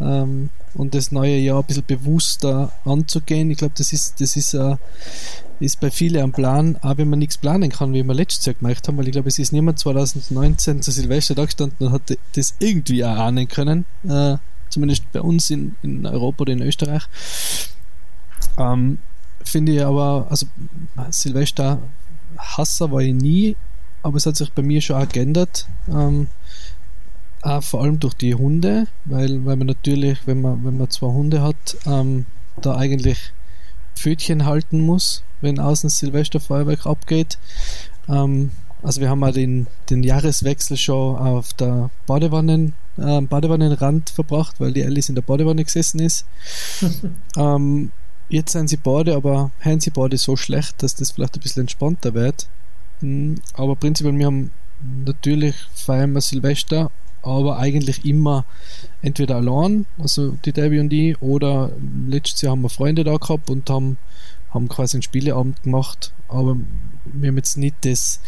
ähm, 0.00 0.50
und 0.74 0.94
das 0.94 1.12
neue 1.12 1.36
Jahr 1.38 1.60
ein 1.60 1.66
bisschen 1.66 1.84
bewusster 1.86 2.72
anzugehen. 2.84 3.50
Ich 3.50 3.58
glaube, 3.58 3.74
das 3.76 3.92
ist, 3.92 4.20
das 4.20 4.36
ist, 4.36 4.54
uh, 4.54 4.76
ist 5.60 5.80
bei 5.80 5.90
vielen 5.90 6.22
am 6.22 6.32
Plan, 6.32 6.76
auch 6.82 6.96
wenn 6.96 7.08
man 7.08 7.18
nichts 7.18 7.38
planen 7.38 7.70
kann, 7.70 7.92
wie 7.92 8.02
wir 8.02 8.14
letztes 8.14 8.46
Jahr 8.46 8.54
gemacht 8.54 8.86
haben, 8.86 8.96
weil 8.98 9.06
ich 9.06 9.12
glaube, 9.12 9.28
es 9.28 9.38
ist 9.38 9.52
niemand 9.52 9.78
2019 9.78 10.82
zu 10.82 10.90
Silvester 10.90 11.34
da 11.34 11.44
gestanden 11.44 11.86
und 11.86 11.92
hat 11.92 12.16
das 12.34 12.54
irgendwie 12.58 13.00
erahnen 13.00 13.48
können, 13.48 13.84
uh, 14.04 14.36
zumindest 14.68 15.10
bei 15.12 15.20
uns 15.20 15.50
in, 15.50 15.76
in 15.82 16.06
Europa 16.06 16.42
oder 16.42 16.52
in 16.52 16.62
Österreich. 16.62 17.04
Um, 18.56 18.64
ähm, 18.64 18.98
Finde 19.44 19.72
ich 19.72 19.84
aber, 19.84 20.26
also 20.30 20.46
Silvester 21.10 21.78
Hasser 22.38 22.90
war 22.90 23.00
ich 23.00 23.12
nie, 23.12 23.56
aber 24.02 24.16
es 24.16 24.26
hat 24.26 24.36
sich 24.36 24.50
bei 24.52 24.62
mir 24.62 24.80
schon 24.80 24.96
auch 24.96 25.08
geändert. 25.08 25.66
Um, 25.86 26.28
auch 27.44 27.62
vor 27.62 27.82
allem 27.82 28.00
durch 28.00 28.14
die 28.14 28.34
Hunde, 28.34 28.86
weil, 29.04 29.44
weil 29.44 29.56
man 29.56 29.66
natürlich, 29.66 30.26
wenn 30.26 30.40
man, 30.40 30.64
wenn 30.64 30.78
man 30.78 30.90
zwei 30.90 31.08
Hunde 31.08 31.42
hat, 31.42 31.76
ähm, 31.86 32.26
da 32.60 32.76
eigentlich 32.76 33.32
Pfötchen 33.94 34.46
halten 34.46 34.80
muss, 34.80 35.22
wenn 35.40 35.58
außen 35.58 35.90
Silvesterfeuerwerk 35.90 36.86
abgeht. 36.86 37.38
Ähm, 38.08 38.50
also 38.82 39.00
wir 39.00 39.10
haben 39.10 39.22
auch 39.24 39.32
den, 39.32 39.66
den 39.90 40.02
Jahreswechsel 40.02 40.76
schon 40.76 41.16
auf 41.16 41.52
der 41.54 41.90
Badewannen, 42.06 42.74
äh, 42.96 43.20
Badewannenrand 43.20 44.10
verbracht, 44.10 44.56
weil 44.58 44.72
die 44.72 44.84
Alice 44.84 45.08
in 45.08 45.14
der 45.14 45.22
Badewanne 45.22 45.64
gesessen 45.64 46.00
ist. 46.00 46.26
ähm, 47.36 47.92
jetzt 48.28 48.52
sind 48.52 48.68
sie 48.68 48.76
Bade, 48.76 49.14
aber 49.14 49.50
haben 49.60 49.80
sie 49.80 49.90
Bade 49.90 50.16
so 50.16 50.36
schlecht, 50.36 50.82
dass 50.82 50.94
das 50.94 51.12
vielleicht 51.12 51.36
ein 51.36 51.40
bisschen 51.40 51.62
entspannter 51.62 52.14
wird. 52.14 52.48
Mhm, 53.00 53.36
aber 53.54 53.76
prinzipiell, 53.76 54.18
wir 54.18 54.26
haben 54.26 54.50
natürlich 55.04 55.54
feiern 55.74 56.12
wir 56.12 56.20
Silvester 56.20 56.90
aber 57.24 57.58
eigentlich 57.58 58.04
immer 58.04 58.44
entweder 59.02 59.36
allein, 59.36 59.86
also 59.98 60.36
die 60.44 60.52
Debbie 60.52 60.78
und 60.78 60.92
ich, 60.92 61.20
oder 61.20 61.70
letztes 62.08 62.42
Jahr 62.42 62.52
haben 62.52 62.62
wir 62.62 62.68
Freunde 62.68 63.04
da 63.04 63.16
gehabt 63.16 63.50
und 63.50 63.68
haben, 63.70 63.98
haben 64.50 64.68
quasi 64.68 64.96
einen 64.96 65.02
Spieleabend 65.02 65.62
gemacht, 65.62 66.12
aber 66.28 66.56
wir 67.04 67.28
haben 67.28 67.36
jetzt 67.36 67.56
nicht 67.56 67.76
das, 67.82 68.20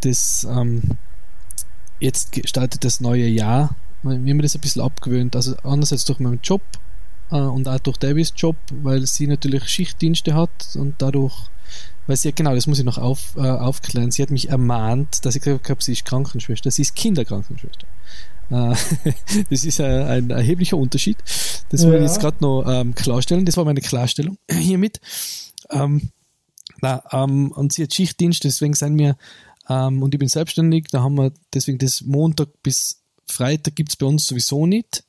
das 0.00 0.46
ähm, 0.50 0.82
jetzt 2.00 2.48
startet 2.48 2.84
das 2.84 3.00
neue 3.00 3.26
Jahr, 3.26 3.74
wir 4.02 4.12
haben 4.12 4.42
das 4.42 4.54
ein 4.54 4.60
bisschen 4.60 4.82
abgewöhnt, 4.82 5.36
also 5.36 5.54
einerseits 5.62 6.04
durch 6.04 6.18
meinen 6.18 6.40
Job 6.42 6.62
äh, 7.30 7.36
und 7.36 7.68
auch 7.68 7.78
durch 7.78 7.98
Debbys 7.98 8.32
Job, 8.36 8.56
weil 8.82 9.06
sie 9.06 9.26
natürlich 9.26 9.68
Schichtdienste 9.68 10.34
hat 10.34 10.50
und 10.74 10.96
dadurch 10.98 11.48
weil 12.06 12.16
sie, 12.16 12.32
genau, 12.32 12.54
das 12.54 12.66
muss 12.66 12.78
ich 12.78 12.84
noch 12.84 12.98
auf, 12.98 13.36
äh, 13.36 13.40
aufklären. 13.40 14.10
Sie 14.10 14.22
hat 14.22 14.30
mich 14.30 14.48
ermahnt, 14.48 15.24
dass 15.24 15.36
ich 15.36 15.42
gesagt 15.42 15.70
habe, 15.70 15.82
sie 15.82 15.92
ist 15.92 16.04
Krankenschwester. 16.04 16.70
Sie 16.70 16.82
ist 16.82 16.96
Kinderkrankenschwester. 16.96 17.86
Äh, 18.52 18.74
das 19.50 19.64
ist 19.64 19.80
ein, 19.80 20.30
erheblicher 20.30 20.76
Unterschied. 20.76 21.16
Das 21.70 21.82
ja. 21.82 21.88
wollte 21.88 22.04
ich 22.04 22.10
jetzt 22.10 22.20
gerade 22.20 22.36
noch 22.40 22.64
ähm, 22.68 22.94
klarstellen. 22.94 23.44
Das 23.44 23.56
war 23.56 23.64
meine 23.64 23.80
Klarstellung 23.80 24.36
hiermit. 24.50 25.00
Ähm, 25.70 26.10
na, 26.80 27.02
ähm, 27.12 27.52
und 27.52 27.72
sie 27.72 27.84
hat 27.84 27.94
Schichtdienst, 27.94 28.44
deswegen 28.44 28.74
sind 28.74 28.98
wir, 28.98 29.16
ähm, 29.68 30.02
und 30.02 30.14
ich 30.14 30.18
bin 30.18 30.28
selbstständig, 30.28 30.88
da 30.90 31.02
haben 31.02 31.16
wir, 31.16 31.32
deswegen 31.54 31.78
das 31.78 32.02
Montag 32.02 32.62
bis 32.62 33.02
Freitag 33.26 33.76
gibt 33.76 33.90
es 33.90 33.96
bei 33.96 34.06
uns 34.06 34.26
sowieso 34.26 34.66
nicht. 34.66 35.04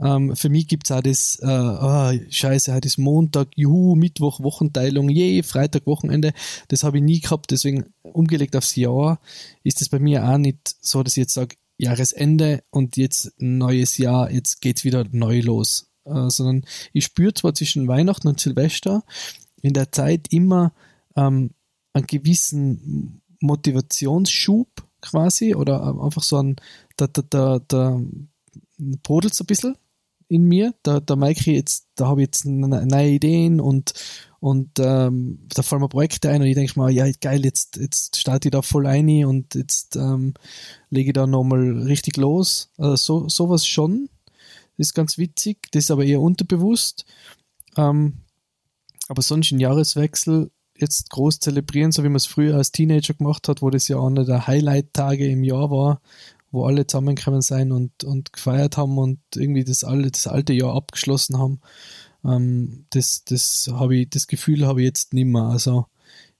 Ähm, 0.00 0.36
für 0.36 0.48
mich 0.48 0.68
gibt 0.68 0.84
es 0.84 0.92
auch 0.92 1.00
das, 1.00 1.38
äh, 1.42 1.46
oh, 1.46 2.12
scheiße, 2.30 2.72
heute 2.72 2.86
ist 2.86 2.98
Montag, 2.98 3.48
juhu, 3.56 3.96
Mittwoch, 3.96 4.40
Wochenteilung, 4.40 5.08
je, 5.08 5.42
Freitag, 5.42 5.86
Wochenende. 5.86 6.34
Das 6.68 6.84
habe 6.84 6.98
ich 6.98 7.02
nie 7.02 7.20
gehabt, 7.20 7.50
deswegen 7.50 7.86
umgelegt 8.02 8.54
aufs 8.54 8.76
Jahr 8.76 9.18
ist 9.64 9.80
es 9.80 9.88
bei 9.88 9.98
mir 9.98 10.28
auch 10.28 10.38
nicht 10.38 10.76
so, 10.80 11.02
dass 11.02 11.14
ich 11.14 11.22
jetzt 11.22 11.34
sage, 11.34 11.56
Jahresende 11.78 12.62
und 12.70 12.96
jetzt 12.96 13.32
neues 13.38 13.98
Jahr, 13.98 14.30
jetzt 14.30 14.60
geht's 14.60 14.84
wieder 14.84 15.04
neu 15.10 15.40
los. 15.40 15.90
Äh, 16.04 16.28
sondern 16.30 16.64
ich 16.92 17.04
spüre 17.04 17.34
zwar 17.34 17.54
zwischen 17.54 17.88
Weihnachten 17.88 18.28
und 18.28 18.40
Silvester 18.40 19.04
in 19.62 19.72
der 19.74 19.92
Zeit 19.92 20.32
immer 20.32 20.72
ähm, 21.16 21.50
einen 21.92 22.06
gewissen 22.06 23.22
Motivationsschub 23.40 24.68
quasi 25.00 25.54
oder 25.54 26.02
einfach 26.02 26.22
so 26.22 26.42
ein, 26.42 26.56
da, 26.96 27.06
da, 27.06 27.22
da, 27.22 27.60
da 27.66 28.00
brodelt 29.02 29.34
so 29.34 29.44
ein 29.44 29.46
bisschen 29.46 29.76
in 30.28 30.44
mir. 30.44 30.74
Da, 30.82 31.00
da 31.00 31.16
merke 31.16 31.40
ich 31.40 31.46
jetzt, 31.46 31.88
da 31.94 32.08
habe 32.08 32.22
ich 32.22 32.26
jetzt 32.26 32.44
neue 32.46 33.08
Ideen 33.08 33.60
und, 33.60 33.92
und 34.40 34.78
ähm, 34.78 35.40
da 35.48 35.62
fallen 35.62 35.82
mir 35.82 35.88
Projekte 35.88 36.30
ein 36.30 36.42
und 36.42 36.46
ich 36.46 36.54
denke 36.54 36.78
mal, 36.78 36.90
ja 36.90 37.06
geil, 37.20 37.44
jetzt, 37.44 37.76
jetzt 37.76 38.16
starte 38.16 38.48
ich 38.48 38.52
da 38.52 38.62
voll 38.62 38.86
ein 38.86 39.24
und 39.24 39.54
jetzt 39.54 39.96
ähm, 39.96 40.34
lege 40.90 41.10
ich 41.10 41.14
da 41.14 41.26
nochmal 41.26 41.82
richtig 41.82 42.16
los. 42.16 42.70
Also 42.78 42.96
so, 42.96 43.28
sowas 43.28 43.66
schon. 43.66 44.08
Das 44.76 44.88
ist 44.88 44.94
ganz 44.94 45.18
witzig, 45.18 45.68
das 45.72 45.84
ist 45.84 45.90
aber 45.90 46.04
eher 46.04 46.20
unterbewusst. 46.20 47.04
Ähm, 47.76 48.18
aber 49.08 49.22
sonst 49.22 49.50
ein 49.50 49.58
Jahreswechsel 49.58 50.50
jetzt 50.76 51.10
groß 51.10 51.40
zelebrieren, 51.40 51.90
so 51.90 52.04
wie 52.04 52.08
man 52.08 52.16
es 52.16 52.26
früher 52.26 52.56
als 52.56 52.70
Teenager 52.70 53.14
gemacht 53.14 53.48
hat, 53.48 53.62
wo 53.62 53.70
das 53.70 53.88
ja 53.88 54.00
einer 54.00 54.24
der 54.24 54.46
Highlight-Tage 54.46 55.26
im 55.28 55.42
Jahr 55.42 55.70
war, 55.72 56.00
wo 56.52 56.64
alle 56.64 56.86
zusammengekommen 56.86 57.42
sind 57.42 57.72
und, 57.72 58.04
und 58.04 58.32
gefeiert 58.32 58.76
haben 58.76 58.98
und 58.98 59.18
irgendwie 59.34 59.64
das, 59.64 59.82
alle, 59.82 60.12
das 60.12 60.28
alte 60.28 60.52
Jahr 60.52 60.74
abgeschlossen 60.74 61.38
haben. 61.38 61.60
Ähm, 62.24 62.86
das 62.90 63.24
das, 63.24 63.70
habe 63.72 63.96
ich, 63.96 64.10
das 64.10 64.26
Gefühl 64.26 64.66
habe 64.66 64.80
ich 64.80 64.86
jetzt 64.86 65.14
nicht 65.14 65.26
mehr. 65.26 65.44
Also 65.44 65.86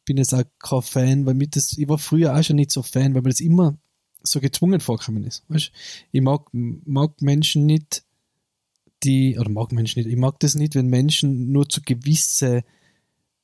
bin 0.05 0.17
jetzt 0.17 0.35
auch 0.35 0.45
kein 0.59 0.83
Fan, 0.83 1.27
weil 1.27 1.35
mir 1.35 1.49
das, 1.49 1.77
ich 1.77 1.88
war 1.88 1.99
früher 1.99 2.35
auch 2.35 2.43
schon 2.43 2.57
nicht 2.57 2.73
so 2.73 2.83
Fan, 2.83 3.14
weil 3.14 3.23
mir 3.23 3.29
das 3.29 3.41
immer 3.41 3.77
so 4.23 4.41
gezwungen 4.41 4.81
vorgekommen 4.81 5.25
ist. 5.25 5.45
Weißt? 5.49 5.71
Ich 6.12 6.23
mag, 6.23 6.47
mag 6.53 7.21
Menschen 7.21 7.67
nicht, 7.67 8.05
die, 9.05 9.38
oder 9.38 9.51
mag 9.51 9.71
Menschen 9.73 10.01
nicht, 10.01 10.11
ich 10.11 10.19
mag 10.19 10.41
das 10.41 10.55
nicht, 10.55 10.75
wenn 10.75 10.88
Menschen 10.88 11.53
nur 11.53 11.69
zu 11.69 11.83
gewisse 11.83 12.64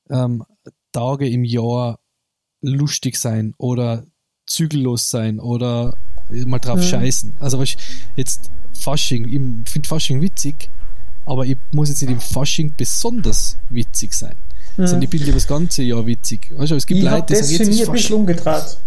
ähm, 0.09 0.43
Tage 0.91 1.29
im 1.29 1.43
Jahr 1.43 1.99
lustig 2.61 3.17
sein 3.17 3.53
oder 3.57 4.05
zügellos 4.47 5.09
sein 5.09 5.39
oder 5.39 5.95
mal 6.29 6.59
drauf 6.59 6.79
ja. 6.79 6.83
scheißen. 6.83 7.33
Also 7.39 7.59
weißt, 7.59 7.77
jetzt 8.15 8.51
Fasching, 8.73 9.25
ich 9.25 9.71
finde 9.71 9.87
Fasching 9.87 10.21
witzig, 10.21 10.69
aber 11.25 11.45
ich 11.45 11.57
muss 11.71 11.89
jetzt 11.89 12.01
nicht 12.01 12.11
im 12.11 12.19
Fasching 12.19 12.73
besonders 12.77 13.57
witzig 13.69 14.13
sein. 14.13 14.35
Ja. 14.77 14.87
Sondern 14.87 15.03
ich 15.03 15.09
bin 15.09 15.21
lieber 15.21 15.33
das 15.33 15.47
ganze 15.47 15.83
Jahr 15.83 16.05
witzig. 16.05 16.51
Weißt 16.55 16.71
du, 16.71 16.75
es 16.75 16.85
gibt 16.85 16.99
ich 16.99 17.09
Leute, 17.09 17.33
die 17.33 17.35
sagen, 17.35 17.57
für 17.57 17.65
mich 17.65 17.87
ein 17.87 17.91
bisschen 17.91 18.15
umgedreht. 18.15 18.77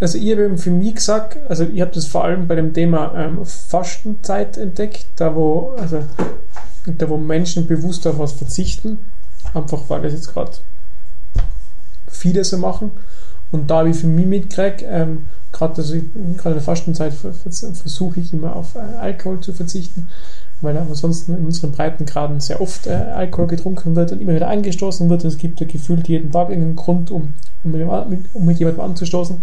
Also 0.00 0.18
ich 0.18 0.32
habe 0.32 0.58
für 0.58 0.70
mich 0.70 0.96
gesagt, 0.96 1.38
also 1.48 1.64
ich 1.64 1.80
habe 1.80 1.92
das 1.92 2.06
vor 2.06 2.24
allem 2.24 2.48
bei 2.48 2.56
dem 2.56 2.74
Thema 2.74 3.14
ähm, 3.16 3.44
Fastenzeit 3.46 4.56
entdeckt, 4.56 5.06
da 5.16 5.34
wo, 5.34 5.74
also, 5.78 6.02
da 6.86 7.08
wo 7.08 7.16
Menschen 7.16 7.66
bewusst 7.66 8.06
auf 8.06 8.18
was 8.18 8.32
verzichten, 8.32 8.98
einfach 9.54 9.82
weil 9.88 10.02
das 10.02 10.12
jetzt 10.12 10.32
gerade 10.32 10.52
viele 12.08 12.44
so 12.44 12.58
machen. 12.58 12.90
Und 13.52 13.70
da 13.70 13.78
habe 13.78 13.90
ich 13.90 13.96
für 13.96 14.08
mich 14.08 14.26
mitgekriegt, 14.26 14.84
ähm, 14.84 15.28
gerade 15.52 15.76
also 15.76 15.94
in 15.94 16.36
der 16.42 16.60
Fastenzeit 16.60 17.14
versuche 17.14 18.18
ich 18.18 18.32
immer 18.32 18.56
auf 18.56 18.74
äh, 18.74 18.80
Alkohol 18.80 19.40
zu 19.40 19.52
verzichten, 19.52 20.08
weil 20.64 20.76
ansonsten 20.76 21.36
in 21.36 21.44
unseren 21.44 21.72
Breitengraden 21.72 22.40
sehr 22.40 22.60
oft 22.60 22.86
äh, 22.86 22.90
Alkohol 22.92 23.46
getrunken 23.46 23.94
wird 23.94 24.12
und 24.12 24.20
immer 24.20 24.34
wieder 24.34 24.48
angestoßen 24.48 25.08
wird. 25.08 25.24
Und 25.24 25.28
es 25.28 25.38
gibt 25.38 25.60
ja 25.60 25.66
gefühlt 25.66 26.08
jeden 26.08 26.32
Tag 26.32 26.50
einen 26.50 26.76
Grund, 26.76 27.10
um, 27.10 27.34
um, 27.62 27.70
mit, 27.70 28.24
um 28.32 28.44
mit 28.44 28.58
jemandem 28.58 28.84
anzustoßen. 28.84 29.36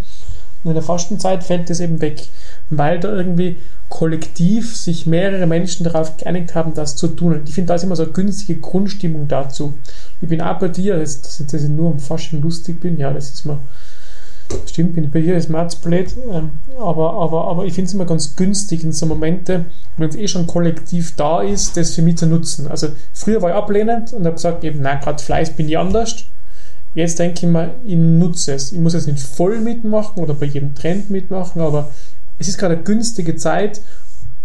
Und 0.64 0.70
in 0.70 0.76
der 0.76 0.84
Fastenzeit 0.84 1.44
fällt 1.44 1.70
das 1.70 1.80
eben 1.80 2.02
weg, 2.02 2.28
weil 2.70 3.00
da 3.00 3.12
irgendwie 3.12 3.58
kollektiv 3.90 4.76
sich 4.76 5.08
mehrere 5.08 5.48
Menschen 5.48 5.84
darauf 5.84 6.18
geeinigt 6.18 6.54
haben, 6.54 6.74
das 6.76 6.96
zu 6.96 7.08
tun. 7.08 7.34
Und 7.34 7.50
ich 7.50 7.56
finde, 7.56 7.70
da 7.70 7.76
ist 7.76 7.84
immer 7.84 7.96
so 7.96 8.04
eine 8.04 8.12
günstige 8.12 8.60
Grundstimmung 8.60 9.28
dazu. 9.28 9.74
Ich 10.22 10.30
bin 10.30 10.42
auch 10.42 10.60
bei 10.60 10.68
dir, 10.68 10.98
dass, 10.98 11.22
dass 11.22 11.54
ich 11.54 11.70
nur 11.70 11.92
am 11.92 12.00
Faschen 12.00 12.42
lustig 12.42 12.80
bin, 12.80 13.00
ja, 13.00 13.12
das 13.12 13.34
ist 13.34 13.46
mir 13.46 13.60
Stimmt, 14.66 14.96
bin 14.96 15.04
ich 15.06 15.12
bei 15.12 15.22
dir, 15.22 15.36
ist 15.36 15.50
Mats 15.50 15.76
blöd. 15.76 16.16
Ähm, 16.32 16.52
aber, 16.80 17.14
aber, 17.14 17.48
aber 17.48 17.66
ich 17.66 17.74
finde 17.74 17.88
es 17.88 17.94
immer 17.94 18.06
ganz 18.06 18.36
günstig 18.36 18.84
in 18.84 18.92
so 18.92 19.06
Momente, 19.06 19.66
wenn 19.98 20.10
es 20.10 20.16
eh 20.16 20.28
schon 20.28 20.48
kollektiv 20.48 21.16
da 21.16 21.42
ist, 21.42 21.78
das 21.78 21.96
für 21.96 22.02
mich 22.02 22.18
zu 22.18 22.28
nutzen. 22.28 22.68
Also 22.68 22.88
früher 23.14 23.42
war 23.42 23.50
ich 23.50 23.56
ablehnend 23.56 24.14
und 24.14 24.26
habe 24.26 24.36
gesagt, 24.36 24.64
eben, 24.64 24.82
nein, 24.82 25.00
gerade 25.02 25.22
Fleiß 25.22 25.52
bin 25.52 25.68
ich 25.68 25.78
anders. 25.78 26.26
Jetzt 26.94 27.20
denke 27.20 27.46
ich 27.46 27.52
mir, 27.52 27.74
ich 27.86 27.96
nutze 27.96 28.54
es. 28.54 28.72
Ich 28.72 28.80
muss 28.80 28.94
jetzt 28.94 29.08
nicht 29.08 29.20
voll 29.20 29.60
mitmachen 29.60 30.22
oder 30.22 30.34
bei 30.34 30.46
jedem 30.46 30.76
Trend 30.76 31.10
mitmachen, 31.10 31.62
aber 31.62 31.90
es 32.38 32.48
ist 32.48 32.58
gerade 32.58 32.76
eine 32.76 32.84
günstige 32.84 33.36
Zeit, 33.36 33.82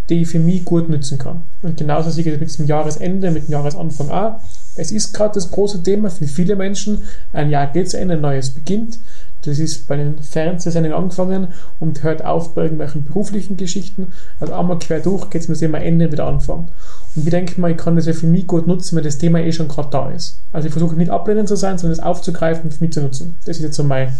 die 0.09 0.23
ich 0.23 0.29
für 0.29 0.39
mich 0.39 0.65
gut 0.65 0.89
nutzen 0.89 1.19
kann. 1.19 1.43
Und 1.63 1.77
genauso 1.77 2.11
sehe 2.11 2.25
ich 2.25 2.39
das 2.39 2.59
mit 2.59 2.69
dem 2.69 2.71
Jahresende, 2.71 3.31
mit 3.31 3.49
dem 3.49 3.53
Jahresanfang 3.53 4.11
auch. 4.11 4.41
Es 4.77 4.93
ist 4.93 5.13
gerade 5.13 5.35
das 5.35 5.51
große 5.51 5.83
Thema 5.83 6.11
für 6.11 6.29
viele 6.29 6.55
Menschen. 6.55 7.03
Ein 7.33 7.51
Jahr 7.51 7.67
geht 7.67 7.91
zu 7.91 7.99
Ende, 7.99 8.15
ein 8.15 8.21
neues 8.21 8.51
beginnt. 8.51 8.99
Das 9.47 9.59
ist 9.59 9.87
bei 9.89 9.97
den 9.97 10.19
Fernsehsendungen 10.19 10.97
angefangen 10.99 11.49
und 11.81 12.03
hört 12.03 12.25
auf 12.25 12.55
bei 12.55 12.63
irgendwelchen 12.63 13.05
beruflichen 13.05 13.57
Geschichten. 13.57 14.09
Also 14.41 14.55
einmal 14.55 14.79
quer 14.79 15.01
durch 15.01 15.31
geht 15.31 15.43
es 15.43 15.49
mir 15.49 15.67
immer 15.67 15.81
Ende 15.81 16.11
wieder 16.11 16.27
anfangen. 16.27 16.69
Und 17.15 17.25
ich 17.25 17.31
denke 17.31 17.61
mal, 17.61 17.71
ich 17.71 17.77
kann 17.77 17.97
das 17.97 18.07
ja 18.07 18.13
für 18.13 18.27
mich 18.27 18.47
gut 18.47 18.67
nutzen, 18.67 18.97
wenn 18.97 19.05
das 19.05 19.19
Thema 19.19 19.39
eh 19.41 19.53
schon 19.53 19.69
gerade 19.69 19.89
da 19.91 20.11
ist. 20.11 20.39
Also 20.53 20.67
ich 20.69 20.73
versuche 20.73 20.97
nicht 20.97 21.11
ablehnend 21.11 21.49
zu 21.49 21.57
sein, 21.57 21.79
sondern 21.79 21.99
es 21.99 22.05
aufzugreifen 22.05 22.65
und 22.65 22.73
für 22.75 22.85
mich 22.85 22.93
zu 22.93 23.01
nutzen. 23.01 23.37
Das 23.47 23.57
ist 23.57 23.63
jetzt 23.63 23.77
so 23.77 23.85
mein, 23.85 24.13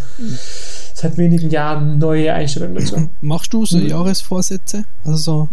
seit 0.93 1.17
wenigen 1.17 1.49
Jahren 1.49 1.99
neue 1.99 2.33
Einstellung 2.33 2.73
dazu. 2.75 3.09
Machst 3.21 3.53
du 3.53 3.65
so 3.65 3.77
Mhm. 3.77 3.87
Jahresvorsätze? 3.87 4.85
Also 5.05 5.17
so, 5.17 5.49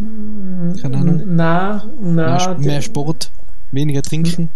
keine 0.81 0.97
Ahnung. 0.99 1.23
Na, 1.27 1.85
na, 2.01 2.55
mehr, 2.55 2.57
mehr 2.59 2.83
Sport, 2.83 3.31
weniger 3.73 4.03
trinken? 4.03 4.49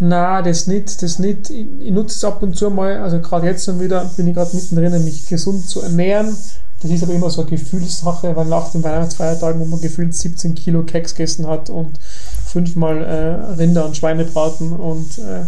Na, 0.00 0.42
das 0.42 0.66
nicht, 0.66 1.02
das 1.02 1.18
nicht. 1.18 1.50
Ich, 1.50 1.66
ich 1.80 1.90
nutze 1.90 2.14
es 2.16 2.24
ab 2.24 2.42
und 2.42 2.56
zu 2.56 2.70
mal, 2.70 2.98
also 2.98 3.18
gerade 3.20 3.46
jetzt 3.46 3.64
schon 3.64 3.80
wieder 3.80 4.04
bin 4.16 4.28
ich 4.28 4.34
gerade 4.34 4.54
mittendrin, 4.54 5.04
mich 5.04 5.26
gesund 5.26 5.68
zu 5.68 5.82
ernähren. 5.82 6.36
Das 6.80 6.90
ist 6.92 7.02
aber 7.02 7.14
immer 7.14 7.28
so 7.28 7.40
eine 7.40 7.50
Gefühlssache, 7.50 8.36
weil 8.36 8.46
nach 8.46 8.70
den 8.70 8.84
Weihnachtsfeiertagen, 8.84 9.60
wo 9.60 9.64
man 9.64 9.80
gefühlt 9.80 10.14
17 10.14 10.54
Kilo 10.54 10.84
Keks 10.84 11.16
gegessen 11.16 11.48
hat 11.48 11.70
und 11.70 11.98
fünfmal 12.46 13.04
äh, 13.04 13.52
Rinder 13.54 13.84
und 13.84 13.96
Schweinebraten 13.96 14.72
und, 14.72 15.18
äh, 15.18 15.42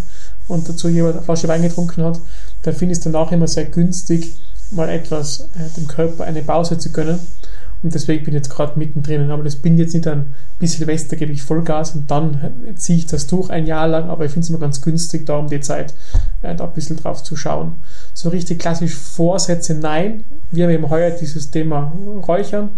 und 0.48 0.68
dazu 0.68 0.88
jeweils 0.88 1.16
eine 1.16 1.24
Flasche 1.24 1.46
Wein 1.46 1.62
getrunken 1.62 2.02
hat, 2.02 2.18
da 2.62 2.72
finde 2.72 2.92
ich 2.92 2.98
es 2.98 3.04
danach 3.04 3.30
immer 3.30 3.46
sehr 3.46 3.66
günstig, 3.66 4.32
mal 4.72 4.88
etwas 4.88 5.40
äh, 5.40 5.68
dem 5.76 5.86
Körper 5.86 6.24
eine 6.24 6.42
Pause 6.42 6.78
zu 6.78 6.90
gönnen. 6.90 7.20
Und 7.82 7.94
deswegen 7.94 8.24
bin 8.24 8.34
ich 8.34 8.40
jetzt 8.40 8.50
gerade 8.50 8.78
mittendrin. 8.78 9.30
Aber 9.30 9.42
das 9.42 9.56
bin 9.56 9.78
jetzt 9.78 9.94
nicht 9.94 10.06
ein 10.06 10.34
bis 10.60 10.74
Silvester 10.74 11.16
gebe 11.16 11.32
ich 11.32 11.42
Vollgas 11.42 11.94
und 11.94 12.10
dann 12.10 12.52
ziehe 12.76 12.98
ich 12.98 13.06
das 13.06 13.26
durch 13.26 13.48
ein 13.50 13.66
Jahr 13.66 13.88
lang. 13.88 14.10
Aber 14.10 14.26
ich 14.26 14.30
finde 14.30 14.44
es 14.44 14.50
immer 14.50 14.58
ganz 14.58 14.82
günstig, 14.82 15.24
da 15.24 15.38
um 15.38 15.48
die 15.48 15.60
Zeit 15.60 15.94
äh, 16.42 16.54
da 16.54 16.64
ein 16.64 16.72
bisschen 16.72 16.96
drauf 16.96 17.24
zu 17.24 17.34
schauen. 17.34 17.76
So 18.12 18.28
richtig 18.28 18.58
klassisch 18.58 18.94
Vorsätze, 18.94 19.74
nein. 19.74 20.24
Wir 20.50 20.64
haben 20.64 20.74
eben 20.74 20.90
heuer 20.90 21.10
dieses 21.10 21.50
Thema 21.50 21.92
Räuchern. 22.28 22.68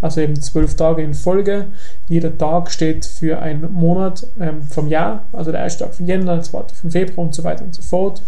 Also 0.00 0.20
eben 0.20 0.40
zwölf 0.40 0.74
Tage 0.74 1.02
in 1.02 1.14
Folge. 1.14 1.66
Jeder 2.08 2.36
Tag 2.36 2.70
steht 2.70 3.04
für 3.04 3.40
einen 3.40 3.72
Monat 3.72 4.26
ähm, 4.40 4.62
vom 4.62 4.88
Jahr. 4.88 5.24
Also 5.32 5.50
der 5.50 5.62
erste 5.62 5.84
Tag 5.84 5.94
von 5.94 6.06
Jänner, 6.06 6.34
der 6.34 6.42
zweite 6.42 6.74
von 6.74 6.90
Februar 6.92 7.26
und 7.26 7.34
so 7.34 7.42
weiter 7.42 7.64
und 7.64 7.74
so 7.74 7.82
fort. 7.82 8.22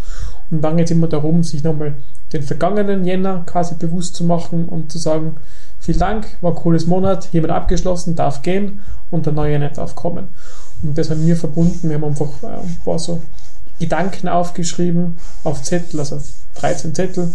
Und 0.50 0.60
dann 0.60 0.76
geht 0.76 0.86
es 0.86 0.90
immer 0.90 1.08
darum, 1.08 1.42
sich 1.44 1.62
nochmal 1.62 1.94
den 2.32 2.42
vergangenen 2.42 3.04
Jänner 3.04 3.44
quasi 3.46 3.76
bewusst 3.76 4.16
zu 4.16 4.24
machen 4.24 4.66
und 4.68 4.90
zu 4.90 4.98
sagen, 4.98 5.36
vielen 5.84 5.98
Dank, 5.98 6.26
war 6.40 6.54
cooles 6.54 6.86
Monat, 6.86 7.28
hiermit 7.30 7.50
abgeschlossen, 7.50 8.16
darf 8.16 8.42
gehen 8.42 8.80
und 9.10 9.26
der 9.26 9.34
neue 9.34 9.52
Jänner 9.52 9.68
darf 9.68 9.94
kommen. 9.94 10.28
Und 10.82 10.96
das 10.96 11.10
haben 11.10 11.26
wir 11.26 11.36
verbunden. 11.36 11.88
Wir 11.88 11.96
haben 11.96 12.04
einfach 12.04 12.42
äh, 12.42 12.46
ein 12.46 12.78
paar 12.84 12.98
so 12.98 13.20
Gedanken 13.78 14.28
aufgeschrieben 14.28 15.18
auf 15.42 15.62
Zettel, 15.62 16.00
also 16.00 16.20
13 16.56 16.94
Zettel. 16.94 17.32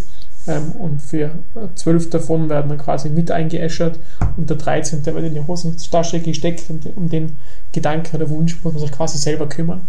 Ähm, 0.47 0.71
und 0.79 1.01
für 1.01 1.31
zwölf 1.75 2.09
davon 2.09 2.49
werden 2.49 2.69
dann 2.69 2.77
quasi 2.79 3.09
mit 3.09 3.29
eingeäschert 3.29 3.99
und 4.37 4.49
der 4.49 4.57
13. 4.57 5.05
wird 5.05 5.25
in 5.25 5.33
die 5.35 5.45
Hosentasche 5.45 6.19
gesteckt 6.19 6.69
und 6.69 6.85
um 6.95 7.09
den 7.09 7.37
Gedanken 7.71 8.15
oder 8.15 8.29
Wunsch 8.29 8.57
muss 8.63 8.73
man 8.73 8.81
sich 8.81 8.91
quasi 8.91 9.17
selber 9.17 9.47
kümmern. 9.47 9.81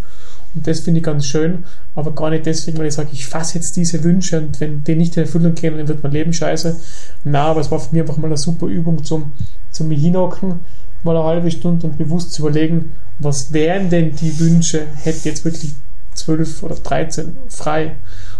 Und 0.54 0.66
das 0.66 0.80
finde 0.80 0.98
ich 0.98 1.04
ganz 1.04 1.26
schön, 1.26 1.64
aber 1.94 2.12
gar 2.12 2.30
nicht 2.30 2.44
deswegen, 2.46 2.78
weil 2.78 2.86
ich 2.86 2.94
sage, 2.94 3.10
ich 3.12 3.26
fasse 3.26 3.56
jetzt 3.56 3.76
diese 3.76 4.02
Wünsche 4.02 4.38
und 4.40 4.60
wenn 4.60 4.82
die 4.82 4.96
nicht 4.96 5.16
in 5.16 5.22
Erfüllung 5.22 5.54
gehen, 5.54 5.76
dann 5.76 5.86
wird 5.86 6.02
mein 6.02 6.12
Leben 6.12 6.32
scheiße. 6.32 6.76
Na, 7.24 7.44
aber 7.44 7.60
es 7.60 7.70
war 7.70 7.78
für 7.78 7.92
mich 7.92 8.00
einfach 8.02 8.16
mal 8.16 8.26
eine 8.26 8.36
super 8.36 8.66
Übung 8.66 9.04
zum, 9.04 9.32
zum 9.70 9.88
mich 9.88 10.00
hinhocken, 10.02 10.60
mal 11.04 11.16
eine 11.16 11.24
halbe 11.24 11.50
Stunde 11.50 11.86
und 11.86 11.98
bewusst 11.98 12.32
zu 12.32 12.42
überlegen, 12.42 12.92
was 13.20 13.52
wären 13.52 13.90
denn 13.90 14.14
die 14.16 14.38
Wünsche, 14.40 14.86
hätte 15.04 15.28
jetzt 15.28 15.44
wirklich 15.44 15.72
12 16.14 16.62
oder 16.64 16.74
13 16.74 17.36
frei. 17.48 17.92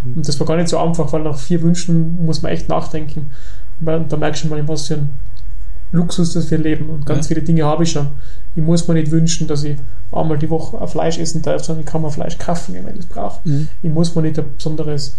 Und 0.03 0.27
das 0.27 0.39
war 0.39 0.47
gar 0.47 0.57
nicht 0.57 0.67
so 0.67 0.77
einfach, 0.79 1.13
weil 1.13 1.23
nach 1.23 1.37
vier 1.37 1.61
Wünschen 1.61 2.25
muss 2.25 2.41
man 2.41 2.51
echt 2.51 2.67
nachdenken. 2.67 3.31
Weil 3.79 4.03
da 4.09 4.17
merkst 4.17 4.43
du 4.43 4.47
mal, 4.49 4.67
was 4.67 4.87
für 4.87 4.95
ein 4.95 5.09
Luxus 5.91 6.33
das 6.33 6.51
wir 6.51 6.57
leben. 6.57 6.89
Und 6.89 7.05
ganz 7.05 7.25
Ja. 7.25 7.35
viele 7.35 7.45
Dinge 7.45 7.63
habe 7.65 7.83
ich 7.83 7.91
schon. 7.91 8.07
Ich 8.55 8.61
muss 8.61 8.87
mir 8.87 8.95
nicht 8.95 9.11
wünschen, 9.11 9.47
dass 9.47 9.63
ich 9.63 9.77
einmal 10.11 10.37
die 10.37 10.49
Woche 10.49 10.79
ein 10.79 10.87
Fleisch 10.87 11.17
essen 11.17 11.41
darf, 11.41 11.63
sondern 11.63 11.85
ich 11.85 11.91
kann 11.91 12.01
mir 12.01 12.11
Fleisch 12.11 12.37
kaufen, 12.37 12.75
wenn 12.75 12.95
ich 12.95 13.01
es 13.01 13.05
brauche. 13.05 13.39
Mhm. 13.47 13.67
Ich 13.81 13.91
muss 13.91 14.15
mir 14.15 14.23
nicht 14.23 14.39
ein 14.39 14.45
besonderes 14.55 15.15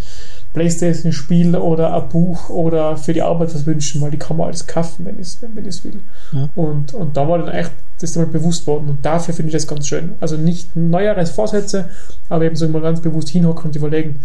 Playstation-Spiel 0.53 1.57
oder 1.57 1.95
ein 1.95 2.09
Buch 2.09 2.51
oder 2.51 2.97
für 2.97 3.13
die 3.13 3.23
Arbeit 3.23 3.55
was 3.55 3.65
wünschen, 3.65 4.01
weil 4.01 4.11
die 4.11 4.19
kann 4.19 4.37
man 4.37 4.49
alles 4.49 4.67
kaufen, 4.67 5.05
wenn 5.07 5.15
ich 5.15 5.29
es 5.29 5.39
wenn 5.41 5.67
ich 5.67 5.83
will. 5.85 6.01
Ja. 6.33 6.49
Und, 6.55 6.93
und 6.95 7.17
da 7.17 7.27
war 7.29 7.39
dann 7.39 7.49
echt 7.49 7.73
das 8.03 8.11
ist 8.11 8.17
mir 8.17 8.27
bewusst 8.27 8.67
worden 8.67 8.89
und 8.89 9.05
dafür 9.05 9.33
finde 9.33 9.51
ich 9.51 9.55
das 9.55 9.69
ganz 9.69 9.87
schön. 9.87 10.15
Also 10.21 10.37
nicht 10.37 10.75
Neujahresvorsätze, 10.75 11.89
aber 12.29 12.45
eben 12.45 12.57
so 12.57 12.69
mal 12.69 12.83
ganz 12.83 13.01
bewusst 13.01 13.29
hinhocken 13.29 13.67
und 13.67 13.77
überlegen, 13.77 14.19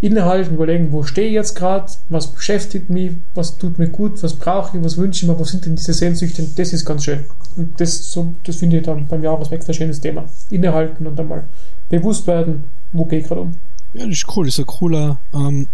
innehalten, 0.00 0.54
überlegen, 0.54 0.92
wo 0.92 1.02
stehe 1.02 1.28
ich 1.28 1.34
jetzt 1.34 1.56
gerade, 1.56 1.86
was 2.08 2.28
beschäftigt 2.28 2.88
mich, 2.88 3.12
was 3.34 3.58
tut 3.58 3.78
mir 3.78 3.88
gut, 3.88 4.22
was 4.22 4.34
brauche 4.34 4.76
ich, 4.76 4.84
was 4.84 4.96
wünsche 4.96 5.24
ich 5.24 5.30
mir, 5.30 5.38
was 5.38 5.48
sind 5.48 5.66
denn 5.66 5.76
diese 5.76 5.92
Sehnsüchte, 5.92 6.46
das 6.56 6.72
ist 6.72 6.84
ganz 6.84 7.04
schön. 7.04 7.24
Und 7.56 7.80
das, 7.80 8.12
so, 8.12 8.32
das 8.44 8.56
finde 8.56 8.78
ich 8.78 8.84
dann 8.84 9.06
beim 9.08 9.22
Jahreswechsel 9.22 9.70
ein 9.70 9.74
schönes 9.74 10.00
Thema. 10.00 10.24
Innehalten 10.50 11.06
und 11.06 11.18
dann 11.18 11.28
mal 11.28 11.44
bewusst 11.88 12.26
werden, 12.26 12.64
wo 12.92 13.04
gehe 13.04 13.20
ich 13.20 13.26
gerade 13.26 13.40
um. 13.42 13.56
Ja, 13.94 14.04
das 14.04 14.14
ist 14.14 14.36
cool. 14.36 14.46
Das 14.46 14.54
ist 14.54 14.60
ein 14.60 14.66
cooler, 14.66 15.18
ähm, 15.34 15.66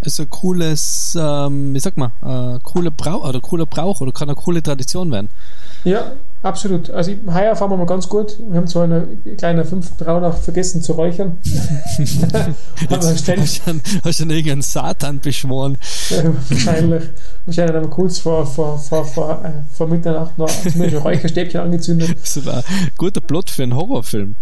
ist 0.00 0.20
ein 0.20 0.30
cooles, 0.30 1.16
ähm, 1.20 1.74
wie 1.74 1.80
sag 1.80 1.96
mal, 1.96 2.12
äh, 2.22 2.58
cooler 2.62 2.90
Brauch 2.90 3.28
oder 3.28 3.40
cooler 3.40 3.66
Brauch 3.66 4.00
oder 4.00 4.12
kann 4.12 4.28
eine 4.28 4.36
coole 4.36 4.62
Tradition 4.62 5.10
werden. 5.10 5.28
Ja, 5.84 6.12
absolut. 6.46 6.90
Also 6.90 7.12
heuer 7.32 7.56
fahren 7.56 7.70
wir 7.70 7.76
mal 7.76 7.86
ganz 7.86 8.08
gut. 8.08 8.36
Wir 8.38 8.56
haben 8.56 8.66
zwar 8.66 8.84
eine 8.84 9.06
kleine 9.36 9.64
fünfte 9.64 10.04
Rauhnacht 10.04 10.38
vergessen 10.38 10.82
zu 10.82 10.92
räuchern. 10.92 11.38
aber 12.90 13.16
ständig, 13.16 13.60
hast 13.60 13.66
du 13.66 13.70
schon, 13.70 13.82
hast 14.04 14.18
schon 14.18 14.30
irgendeinen 14.30 14.62
Satan 14.62 15.20
beschworen. 15.20 15.76
wahrscheinlich, 16.48 17.04
wahrscheinlich 17.44 17.76
haben 17.76 17.84
wir 17.84 17.90
kurz 17.90 18.18
vor, 18.18 18.46
vor, 18.46 18.78
vor, 18.78 19.04
vor, 19.04 19.44
äh, 19.44 19.50
vor 19.74 19.88
Mitternacht 19.88 20.38
noch 20.38 20.50
ein 20.64 20.94
Räucherstäbchen 20.96 21.60
angezündet. 21.60 22.16
Das 22.26 22.44
war 22.44 22.56
ein 22.56 22.90
guter 22.98 23.20
Plot 23.20 23.50
für 23.50 23.62
einen 23.62 23.74
Horrorfilm. 23.74 24.34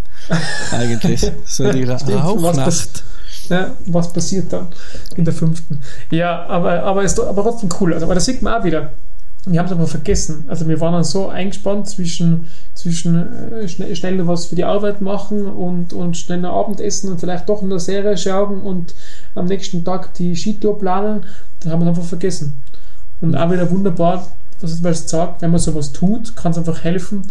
Eigentlich. 0.72 1.30
So 1.46 1.70
die 1.70 1.84
Rauchnacht. 1.84 3.04
Ja, 3.48 3.72
was 3.86 4.12
passiert 4.12 4.52
dann 4.52 4.68
in 5.16 5.24
der 5.24 5.34
fünften? 5.34 5.80
Ja, 6.10 6.46
aber, 6.46 6.82
aber 6.82 7.04
ist 7.04 7.20
aber 7.20 7.42
trotzdem 7.42 7.68
cool. 7.80 7.92
Also, 7.92 8.06
aber 8.06 8.14
das 8.14 8.24
sieht 8.24 8.42
man 8.42 8.54
auch 8.54 8.64
wieder. 8.64 8.92
Wir 9.46 9.58
haben 9.58 9.66
es 9.66 9.72
aber 9.72 9.86
vergessen. 9.86 10.44
Also 10.48 10.66
wir 10.68 10.80
waren 10.80 10.94
dann 10.94 11.04
so 11.04 11.28
eingespannt 11.28 11.86
zwischen, 11.86 12.46
zwischen 12.74 13.52
äh, 13.52 13.68
schnell, 13.68 13.94
schnell 13.94 14.26
was 14.26 14.46
für 14.46 14.56
die 14.56 14.64
Arbeit 14.64 15.02
machen 15.02 15.46
und, 15.46 15.92
und 15.92 16.16
schnell 16.16 16.38
ein 16.38 16.44
Abendessen 16.46 17.10
und 17.10 17.20
vielleicht 17.20 17.48
doch 17.48 17.62
eine 17.62 17.78
Serie 17.78 18.16
schauen 18.16 18.62
und 18.62 18.94
am 19.34 19.44
nächsten 19.44 19.84
Tag 19.84 20.14
die 20.14 20.34
Skitour 20.34 20.78
planen. 20.78 21.24
Dann 21.60 21.72
haben 21.72 21.82
wir 21.82 21.88
einfach 21.88 22.04
vergessen. 22.04 22.56
Und 23.20 23.36
auch 23.36 23.50
wieder 23.50 23.70
wunderbar, 23.70 24.26
was 24.60 24.72
es 24.72 24.80
mal 24.80 24.94
sagt, 24.94 25.42
wenn 25.42 25.50
man 25.50 25.60
sowas 25.60 25.92
tut, 25.92 26.36
kann 26.36 26.52
es 26.52 26.58
einfach 26.58 26.82
helfen, 26.82 27.22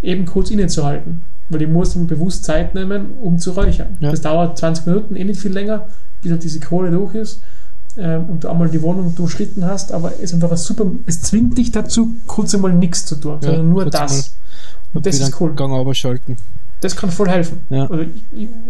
eben 0.00 0.24
kurz 0.24 0.50
innezuhalten. 0.50 1.22
Weil 1.50 1.62
ich 1.62 1.68
muss 1.68 1.92
dann 1.92 2.06
bewusst 2.06 2.44
Zeit 2.44 2.74
nehmen, 2.74 3.12
um 3.20 3.38
zu 3.38 3.50
räuchern. 3.50 3.98
Ja. 4.00 4.10
Das 4.10 4.22
dauert 4.22 4.56
20 4.56 4.86
Minuten, 4.86 5.16
eh 5.16 5.24
nicht 5.24 5.40
viel 5.40 5.52
länger, 5.52 5.88
bis 6.22 6.32
halt 6.32 6.42
diese 6.42 6.60
Kohle 6.60 6.90
durch 6.90 7.14
ist 7.14 7.40
ähm, 7.96 8.24
und 8.28 8.44
du 8.44 8.48
einmal 8.48 8.68
die 8.68 8.82
Wohnung 8.82 9.14
durchschritten 9.14 9.64
hast, 9.64 9.92
aber 9.92 10.12
es 10.14 10.20
ist 10.20 10.34
einfach 10.34 10.50
ein 10.50 10.56
super, 10.56 10.86
es 11.06 11.22
zwingt 11.22 11.58
dich 11.58 11.72
dazu, 11.72 12.14
kurz 12.26 12.54
einmal 12.54 12.72
nichts 12.72 13.06
zu 13.06 13.16
tun, 13.16 13.38
Ja, 13.40 13.48
sondern 13.48 13.68
nur 13.68 13.84
das. 13.86 14.34
Und 14.92 15.06
das 15.06 15.18
ist 15.18 15.40
cool. 15.40 15.54
Gang 15.54 15.72
abschalten. 15.74 16.36
Das 16.80 16.96
kann 16.96 17.10
voll 17.10 17.28
helfen. 17.28 17.60
Ja. 17.68 17.86
Also 17.86 18.04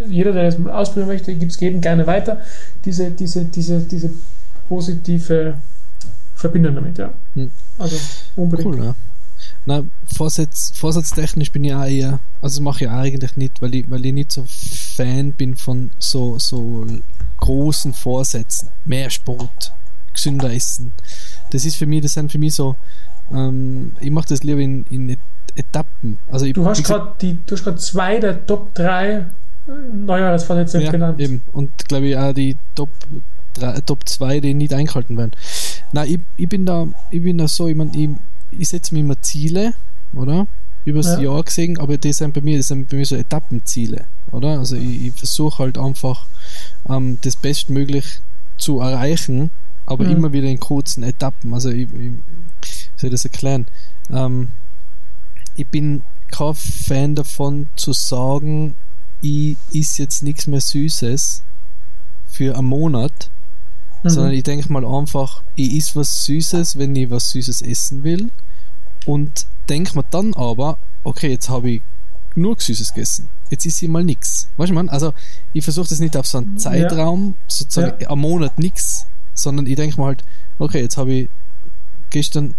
jeder, 0.09 0.33
der 0.33 0.45
das 0.45 0.59
mal 0.59 0.73
ausprobieren 0.73 1.09
möchte, 1.09 1.35
gibt 1.35 1.53
es 1.53 1.61
jedem 1.61 1.81
gerne 1.81 2.07
weiter. 2.07 2.41
Diese, 2.85 3.11
diese, 3.11 3.45
diese, 3.45 3.81
diese 3.81 4.11
positive 4.69 5.55
Verbindung 6.35 6.75
damit, 6.75 6.99
ja. 6.99 7.11
Hm. 7.35 7.51
Also 7.79 7.97
unbedingt. 8.37 8.69
Cool, 8.69 8.85
ja. 8.85 8.95
Na, 9.67 9.85
Vorsatz, 10.17 10.73
vorsatztechnisch 10.75 11.53
bin 11.53 11.65
ich 11.65 11.75
auch 11.75 11.85
eher, 11.85 12.19
also 12.43 12.59
das 12.59 12.61
mache 12.61 12.85
ich 12.85 12.91
auch 12.91 12.95
eigentlich 12.95 13.37
nicht, 13.37 13.63
weil 13.63 13.75
ich, 13.75 13.91
weil 13.91 14.05
ich 14.05 14.13
nicht 14.13 14.33
so 14.33 14.45
Fan 14.47 15.33
bin 15.33 15.57
von 15.57 15.91
so, 15.99 16.39
so 16.39 16.87
großen 17.41 17.93
Vorsätzen. 17.93 18.69
Mehr 18.85 19.11
Sport, 19.11 19.73
gesünder 20.13 20.53
essen. 20.53 20.93
Das 21.51 21.65
ist 21.65 21.77
für 21.77 21.87
mich, 21.87 22.03
das 22.03 22.13
sind 22.15 22.31
für 22.31 22.39
mich 22.39 22.55
so, 22.55 22.77
ähm, 23.33 23.97
ich 24.01 24.11
mache 24.11 24.29
das 24.29 24.43
lieber 24.43 24.61
in, 24.61 24.85
in 24.91 25.11
Et- 25.11 25.19
Etappen. 25.57 26.19
Also 26.31 26.47
ich, 26.47 26.53
Du 26.53 26.65
hast 26.65 26.85
gerade 26.85 27.13
die, 27.21 27.37
du 27.47 27.57
hast 27.57 27.65
gerade 27.65 27.77
zwei 27.79 28.19
der 28.21 28.47
Top 28.47 28.73
3 28.75 29.25
Neujahrsvorsätze 30.07 30.83
ja, 30.83 30.91
genannt. 30.91 31.21
eben. 31.21 31.43
Und 31.53 31.71
glaube 31.89 32.07
ich 32.09 32.17
auch 32.17 32.33
die 32.33 32.57
Top, 32.75 32.89
drei, 33.55 33.81
Top 33.81 34.09
2, 34.09 34.41
die 34.41 34.55
nicht 34.55 34.73
eingehalten 34.73 35.17
werden. 35.17 35.33
Nein, 35.93 36.09
ich, 36.15 36.21
ich 36.37 36.49
bin 36.49 36.67
da, 36.67 36.87
ich 37.11 37.23
bin 37.23 37.39
da 37.39 37.49
so, 37.49 37.67
ich 37.69 37.77
meine, 37.77 37.91
ich, 37.97 38.09
ich 38.59 38.69
setze 38.69 38.95
mir 38.95 39.01
immer 39.01 39.21
Ziele, 39.21 39.75
oder? 40.15 40.47
Übers 40.85 41.07
Ja. 41.07 41.21
Jahr 41.21 41.43
gesehen, 41.43 41.79
aber 41.79 41.99
die 41.99 42.13
sind 42.13 42.33
bei 42.33 42.41
mir, 42.41 42.57
das 42.57 42.69
sind 42.69 42.89
bei 42.89 42.97
mir 42.97 43.05
so 43.07 43.15
Etappenziele, 43.17 44.05
oder? 44.33 44.59
Also 44.59 44.77
ich, 44.77 45.07
ich 45.07 45.13
versuche 45.13 45.59
halt 45.63 45.77
einfach 45.79 46.27
ähm, 46.89 47.19
das 47.23 47.37
bestmöglich 47.37 48.07
zu 48.57 48.81
erreichen, 48.81 49.51
aber 49.87 50.05
Mhm. 50.05 50.11
immer 50.13 50.33
wieder 50.33 50.49
in 50.49 50.59
kurzen 50.59 51.03
Etappen. 51.03 51.53
Also 51.53 51.71
ich, 51.71 51.83
ich 51.83 51.91
wie 51.93 52.19
soll 52.97 53.09
ich 53.09 53.11
das 53.11 53.25
erklären? 53.25 53.67
Ähm, 54.11 54.49
ich 55.57 55.67
bin 55.67 56.03
kein 56.31 56.55
Fan 56.55 57.15
davon 57.15 57.67
zu 57.77 57.93
sagen, 57.93 58.75
ich 59.21 59.57
is 59.73 59.99
jetzt 59.99 60.23
nichts 60.23 60.47
mehr 60.47 60.61
Süßes 60.63 61.43
für 62.27 62.57
einen 62.57 62.69
Monat, 62.69 63.31
Mhm. 64.03 64.09
sondern 64.09 64.33
ich 64.33 64.45
denke 64.45 64.73
mal 64.73 64.85
einfach, 64.87 65.43
ich 65.57 65.75
is 65.75 65.95
was 65.95 66.25
Süßes, 66.25 66.79
wenn 66.79 66.97
ich 66.97 67.11
was 67.11 67.31
Süßes 67.33 67.61
essen 67.61 68.03
will 68.03 68.31
und 69.07 69.47
denke 69.69 69.97
mir 69.97 70.05
dann 70.11 70.35
aber, 70.35 70.79
okay, 71.05 71.31
jetzt 71.31 71.49
habe 71.49 71.71
ich 71.71 71.83
genug 72.35 72.61
Süßes 72.63 72.95
gegessen. 72.95 73.29
Jetzt 73.51 73.67
ist 73.67 73.79
sie 73.79 73.89
mal 73.89 74.05
nix. 74.05 74.49
Weißt 74.57 74.71
du, 74.71 74.75
man? 74.75 74.89
Also, 74.89 75.13
ich 75.53 75.65
versuche 75.65 75.89
das 75.89 75.99
nicht 75.99 76.17
auf 76.17 76.27
so 76.27 76.39
einen 76.39 76.59
Zeitraum, 76.59 77.35
sozusagen 77.49 78.01
Ja. 78.01 78.11
am 78.11 78.21
Monat 78.21 78.59
nix, 78.59 79.07
sondern 79.35 79.67
ich 79.67 79.77
denke 79.77 80.01
mal 80.01 80.09
halt, 80.09 80.25
okay, 80.59 80.81
jetzt 80.83 80.97
habe 80.97 81.13
ich 81.13 81.29
gestern 82.11 82.55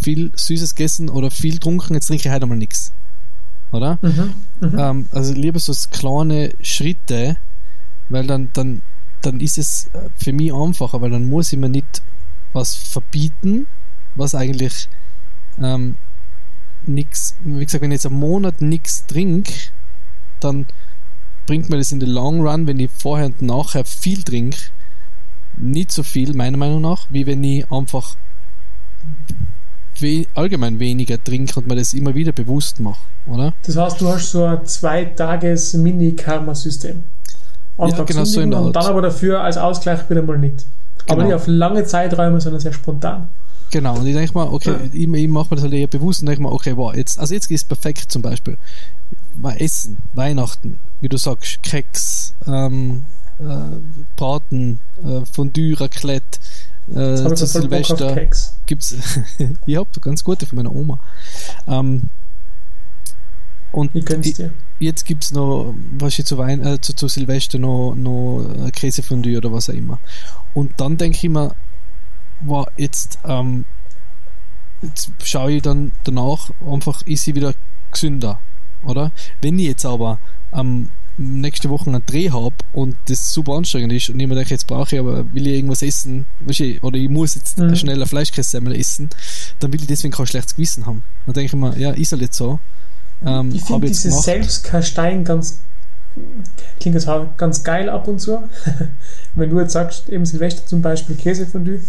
viel 0.00 0.30
Süßes 0.34 0.74
gegessen 0.74 1.08
oder 1.08 1.30
viel 1.30 1.54
getrunken, 1.54 1.94
jetzt 1.94 2.06
trinke 2.06 2.28
ich 2.28 2.34
heute 2.34 2.46
mal 2.46 2.56
nix. 2.56 2.92
Oder? 3.72 3.98
Mhm. 4.02 4.34
Mhm. 4.60 4.78
Ähm, 4.78 5.08
also 5.12 5.32
lieber 5.34 5.58
so 5.58 5.72
kleine 5.90 6.52
Schritte, 6.60 7.36
weil 8.08 8.26
dann, 8.26 8.50
dann, 8.52 8.82
dann 9.22 9.40
ist 9.40 9.58
es 9.58 9.88
äh, 9.92 10.08
für 10.16 10.32
mich 10.32 10.52
einfacher, 10.52 11.00
weil 11.00 11.10
dann 11.10 11.28
muss 11.28 11.52
ich 11.52 11.58
mir 11.58 11.68
nicht 11.68 12.02
was 12.52 12.74
verbieten, 12.74 13.66
was 14.14 14.34
eigentlich 14.34 14.88
ähm, 15.62 15.96
nix, 16.86 17.36
wie 17.44 17.64
gesagt, 17.64 17.82
wenn 17.82 17.90
ich 17.90 17.96
jetzt 17.96 18.06
einen 18.06 18.18
Monat 18.18 18.60
nichts 18.60 19.06
trinke, 19.06 19.52
dann 20.40 20.66
bringt 21.46 21.70
mir 21.70 21.78
das 21.78 21.92
in 21.92 22.00
the 22.00 22.06
long 22.06 22.40
run, 22.46 22.66
wenn 22.66 22.80
ich 22.80 22.90
vorher 22.90 23.26
und 23.26 23.42
nachher 23.42 23.84
viel 23.84 24.22
trinke, 24.22 24.58
nicht 25.56 25.92
so 25.92 26.02
viel, 26.02 26.34
meiner 26.34 26.56
Meinung 26.56 26.82
nach, 26.82 27.06
wie 27.10 27.26
wenn 27.26 27.42
ich 27.44 27.70
einfach 27.70 28.16
we 29.98 30.26
allgemein 30.34 30.78
weniger 30.78 31.22
trinke 31.22 31.58
und 31.58 31.68
mir 31.68 31.76
das 31.76 31.94
immer 31.94 32.14
wieder 32.14 32.32
bewusst 32.32 32.80
mache, 32.80 33.00
oder? 33.26 33.54
Das 33.62 33.76
heißt, 33.76 33.98
du 34.00 34.08
hast 34.08 34.30
so 34.30 34.44
ein 34.44 34.66
zwei-Tages-Mini-Karma-System. 34.66 37.02
Ja, 37.78 38.04
genau 38.04 38.24
so 38.24 38.40
in 38.40 38.50
der 38.50 38.60
und 38.60 38.76
dann 38.76 38.86
aber 38.86 39.02
dafür 39.02 39.42
als 39.42 39.56
Ausgleich 39.56 40.08
wieder 40.10 40.22
mal 40.22 40.38
nicht. 40.38 40.66
Aber 41.06 41.16
Genau. 41.16 41.26
nicht 41.26 41.34
auf 41.34 41.46
lange 41.46 41.84
Zeiträume, 41.84 42.40
sondern 42.40 42.60
sehr 42.60 42.72
spontan. 42.72 43.28
Genau, 43.70 43.98
und 43.98 44.06
ich 44.06 44.14
denke 44.14 44.32
mal, 44.34 44.48
okay, 44.48 44.70
Ja. 44.70 44.80
ich, 44.92 45.08
ich 45.08 45.28
mache 45.28 45.48
mir 45.50 45.56
das 45.56 45.62
halt 45.62 45.72
eher 45.72 45.86
bewusst 45.88 46.20
und 46.20 46.26
denke 46.26 46.42
mal, 46.42 46.52
okay, 46.52 46.76
wow, 46.76 46.94
jetzt, 46.94 47.18
also 47.18 47.34
jetzt 47.34 47.50
ist 47.50 47.68
perfekt 47.68 48.10
zum 48.10 48.22
Beispiel. 48.22 48.56
Weil 49.36 49.60
Essen, 49.60 49.98
Weihnachten, 50.14 50.78
wie 51.00 51.08
du 51.08 51.16
sagst, 51.16 51.62
Keks, 51.62 52.34
ähm, 52.46 53.04
äh, 53.38 53.44
Braten, 54.16 54.78
äh, 55.04 55.26
Fondue, 55.30 55.78
Raclette, 55.78 56.38
äh, 56.94 57.18
habe 57.24 57.34
zu 57.34 57.46
Silvester 57.46 58.28
gibt's, 58.66 58.94
ich 59.66 59.76
hab 59.76 60.00
ganz 60.00 60.22
gute 60.22 60.46
von 60.46 60.56
meiner 60.56 60.74
Oma. 60.74 60.98
Ähm, 61.66 62.08
und 63.72 63.94
Ich 63.94 64.04
jetzt 64.78 65.04
gibt's 65.04 65.32
noch, 65.32 65.74
was 65.98 66.18
ich 66.18 66.24
zu 66.24 66.38
Wein, 66.38 66.64
äh, 66.64 66.80
zu, 66.80 66.94
zu 66.94 67.08
Silvester 67.08 67.58
noch, 67.58 67.94
noch 67.94 68.46
äh, 68.66 68.70
Käsefondue 68.70 69.36
oder 69.36 69.52
was 69.52 69.68
auch 69.68 69.74
immer. 69.74 69.98
Und 70.54 70.72
dann 70.80 70.96
denke 70.96 71.18
ich 71.18 71.28
mir, 71.28 71.54
wow, 72.40 72.66
jetzt, 72.76 73.18
ähm, 73.24 73.64
jetzt 74.82 75.10
schaue 75.24 75.52
ich 75.52 75.62
dann 75.62 75.92
danach 76.04 76.50
einfach, 76.70 77.02
ist 77.06 77.24
sie 77.24 77.34
wieder 77.34 77.54
gesünder, 77.92 78.38
oder? 78.84 79.10
Wenn 79.40 79.58
ich 79.58 79.66
jetzt 79.66 79.86
aber 79.86 80.18
ähm, 80.52 80.90
nächste 81.18 81.70
Woche 81.70 81.86
einen 81.88 82.04
Dreh 82.04 82.30
habe 82.30 82.54
und 82.72 82.94
das 83.08 83.32
super 83.32 83.54
anstrengend 83.54 83.92
ist 83.92 84.10
und 84.10 84.20
ich 84.20 84.26
mir 84.26 84.34
denke, 84.34 84.50
jetzt 84.50 84.66
brauche 84.66 84.94
ich 84.94 85.00
aber, 85.00 85.32
will 85.32 85.46
ich 85.46 85.54
irgendwas 85.54 85.82
essen, 85.82 86.26
weißt 86.40 86.60
du, 86.60 86.78
oder 86.82 86.98
ich 86.98 87.08
muss 87.08 87.34
jetzt 87.36 87.58
Mhm. 87.58 87.74
schnell 87.74 88.02
ein 88.02 88.08
Fleischkässemmel 88.08 88.74
essen, 88.78 89.08
dann 89.60 89.72
will 89.72 89.80
ich 89.80 89.86
deswegen 89.86 90.12
kein 90.12 90.26
schlechtes 90.26 90.56
Gewissen 90.56 90.84
haben. 90.84 91.02
Dann 91.24 91.34
denke 91.34 91.46
ich 91.46 91.60
mir, 91.60 91.78
ja, 91.78 91.92
ist 91.92 92.12
halt 92.12 92.22
jetzt 92.22 92.36
so. 92.36 92.60
Ähm, 93.24 93.50
Ich 93.54 93.62
finde 93.62 93.86
dieses 93.86 94.04
gemacht. 94.10 94.24
Selbstkasteien 94.24 95.24
ganz 95.24 95.60
klingt 96.80 96.96
das 96.96 97.06
ganz 97.36 97.62
geil 97.62 97.88
ab 97.88 98.08
und 98.08 98.20
zu. 98.20 98.42
Wenn 99.34 99.50
du 99.50 99.60
jetzt 99.60 99.72
sagst, 99.72 100.08
eben 100.08 100.24
Silvester 100.26 100.66
zum 100.66 100.82
Beispiel 100.82 101.16
Käsefondue 101.16 101.80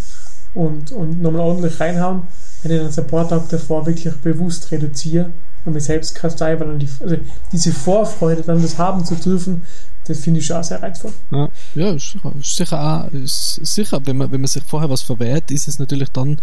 und, 0.54 0.92
und 0.92 1.22
nochmal 1.22 1.42
ordentlich 1.42 1.80
reinhauen, 1.80 2.24
wenn 2.64 2.72
ich 2.72 2.96
dann 2.96 3.04
ein 3.06 3.10
paar 3.10 3.28
Tage 3.28 3.46
davor 3.50 3.86
wirklich 3.86 4.14
bewusst 4.16 4.72
reduziere 4.72 5.30
und 5.66 5.74
mich 5.74 5.84
selbst 5.84 6.16
kastei, 6.16 6.60
weil 6.60 6.68
dann 6.68 6.80
die, 6.80 6.90
also 7.02 7.18
diese 7.52 7.72
Vorfreude 7.72 8.42
dann 8.42 8.62
das 8.62 8.78
haben 8.78 9.06
zu 9.06 9.16
dürfen, 9.16 9.64
das 10.06 10.20
finde 10.20 10.40
ich 10.40 10.46
schon 10.46 10.58
auch 10.58 10.64
sehr 10.64 10.82
reizvoll. 10.82 11.12
Ja, 11.32 11.50
ja 11.76 12.00
sicher, 12.00 12.32
sicher 12.42 12.82
auch, 12.82 13.10
sicher, 13.26 14.00
wenn 14.06 14.18
man, 14.18 14.32
wenn 14.32 14.42
man 14.42 14.48
sich 14.48 14.64
vorher 14.64 14.90
was 14.90 15.02
verwehrt, 15.02 15.52
ist 15.52 15.68
es 15.68 15.80
natürlich 15.80 16.10
dann 16.10 16.38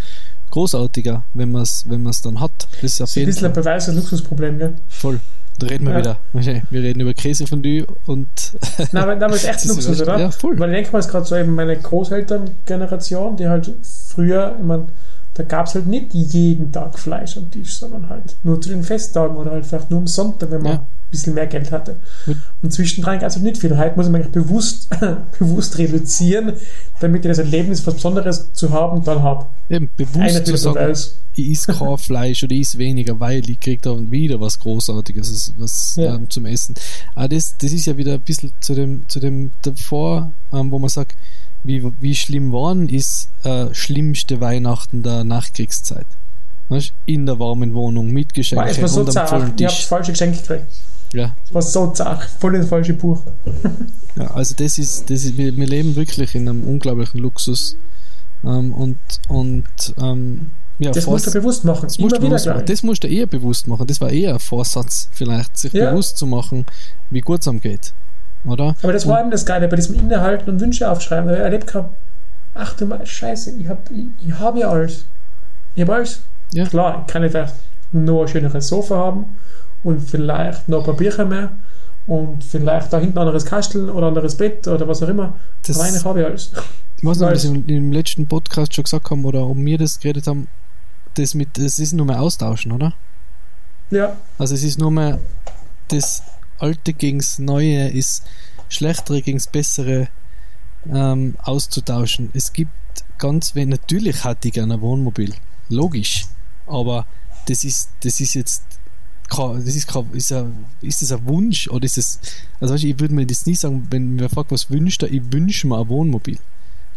großartiger, 0.51 1.25
wenn 1.35 1.51
man 1.51 1.63
es 1.63 1.85
wenn 1.89 2.03
man's 2.03 2.23
dann 2.23 2.41
hat. 2.41 2.69
Das 2.81 2.93
ist 2.93 3.01
auf 3.01 3.09
ist 3.09 3.17
ein 3.17 3.27
bisschen 3.27 3.47
ein 3.47 3.53
Beweis 3.53 3.89
ein 3.89 3.97
Luxusproblem, 3.97 4.59
gell? 4.59 4.75
voll. 4.89 5.21
Da 5.59 5.67
reden 5.69 5.87
wir 5.87 5.93
Ja. 5.93 5.99
wieder. 6.01 6.17
Wir 6.71 6.83
reden 6.83 7.01
über 7.01 7.15
Käsefondue 7.15 7.87
und 8.07 8.27
Nein, 8.93 9.03
aber, 9.03 9.15
nein, 9.15 9.23
aber 9.23 9.33
das 9.35 9.43
ist 9.45 9.49
echt 9.49 9.65
Luxus, 9.67 10.03
oder? 10.03 10.19
ja, 10.19 10.31
voll. 10.31 10.59
Weil 10.59 10.71
ich 10.71 10.77
denke 10.77 10.93
mal, 10.93 10.99
es 10.99 11.07
ist 11.07 11.13
gerade 11.13 11.25
so 11.27 11.37
eben 11.37 11.55
meine 11.55 11.77
Großelterngeneration, 11.77 13.37
die 13.37 13.49
halt 13.49 13.71
früher, 13.83 14.57
ich 14.59 14.65
meine, 14.65 14.87
da 15.35 15.43
gab 15.43 15.67
es 15.67 15.75
halt 15.75 15.87
nicht 15.89 16.15
jeden 16.15 16.71
Tag 16.71 16.99
Fleisch 16.99 17.37
am 17.37 17.51
Tisch, 17.51 17.75
sondern 17.77 18.09
halt 18.09 18.37
nur 18.45 18.61
zu 18.61 18.69
den 18.69 18.83
Festtagen 18.85 19.37
oder 19.37 19.51
halt 19.51 19.67
vielleicht 19.67 19.91
nur 19.91 20.01
am 20.01 20.07
Sonntag, 20.07 20.51
wenn 20.53 20.63
man 20.63 20.73
Ja. 20.73 20.79
ein 20.79 20.87
bisschen 21.11 21.35
mehr 21.35 21.47
Geld 21.49 21.73
hatte. 21.73 21.97
Und 22.63 22.73
zwischendrin 22.73 23.19
gab 23.19 23.29
es 23.29 23.35
halt 23.35 23.45
nicht 23.45 23.59
viel. 23.59 23.77
Heute 23.77 23.97
muss 23.97 24.07
man 24.09 24.17
eigentlich 24.23 24.33
bewusst, 24.33 24.89
bewusst 25.39 25.77
reduzieren, 25.79 26.53
damit 27.01 27.25
ich 27.25 27.29
das 27.31 27.39
Erlebnis, 27.39 27.85
was 27.87 27.95
Besonderes 27.95 28.53
zu 28.53 28.71
haben, 28.71 29.03
dann 29.05 29.23
habe. 29.23 29.47
eben 29.69 29.91
Einer 29.99 30.07
bewusst 30.09 30.37
zu 30.37 30.43
wieder 30.47 30.57
so 30.59 30.73
sagen, 30.73 30.89
weiß. 30.91 31.15
ich 31.35 31.51
esse 31.51 31.73
kein 31.73 31.99
Fleisch 31.99 32.45
oder 32.45 32.53
ich 32.53 32.61
esse 32.63 32.79
weniger, 32.79 33.19
weil 33.19 33.49
ich 33.51 33.59
krieg 33.59 33.83
da 33.83 33.91
wieder 34.11 34.41
was 34.41 34.59
Großartiges 34.61 35.53
was, 35.59 35.97
Ja. 35.97 36.15
ähm, 36.15 36.31
zum 36.31 36.47
Essen. 36.47 36.75
Aber 37.17 37.29
das, 37.29 37.57
das 37.59 37.73
ist 37.73 37.87
ja 37.87 37.97
wieder 37.97 38.15
ein 38.15 38.21
bisschen 38.21 38.53
zu 38.61 38.75
dem, 38.75 39.05
zu 39.09 39.19
dem 39.19 39.51
davor, 39.63 40.31
ähm, 40.53 40.71
wo 40.71 40.79
man 40.79 40.91
sagt, 40.91 41.17
wie, 41.65 41.83
wie 42.01 42.15
schlimm 42.15 42.53
waren 42.53 42.89
ist 42.89 43.29
äh, 43.43 43.67
schlimmste 43.75 44.41
Weihnachten 44.41 45.03
der 45.03 45.25
Nachkriegszeit. 45.25 46.07
Weißt? 46.69 46.93
In 47.07 47.27
der 47.27 47.39
warmen 47.39 47.75
Wohnung 47.75 48.11
mit 48.11 48.33
Geschenken 48.33 48.67
es 48.69 48.81
war 48.81 48.89
so 48.89 49.05
zart. 49.05 49.29
Ich 49.33 49.33
habe 49.33 49.53
das 49.59 49.81
falsche 49.85 50.13
Geschenk 50.13 50.37
gekriegt. 50.41 50.67
Ja, 51.13 51.35
Es 51.47 51.55
war 51.55 51.63
so 51.63 51.91
zart. 51.93 52.25
Voll 52.41 52.57
ins 52.57 52.69
falsche 52.69 52.95
Buch. 52.95 53.23
ja, 54.17 54.27
also 54.33 54.55
das 54.57 54.79
ist, 54.79 55.09
das 55.11 55.25
ist 55.25 55.37
wir, 55.37 55.57
wir 55.57 55.67
leben 55.67 55.95
wirklich 55.95 56.35
in 56.35 56.49
einem 56.49 56.65
unglaublichen 56.65 57.21
Luxus. 57.21 57.77
Ähm, 58.45 58.73
und 58.73 58.99
und 59.29 59.65
ähm, 59.99 60.51
ja, 60.81 60.91
Das 60.91 61.07
musst 61.07 61.29
du 61.29 61.31
bewusst 61.33 61.65
machen. 61.65 61.83
Das 61.85 61.97
Immer 61.97 62.09
musst, 62.09 62.21
bewusst 62.21 62.47
machen. 62.47 62.67
das 62.67 62.83
musst 62.83 63.05
du 63.05 63.09
eher 63.09 63.27
bewusst 63.27 63.69
machen. 63.69 63.87
Das 63.87 64.01
war 64.01 64.11
eher 64.11 64.33
ein 64.35 64.41
Vorsatz, 64.41 65.09
vielleicht, 65.13 65.57
sich 65.57 65.73
Ja. 65.73 65.91
bewusst 65.91 66.17
zu 66.19 66.27
machen, 66.27 66.67
wie 67.11 67.21
gut 67.21 67.43
es 67.43 67.49
einem 67.49 67.61
geht. 67.61 67.93
Oder? 68.45 68.75
Aber 68.83 68.93
das 68.93 69.07
war 69.09 69.21
eben 69.21 69.31
das 69.31 69.47
Geile 69.47 69.69
bei 69.69 69.77
diesem 69.77 69.95
Innehalten 69.95 70.51
und 70.51 70.61
Wünsche 70.61 70.91
aufschreiben. 70.91 71.29
Da 71.29 71.35
erlebt 71.37 71.67
gerade, 71.67 71.89
ach 72.55 72.75
du 72.75 72.87
mal, 72.87 73.05
Scheiße, 73.05 73.53
ich 73.59 73.69
habe 73.69 73.81
ich, 73.91 74.07
ich 74.29 74.39
hab 74.39 74.57
ja 74.57 74.69
alles. 74.71 75.07
Ich 75.75 75.83
habe 75.83 75.95
alles. 75.95 76.21
Ja. 76.53 76.67
Klar, 76.67 77.05
ich 77.07 77.13
kann 77.13 77.29
vielleicht 77.29 77.55
noch 77.93 78.23
ein 78.23 78.29
schöneres 78.29 78.69
Sofa 78.69 78.97
haben 78.97 79.37
und 79.83 80.01
vielleicht 80.01 80.69
noch 80.69 80.81
ein 80.81 80.85
paar 80.85 80.95
Bücher 80.95 81.25
mehr 81.25 81.51
und 82.07 82.45
vielleicht 82.45 82.93
da 82.93 82.99
hinten 82.99 83.17
ein 83.17 83.23
anderes 83.23 83.45
Kastel 83.47 83.89
oder 83.89 84.07
ein 84.07 84.09
anderes 84.09 84.37
Bett 84.37 84.67
oder 84.69 84.87
was 84.87 85.03
auch 85.03 85.09
immer. 85.09 85.33
Das- 85.67 85.77
Aber 85.79 85.89
eigentlich 85.89 86.05
habe 86.05 86.21
ich 86.21 86.27
alles. 86.27 86.53
Ich 86.97 87.09
weiß 87.11 87.19
nicht, 87.19 87.29
ob 87.29 87.35
wir 87.43 87.75
im, 87.77 87.85
im 87.87 87.93
letzten 87.93 88.27
Podcast 88.27 88.73
schon 88.75 88.85
gesagt 88.85 89.11
haben 89.11 89.27
oder 89.27 89.47
ob 89.47 89.59
wir 89.59 89.77
das 89.77 90.01
geredet 90.01 90.27
haben. 90.27 90.49
Das, 91.17 91.35
mit, 91.35 91.59
das 91.59 91.79
ist 91.79 91.93
nur 91.93 92.07
mehr 92.07 92.19
austauschen, 92.23 92.73
oder? 92.73 92.95
Ja, 93.91 94.17
Also 94.39 94.55
es 94.55 94.63
ist 94.63 94.79
nur 94.79 94.91
mehr 94.91 95.19
das 95.89 96.23
Alte 96.65 96.95
gegens 96.95 97.39
Neue 97.39 97.89
ist 97.89 98.23
Schlechtere 98.71 99.21
gegens 99.21 99.47
Bessere 99.47 100.09
ähm, 100.91 101.35
auszutauschen. 101.43 102.31
Es 102.33 102.53
gibt 102.55 102.71
ganz 103.19 103.55
wenig, 103.55 103.81
natürlich 103.81 104.25
hätte 104.25 104.49
ich 104.49 104.55
gerne 104.55 104.75
ein 104.75 104.81
Wohnmobil, 104.81 105.35
logisch, 105.69 106.25
aber 106.67 107.07
das 107.49 107.65
ist, 107.65 107.91
das 108.03 108.19
ist 108.21 108.35
jetzt 108.35 108.63
das 109.29 109.75
ist, 109.75 109.87
kein, 109.89 110.07
ist, 110.13 110.33
ein, 110.33 110.65
ist 110.81 111.03
das 111.03 111.11
ein 111.13 111.27
Wunsch 111.27 111.69
oder 111.69 111.85
ist 111.85 111.99
es, 111.99 112.21
also 112.61 112.73
weißt, 112.75 112.85
ich 112.85 112.99
würde 113.01 113.15
mir 113.15 113.27
das 113.27 113.47
nie 113.47 113.55
sagen, 113.55 113.87
wenn 113.91 114.17
mir 114.17 114.29
fragt, 114.29 114.51
was 114.53 114.71
wünscht 114.71 115.03
er, 115.03 115.11
ich 115.13 115.23
wünsche 115.33 115.67
mir 115.67 115.79
ein 115.81 115.89
Wohnmobil. 115.89 116.39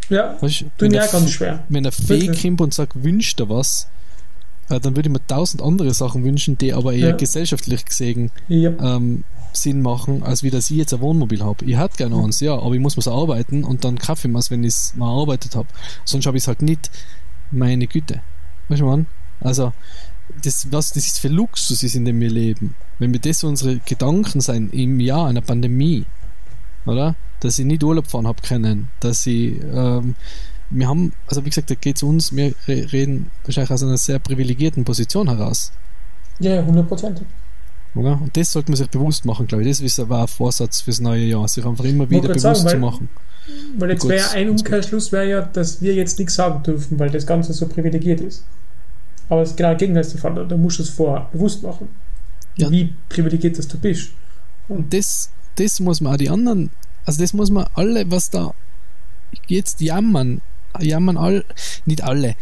ja, 0.09 0.35
Weißt, 0.41 0.65
der 0.79 1.05
auch 1.05 1.11
ganz 1.11 1.31
schwer. 1.31 1.63
wenn 1.69 1.85
ein 1.85 1.91
Fee 1.91 2.27
kommt 2.41 2.61
und 2.61 2.73
sagt, 2.73 3.01
wünscht 3.03 3.39
er 3.39 3.49
was, 3.49 3.87
äh, 4.69 4.79
dann 4.79 4.95
würde 4.95 5.09
ich 5.09 5.13
mir 5.13 5.25
tausend 5.27 5.61
andere 5.61 5.93
Sachen 5.93 6.23
wünschen, 6.23 6.57
die 6.57 6.73
aber 6.73 6.93
eher 6.93 7.09
Ja. 7.09 7.15
gesellschaftlich 7.15 7.85
gesehen 7.85 8.29
Ja. 8.49 8.71
ähm, 8.79 9.23
Sinn 9.57 9.81
machen, 9.81 10.23
als 10.23 10.43
wie 10.43 10.49
dass 10.49 10.69
ich 10.71 10.77
jetzt 10.77 10.93
ein 10.93 11.01
Wohnmobil 11.01 11.43
habe. 11.43 11.65
Ich 11.65 11.77
hätte 11.77 11.97
gerne 11.97 12.23
eins, 12.23 12.39
ja, 12.39 12.53
aber 12.55 12.73
ich 12.73 12.79
muss 12.79 12.95
mir's 12.95 13.07
arbeiten 13.07 13.63
und 13.63 13.83
dann 13.83 13.97
kaufe 13.97 14.27
ich 14.27 14.33
mir's, 14.33 14.51
wenn 14.51 14.63
ich 14.63 14.73
es 14.73 14.95
mal 14.95 15.09
erarbeitet 15.09 15.55
habe. 15.55 15.67
Sonst 16.05 16.25
habe 16.25 16.37
ich 16.37 16.43
es 16.43 16.47
halt 16.47 16.61
nicht. 16.61 16.89
Meine 17.51 17.87
Güte. 17.87 18.21
Weißt 18.69 18.81
du, 18.81 18.85
man? 18.85 19.05
Also, 19.39 19.73
das, 20.43 20.71
was 20.71 20.91
das 20.91 21.19
für 21.19 21.29
Luxus 21.29 21.83
ist, 21.83 21.95
in 21.95 22.05
dem 22.05 22.19
wir 22.19 22.29
leben. 22.29 22.75
Wenn 22.99 23.13
wir 23.13 23.19
das 23.19 23.43
unsere 23.43 23.77
Gedanken 23.79 24.41
sein 24.41 24.69
im 24.71 24.99
Jahr 24.99 25.27
einer 25.27 25.41
Pandemie, 25.41 26.05
oder? 26.85 27.15
Dass 27.39 27.59
ich 27.59 27.65
nicht 27.65 27.83
Urlaub 27.83 28.07
fahren 28.07 28.27
habe 28.27 28.41
können, 28.41 28.89
dass 28.99 29.25
ich, 29.27 29.61
ähm, 29.73 30.15
wir 30.69 30.87
haben, 30.87 31.13
also 31.27 31.45
wie 31.45 31.49
gesagt, 31.49 31.69
da 31.69 31.75
geht 31.75 31.97
es 31.97 32.03
uns, 32.03 32.35
wir 32.35 32.53
re- 32.67 32.91
reden 32.91 33.31
wahrscheinlich 33.45 33.71
aus 33.71 33.83
einer 33.83 33.97
sehr 33.97 34.19
privilegierten 34.19 34.83
Position 34.83 35.29
heraus. 35.29 35.71
Ja, 36.39 36.63
hundertprozentig. 36.65 37.25
Oder? 37.97 38.19
Und 38.21 38.35
das 38.37 38.51
sollte 38.51 38.71
man 38.71 38.77
sich 38.77 38.89
bewusst 38.89 39.25
machen, 39.25 39.47
glaube 39.47 39.63
ich. 39.63 39.69
Das 39.69 39.79
ist- 39.81 40.09
war 40.09 40.21
ein 40.21 40.27
Vorsatz 40.27 40.81
fürs 40.81 40.99
neue 40.99 41.25
Jahr, 41.25 41.47
sich 41.47 41.65
einfach 41.65 41.83
immer 41.85 42.09
wieder 42.09 42.27
bewusst 42.27 42.41
sagen, 42.41 42.57
zu 42.59 42.65
weil- 42.65 42.79
machen. 42.79 43.09
Weil 43.77 43.91
jetzt 43.91 44.07
wäre 44.07 44.29
ein 44.31 44.47
ganz 44.47 44.61
gut. 44.61 44.67
Umkehrschluss 44.67 45.11
wäre 45.11 45.29
ja, 45.29 45.41
dass 45.41 45.81
wir 45.81 45.93
jetzt 45.95 46.19
nichts 46.19 46.35
sagen 46.35 46.61
dürfen, 46.63 46.99
weil 46.99 47.09
das 47.09 47.25
Ganze 47.25 47.53
so 47.53 47.65
privilegiert 47.67 48.19
ist. 48.21 48.43
Aber 49.29 49.41
es 49.41 49.51
ist 49.51 49.57
genau 49.57 49.71
das 49.71 49.79
Gegenteil 49.79 50.03
der 50.05 50.19
Fall. 50.19 50.47
Da 50.47 50.57
musst 50.57 50.79
du 50.79 50.83
es 50.83 50.89
vorher 50.89 51.27
bewusst 51.31 51.63
machen. 51.63 51.87
ja. 52.57 52.71
wie 52.71 52.93
privilegiert 53.07 53.57
dass 53.57 53.67
du 53.67 53.77
bist. 53.77 54.09
Und 54.67 54.91
das, 54.93 55.29
das 55.55 55.79
muss 55.79 56.01
man 56.01 56.13
auch 56.13 56.17
die 56.17 56.29
anderen, 56.29 56.71
also 57.05 57.21
das 57.21 57.31
muss 57.33 57.51
man 57.51 57.67
alle, 57.75 58.09
was 58.09 58.29
da 58.31 58.51
jetzt 59.47 59.79
jammern, 59.79 60.41
jammern 60.79 61.17
all, 61.17 61.45
nicht 61.85 62.03
alle, 62.03 62.35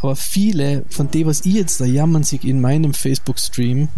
aber 0.00 0.14
viele 0.16 0.84
von 0.88 1.10
dem, 1.10 1.26
was 1.26 1.44
ich 1.44 1.54
jetzt 1.54 1.80
da 1.80 1.84
jammern 1.84 2.22
sich 2.22 2.44
in 2.44 2.60
meinem 2.60 2.94
Facebook-Stream, 2.94 3.88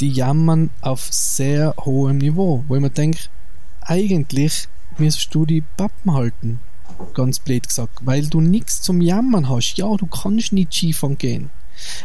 die 0.00 0.10
jammern 0.10 0.70
auf 0.80 1.06
sehr 1.10 1.74
hohem 1.80 2.18
Niveau, 2.18 2.64
wo 2.68 2.74
ich 2.74 2.80
mir 2.80 2.90
denke, 2.90 3.18
eigentlich 3.80 4.68
müsstest 4.98 5.34
du 5.34 5.46
die 5.46 5.62
Pappen 5.76 6.12
halten, 6.12 6.60
ganz 7.14 7.38
blöd 7.38 7.66
gesagt, 7.68 8.00
weil 8.02 8.26
du 8.26 8.40
nichts 8.40 8.82
zum 8.82 9.00
Jammern 9.00 9.48
hast. 9.48 9.76
Ja, 9.76 9.94
du 9.96 10.06
kannst 10.06 10.52
nicht 10.52 10.72
Skifahren 10.72 11.18
gehen, 11.18 11.50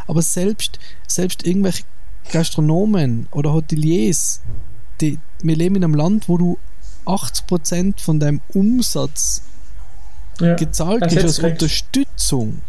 aber 0.08 0.22
selbst, 0.22 0.80
selbst 1.08 1.46
irgendwelche 1.46 1.84
Gastronomen 2.32 3.28
oder 3.32 3.54
Hoteliers, 3.54 4.42
die, 5.02 5.20
wir 5.42 5.56
leben 5.56 5.78
in 5.78 5.84
einem 5.84 5.96
Land, 5.96 6.30
wo 6.30 6.38
du 6.38 6.58
80% 7.06 8.00
von 8.00 8.20
deinem 8.20 8.42
Umsatz 8.50 9.42
ja, 10.40 10.56
gezahlt 10.56 11.12
ist 11.12 11.24
als 11.24 11.40
Unterstützung. 11.40 12.62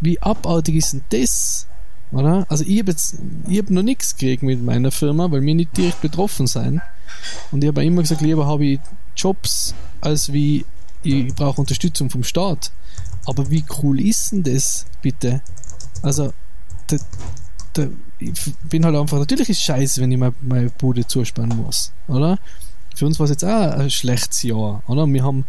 Wie 0.00 0.20
abartig 0.20 0.76
ist 0.76 0.92
denn 0.92 1.04
das? 1.10 1.66
Oder? 2.12 2.46
Also 2.48 2.64
ich 2.64 2.78
habe 2.78 2.92
habe 2.92 3.74
noch 3.74 3.82
nichts 3.82 4.16
gekriegt 4.16 4.42
mit 4.42 4.62
meiner 4.62 4.90
Firma, 4.90 5.30
weil 5.30 5.42
wir 5.42 5.54
nicht 5.54 5.76
direkt 5.76 6.00
betroffen 6.00 6.46
sein. 6.46 6.80
Und 7.50 7.62
ich 7.62 7.68
habe 7.68 7.84
immer 7.84 8.02
gesagt, 8.02 8.20
lieber 8.20 8.46
habe 8.46 8.64
ich 8.64 8.80
Jobs, 9.16 9.74
als 10.00 10.32
wie 10.32 10.64
ich 11.02 11.34
brauche 11.34 11.60
Unterstützung 11.60 12.10
vom 12.10 12.24
Staat. 12.24 12.70
Aber 13.26 13.50
wie 13.50 13.64
cool 13.82 14.00
ist 14.00 14.32
denn 14.32 14.42
das, 14.42 14.86
bitte? 15.02 15.42
Also, 16.02 16.32
da, 16.86 16.96
da, 17.72 17.88
ich 18.18 18.32
bin 18.68 18.84
halt 18.84 18.94
einfach, 18.94 19.18
natürlich 19.18 19.48
ist 19.48 19.58
es 19.58 19.64
scheiße, 19.64 20.00
wenn 20.00 20.12
ich 20.12 20.18
meine, 20.18 20.34
meine 20.40 20.70
Bude 20.70 21.06
zuspannen 21.06 21.58
muss, 21.58 21.92
oder? 22.08 22.38
Für 22.94 23.06
uns 23.06 23.18
war 23.18 23.24
es 23.24 23.30
jetzt 23.30 23.44
auch 23.44 23.72
ein 23.72 23.90
schlechtes 23.90 24.42
Jahr, 24.42 24.82
oder? 24.86 25.06
Wir 25.06 25.22
haben 25.22 25.44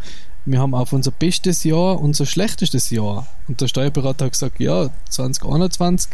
wir 0.50 0.60
haben 0.60 0.74
auf 0.74 0.94
unser 0.94 1.10
bestes 1.10 1.64
Jahr 1.64 2.00
unser 2.00 2.24
schlechtestes 2.24 2.88
Jahr. 2.88 3.26
Und 3.48 3.60
der 3.60 3.68
Steuerberater 3.68 4.24
hat 4.24 4.32
gesagt, 4.32 4.60
ja, 4.60 4.88
2021 5.10 6.10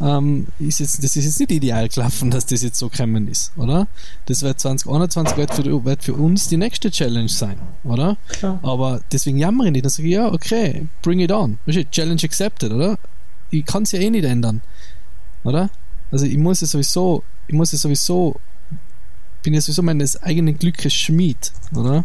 ähm, 0.00 0.46
ist 0.58 0.80
jetzt, 0.80 1.02
das 1.02 1.16
ist 1.16 1.24
jetzt 1.24 1.40
nicht 1.40 1.50
ideal 1.50 1.88
gelaufen, 1.88 2.30
dass 2.30 2.46
das 2.46 2.62
jetzt 2.62 2.78
so 2.78 2.88
gekommen 2.88 3.28
ist, 3.28 3.52
oder? 3.56 3.88
Das 4.26 4.42
wird 4.42 4.60
2021 4.60 5.36
wird 5.36 5.54
für, 5.54 5.84
wird 5.84 6.04
für 6.04 6.14
uns 6.14 6.48
die 6.48 6.56
nächste 6.56 6.90
Challenge 6.90 7.28
sein, 7.28 7.58
oder? 7.84 8.16
Klar. 8.28 8.60
Aber 8.62 9.00
deswegen 9.12 9.38
jammere 9.38 9.68
ich 9.68 9.72
nicht. 9.72 9.84
Dann 9.84 9.90
sage 9.90 10.08
ich, 10.08 10.14
ja, 10.14 10.32
okay, 10.32 10.86
bring 11.02 11.20
it 11.20 11.32
on. 11.32 11.58
Challenge 11.90 12.22
accepted, 12.22 12.72
oder? 12.72 12.98
Ich 13.50 13.64
kann 13.64 13.82
es 13.82 13.92
ja 13.92 14.00
eh 14.00 14.10
nicht 14.10 14.24
ändern, 14.24 14.62
oder? 15.44 15.70
Also 16.10 16.26
ich 16.26 16.38
muss 16.38 16.62
es 16.62 16.70
sowieso, 16.70 17.24
ich 17.48 17.54
muss 17.54 17.72
es 17.72 17.82
sowieso, 17.82 18.36
bin 19.42 19.54
ja 19.54 19.60
sowieso 19.60 19.82
meines 19.82 20.22
eigenen 20.22 20.58
Glückes 20.58 20.94
Schmied, 20.94 21.52
oder? 21.74 22.04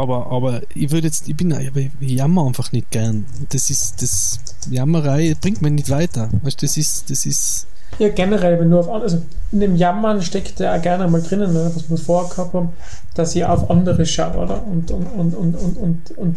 aber, 0.00 0.26
aber 0.32 0.62
ich 0.74 0.90
würde 0.90 1.08
jetzt, 1.08 1.28
ich 1.28 1.36
bin, 1.36 1.54
ich 2.00 2.10
jammer 2.10 2.46
einfach 2.46 2.72
nicht 2.72 2.90
gern. 2.90 3.26
Das 3.50 3.70
ist, 3.70 4.00
das 4.02 4.38
Jammerei 4.68 5.34
bringt 5.40 5.62
mich 5.62 5.72
nicht 5.72 5.90
weiter. 5.90 6.28
Weißt, 6.42 6.62
das 6.62 6.76
ist, 6.76 7.10
das 7.10 7.26
ist. 7.26 7.66
Ja, 7.98 8.08
generell, 8.08 8.58
wenn 8.60 8.70
du 8.70 8.78
auf, 8.78 8.88
also 8.88 9.20
in 9.52 9.60
dem 9.60 9.76
Jammern 9.76 10.22
steckt 10.22 10.60
ja 10.60 10.76
auch 10.76 10.82
gerne 10.82 11.08
mal 11.08 11.22
drinnen, 11.22 11.52
ne, 11.52 11.70
was 11.74 11.90
wir 11.90 11.96
vorher 11.96 12.30
gehabt 12.30 12.54
haben, 12.54 12.70
dass 13.14 13.34
ich 13.34 13.44
auf 13.44 13.68
andere 13.70 14.06
schaue, 14.06 14.36
oder? 14.36 14.64
Und, 14.64 14.90
und, 14.90 15.06
und, 15.06 15.34
und, 15.34 15.54
und, 15.56 15.76
und, 15.76 16.18
und 16.18 16.36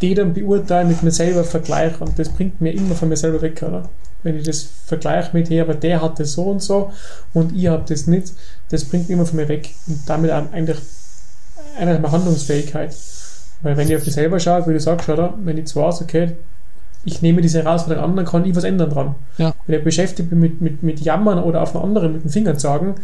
die 0.00 0.14
dann 0.14 0.32
beurteilen, 0.34 0.88
mit 0.88 1.02
mir 1.02 1.10
selber 1.10 1.44
vergleiche. 1.44 2.02
Und 2.04 2.18
das 2.18 2.28
bringt 2.28 2.60
mir 2.60 2.72
immer 2.72 2.94
von 2.94 3.08
mir 3.08 3.16
selber 3.16 3.40
weg, 3.42 3.62
oder? 3.62 3.88
Wenn 4.22 4.36
ich 4.36 4.44
das 4.44 4.66
vergleiche 4.86 5.30
mit, 5.32 5.48
hey, 5.48 5.60
aber 5.60 5.74
der 5.74 6.02
hat 6.02 6.20
das 6.20 6.32
so 6.32 6.44
und 6.44 6.62
so 6.62 6.92
und 7.32 7.56
ich 7.56 7.68
habe 7.68 7.84
das 7.88 8.06
nicht, 8.06 8.32
das 8.68 8.84
bringt 8.84 9.08
mich 9.08 9.16
immer 9.16 9.26
von 9.26 9.36
mir 9.36 9.48
weg. 9.48 9.74
Und 9.86 10.00
damit 10.06 10.30
eigentlich 10.30 10.78
eine 11.78 12.10
Handlungsfähigkeit. 12.10 12.94
Weil 13.62 13.76
wenn 13.76 13.88
ich 13.88 13.96
auf 13.96 14.04
mich 14.04 14.14
selber 14.14 14.38
schaue, 14.40 14.66
wie 14.66 14.72
du 14.72 14.80
sagst, 14.80 15.08
oder, 15.08 15.34
wenn 15.42 15.58
ich 15.58 15.66
zwar 15.66 15.88
weiß, 15.88 16.02
okay, 16.02 16.36
ich 17.04 17.22
nehme 17.22 17.40
diese 17.40 17.62
Herausforderung 17.62 18.10
an, 18.10 18.16
dann 18.16 18.26
kann 18.26 18.44
ich 18.44 18.54
was 18.54 18.64
ändern 18.64 18.90
dran. 18.90 19.14
Ja. 19.38 19.54
Wenn 19.66 19.78
ich 19.78 19.84
beschäftigt 19.84 20.30
bin 20.30 20.40
mit, 20.40 20.60
mit, 20.60 20.82
mit 20.82 21.00
Jammern 21.00 21.38
oder 21.38 21.62
auf 21.62 21.74
einen 21.74 21.84
anderen 21.84 22.12
mit 22.12 22.24
den 22.24 22.30
Fingern 22.30 22.58
sagen, 22.58 22.96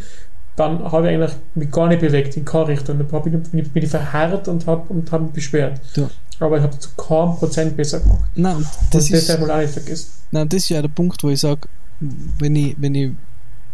dann 0.57 0.83
habe 0.91 1.11
ich 1.11 1.15
eigentlich 1.15 1.37
mich 1.55 1.71
gar 1.71 1.89
nicht 1.89 2.01
bewegt 2.01 2.37
in 2.37 2.45
keine 2.45 2.69
Richtung. 2.69 2.99
Dann 2.99 3.23
bin 3.23 3.45
ich, 3.53 3.71
bin 3.71 3.83
ich 3.83 3.91
verharrt 3.91 4.49
und 4.49 4.67
habe 4.67 4.83
und 4.89 5.11
hab 5.13 5.21
mich 5.23 5.33
beschwert. 5.33 5.81
Ja. 5.95 6.11
Aber 6.41 6.59
ich 6.59 6.63
habe 6.63 6.79
zu 6.79 6.91
keinem 6.97 7.37
Prozent 7.37 7.77
besser 7.77 8.01
gemacht. 8.01 8.25
Nein, 8.35 8.67
das, 8.91 9.09
das 9.09 9.29
ist, 9.29 9.41
mal 9.41 9.51
auch 9.51 9.59
nicht 9.59 9.73
vergessen. 9.73 10.11
Nein, 10.31 10.49
das 10.49 10.63
ist 10.63 10.69
ja 10.71 10.83
der 10.83 10.89
Punkt, 10.89 11.23
wo 11.23 11.31
ich 11.31 11.41
sage, 11.41 11.63
wenn 12.01 12.57
ich, 12.57 12.77
wenn 12.79 12.95
ich, 12.95 13.13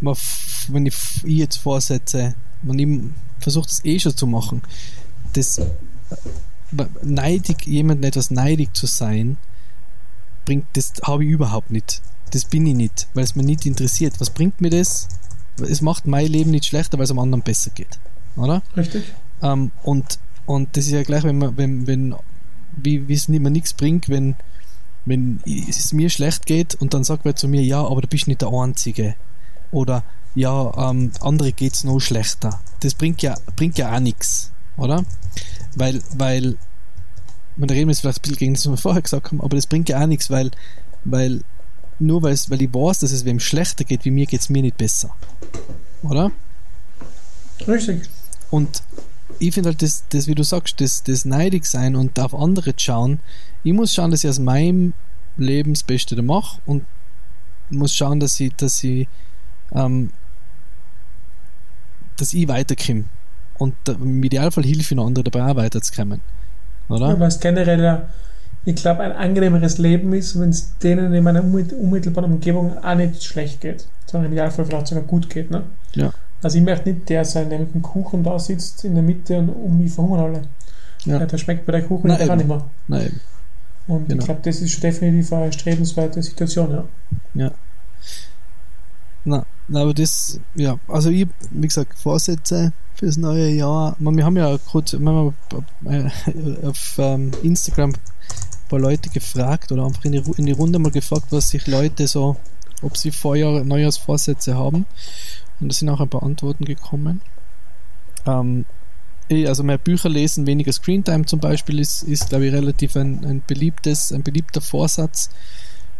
wenn 0.00 0.86
ich, 0.86 0.94
ich 1.24 1.38
jetzt 1.38 1.56
vorsetze, 1.56 2.34
man 2.62 2.78
ich 2.78 2.88
versucht 3.40 3.70
es 3.70 3.84
eh 3.84 3.98
schon 3.98 4.16
zu 4.16 4.26
machen, 4.26 4.62
das 5.32 5.60
neidig, 7.02 7.66
jemandem 7.66 8.08
etwas 8.08 8.30
neidig 8.30 8.74
zu 8.74 8.86
sein, 8.86 9.36
bringt, 10.44 10.66
das 10.74 10.92
habe 11.02 11.24
ich 11.24 11.30
überhaupt 11.30 11.70
nicht. 11.70 12.02
Das 12.30 12.44
bin 12.44 12.66
ich 12.66 12.74
nicht, 12.74 13.08
weil 13.14 13.24
es 13.24 13.36
mir 13.36 13.42
nicht 13.42 13.66
interessiert. 13.66 14.14
Was 14.18 14.30
bringt 14.30 14.60
mir 14.60 14.70
das? 14.70 15.08
Es 15.60 15.82
macht 15.82 16.06
mein 16.06 16.26
Leben 16.26 16.50
nicht 16.50 16.66
schlechter, 16.66 16.98
weil 16.98 17.04
es 17.04 17.10
am 17.10 17.18
anderen 17.18 17.42
besser 17.42 17.70
geht. 17.70 17.98
Oder? 18.36 18.62
Richtig. 18.76 19.04
Ähm, 19.42 19.70
und, 19.82 20.18
und 20.46 20.76
das 20.76 20.86
ist 20.86 20.92
ja 20.92 21.02
gleich, 21.02 21.24
wenn 21.24 21.38
man, 21.38 21.56
wenn, 21.56 21.86
wenn, 21.86 22.14
wie, 22.76 23.06
wie 23.08 23.14
es 23.14 23.28
mir 23.28 23.38
nichts 23.50 23.74
bringt, 23.74 24.08
wenn, 24.08 24.34
wenn 25.04 25.40
es 25.46 25.92
mir 25.92 26.08
schlecht 26.08 26.46
geht 26.46 26.74
und 26.76 26.94
dann 26.94 27.04
sagt 27.04 27.24
wer 27.24 27.36
zu 27.36 27.48
mir, 27.48 27.62
ja, 27.62 27.84
aber 27.84 28.00
du 28.00 28.08
bist 28.08 28.28
nicht 28.28 28.40
der 28.40 28.48
Einzige. 28.48 29.14
Oder 29.70 30.04
ja, 30.34 30.90
ähm, 30.90 31.12
andere 31.20 31.52
es 31.60 31.84
noch 31.84 32.00
schlechter. 32.00 32.60
Das 32.80 32.94
bringt 32.94 33.22
ja, 33.22 33.36
bringt 33.56 33.78
ja 33.78 33.94
auch 33.94 34.00
nichts, 34.00 34.50
oder? 34.76 35.04
Weil, 35.76 36.02
weil, 36.16 36.56
man 37.56 37.70
reden 37.70 37.90
jetzt 37.90 38.00
vielleicht 38.00 38.18
ein 38.18 38.22
bisschen 38.22 38.36
gegen 38.36 38.54
das, 38.54 38.66
was 38.66 38.72
wir 38.72 38.78
vorher 38.78 39.02
gesagt 39.02 39.26
haben, 39.26 39.40
aber 39.40 39.56
das 39.56 39.66
bringt 39.66 39.88
ja 39.88 40.02
auch 40.02 40.06
nichts, 40.06 40.30
weil, 40.30 40.50
weil, 41.04 41.42
nur 41.98 42.22
weil, 42.22 42.32
ich 42.34 42.74
weiß, 42.74 43.00
dass 43.00 43.12
es 43.12 43.24
wem 43.24 43.40
schlechter 43.40 43.84
geht, 43.84 44.04
wie 44.04 44.10
mir 44.10 44.26
geht 44.26 44.40
es 44.40 44.48
mir 44.48 44.62
nicht 44.62 44.76
besser. 44.76 45.14
Oder? 46.02 46.32
Richtig. 47.66 48.08
Und 48.50 48.82
ich 49.38 49.54
finde 49.54 49.70
halt, 49.70 49.82
das, 49.82 50.04
das, 50.08 50.26
wie 50.26 50.34
du 50.34 50.42
sagst, 50.42 50.80
das, 50.80 51.02
das 51.02 51.24
neidig 51.24 51.66
sein 51.66 51.96
und 51.96 52.18
auf 52.18 52.34
andere 52.34 52.72
schauen, 52.76 53.20
ich 53.64 53.72
muss 53.72 53.94
schauen, 53.94 54.10
dass 54.10 54.24
ich 54.24 54.30
aus 54.30 54.38
meinem 54.38 54.94
Leben 55.36 55.74
das 55.74 55.82
Beste 55.82 56.16
da 56.16 56.22
mache 56.22 56.60
und 56.66 56.84
muss 57.70 57.94
schauen, 57.94 58.20
dass 58.20 58.38
ich, 58.40 58.54
dass 58.54 58.82
ich, 58.84 59.08
ähm, 59.72 60.10
dass 62.16 62.34
ich 62.34 62.48
weiterkomme 62.48 63.04
und 63.58 63.74
im 63.88 64.22
Idealfall 64.22 64.64
hilfe 64.64 64.94
ich 64.94 64.96
noch 64.96 65.06
andere 65.06 65.24
dabei 65.24 65.50
auch 65.50 65.56
weiterzukommen. 65.56 66.20
Oder? 66.88 67.08
Ja, 67.08 67.20
was 67.20 67.40
generell, 67.40 68.02
ich 68.64 68.76
glaube, 68.76 69.00
ein 69.00 69.12
angenehmeres 69.12 69.78
Leben 69.78 70.12
ist, 70.12 70.38
wenn 70.38 70.50
es 70.50 70.78
denen 70.78 71.12
in 71.12 71.24
meiner 71.24 71.42
unmittelbaren 71.42 72.32
Umgebung 72.32 72.78
auch 72.82 72.94
nicht 72.94 73.24
schlecht 73.24 73.60
geht, 73.60 73.86
sondern 74.06 74.26
im 74.26 74.32
Idealfall 74.32 74.66
vielleicht 74.66 74.88
sogar 74.88 75.04
gut 75.04 75.30
geht. 75.30 75.50
Ne? 75.50 75.62
Ja. 75.94 76.12
Also 76.42 76.58
ich 76.58 76.64
möchte 76.64 76.90
nicht 76.90 77.08
der 77.08 77.24
sein, 77.24 77.50
der 77.50 77.60
mit 77.60 77.74
dem 77.74 77.82
Kuchen 77.82 78.24
da 78.24 78.38
sitzt 78.38 78.84
in 78.84 78.94
der 78.94 79.02
Mitte 79.02 79.38
und 79.38 79.48
um 79.48 79.78
mich 79.78 79.92
verhungern 79.92 80.20
alle. 80.20 80.42
Ja. 81.04 81.20
Ja, 81.20 81.26
der 81.26 81.38
schmeckt 81.38 81.66
bei 81.66 81.72
der 81.72 81.82
Kuchen 81.82 82.08
Nein, 82.08 82.26
gar 82.26 82.36
nicht 82.36 82.48
mehr. 82.48 82.64
Nein. 82.88 83.20
Und 83.86 84.08
genau. 84.08 84.20
ich 84.20 84.24
glaube, 84.24 84.40
das 84.44 84.60
ist 84.60 84.70
schon 84.70 84.82
definitiv 84.82 85.32
eine 85.32 85.52
strebenswerte 85.52 86.22
Situation, 86.22 86.70
ja. 86.70 86.84
Ja. 87.34 87.50
Na, 89.24 89.46
aber 89.76 89.94
das, 89.94 90.40
ja, 90.54 90.78
also 90.88 91.10
ich, 91.10 91.26
wie 91.50 91.66
gesagt, 91.66 91.98
Vorsätze 91.98 92.72
fürs 92.94 93.16
neue 93.16 93.48
Jahr. 93.48 93.96
Wir 93.98 94.24
haben 94.24 94.36
ja 94.36 94.58
kurz 94.58 94.92
wir 94.92 95.34
äh, 95.86 96.66
auf 96.66 96.94
ähm, 96.98 97.30
Instagram 97.42 97.90
ein 97.90 98.68
paar 98.68 98.80
Leute 98.80 99.10
gefragt 99.10 99.72
oder 99.72 99.84
einfach 99.84 100.04
in 100.04 100.12
die, 100.12 100.22
in 100.36 100.46
die 100.46 100.52
Runde 100.52 100.78
mal 100.78 100.90
gefragt, 100.90 101.26
was 101.30 101.50
sich 101.50 101.66
Leute 101.66 102.06
so, 102.06 102.36
ob 102.82 102.96
sie 102.96 103.10
Vorjahr, 103.10 103.64
Neujahrsvorsätze 103.64 104.54
haben. 104.54 104.86
Und 105.60 105.68
da 105.68 105.74
sind 105.74 105.88
auch 105.88 106.00
ein 106.00 106.08
paar 106.08 106.22
Antworten 106.22 106.64
gekommen. 106.64 107.20
Ähm, 108.26 108.64
also 109.30 109.62
mehr 109.62 109.78
Bücher 109.78 110.08
lesen, 110.08 110.46
weniger 110.46 110.72
Screentime 110.72 111.24
zum 111.24 111.40
Beispiel 111.40 111.78
ist, 111.78 112.02
ist 112.02 112.28
glaube 112.28 112.46
ich, 112.46 112.52
relativ 112.52 112.96
ein, 112.96 113.24
ein 113.24 113.42
beliebtes, 113.46 114.12
ein 114.12 114.22
beliebter 114.22 114.60
Vorsatz 114.60 115.30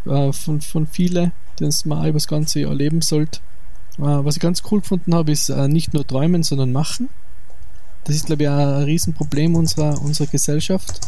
äh, 0.05 0.31
von, 0.31 0.61
von 0.61 0.85
vielen 0.85 1.31
den 1.59 1.71
man 1.85 2.03
über 2.03 2.13
das 2.13 2.27
ganze 2.27 2.61
Jahr 2.61 2.73
leben 2.73 3.01
sollte. 3.01 3.39
Äh, 3.97 4.01
was 4.01 4.35
ich 4.35 4.41
ganz 4.41 4.63
cool 4.71 4.81
gefunden 4.81 5.13
habe, 5.13 5.31
ist 5.31 5.49
äh, 5.49 5.67
nicht 5.67 5.93
nur 5.93 6.05
träumen, 6.05 6.43
sondern 6.43 6.71
machen. 6.71 7.09
Das 8.05 8.15
ist, 8.15 8.25
glaube 8.25 8.43
ich, 8.43 8.49
auch 8.49 8.57
ein 8.57 8.83
Riesenproblem 8.83 9.55
unserer, 9.55 10.01
unserer 10.01 10.27
Gesellschaft. 10.27 10.99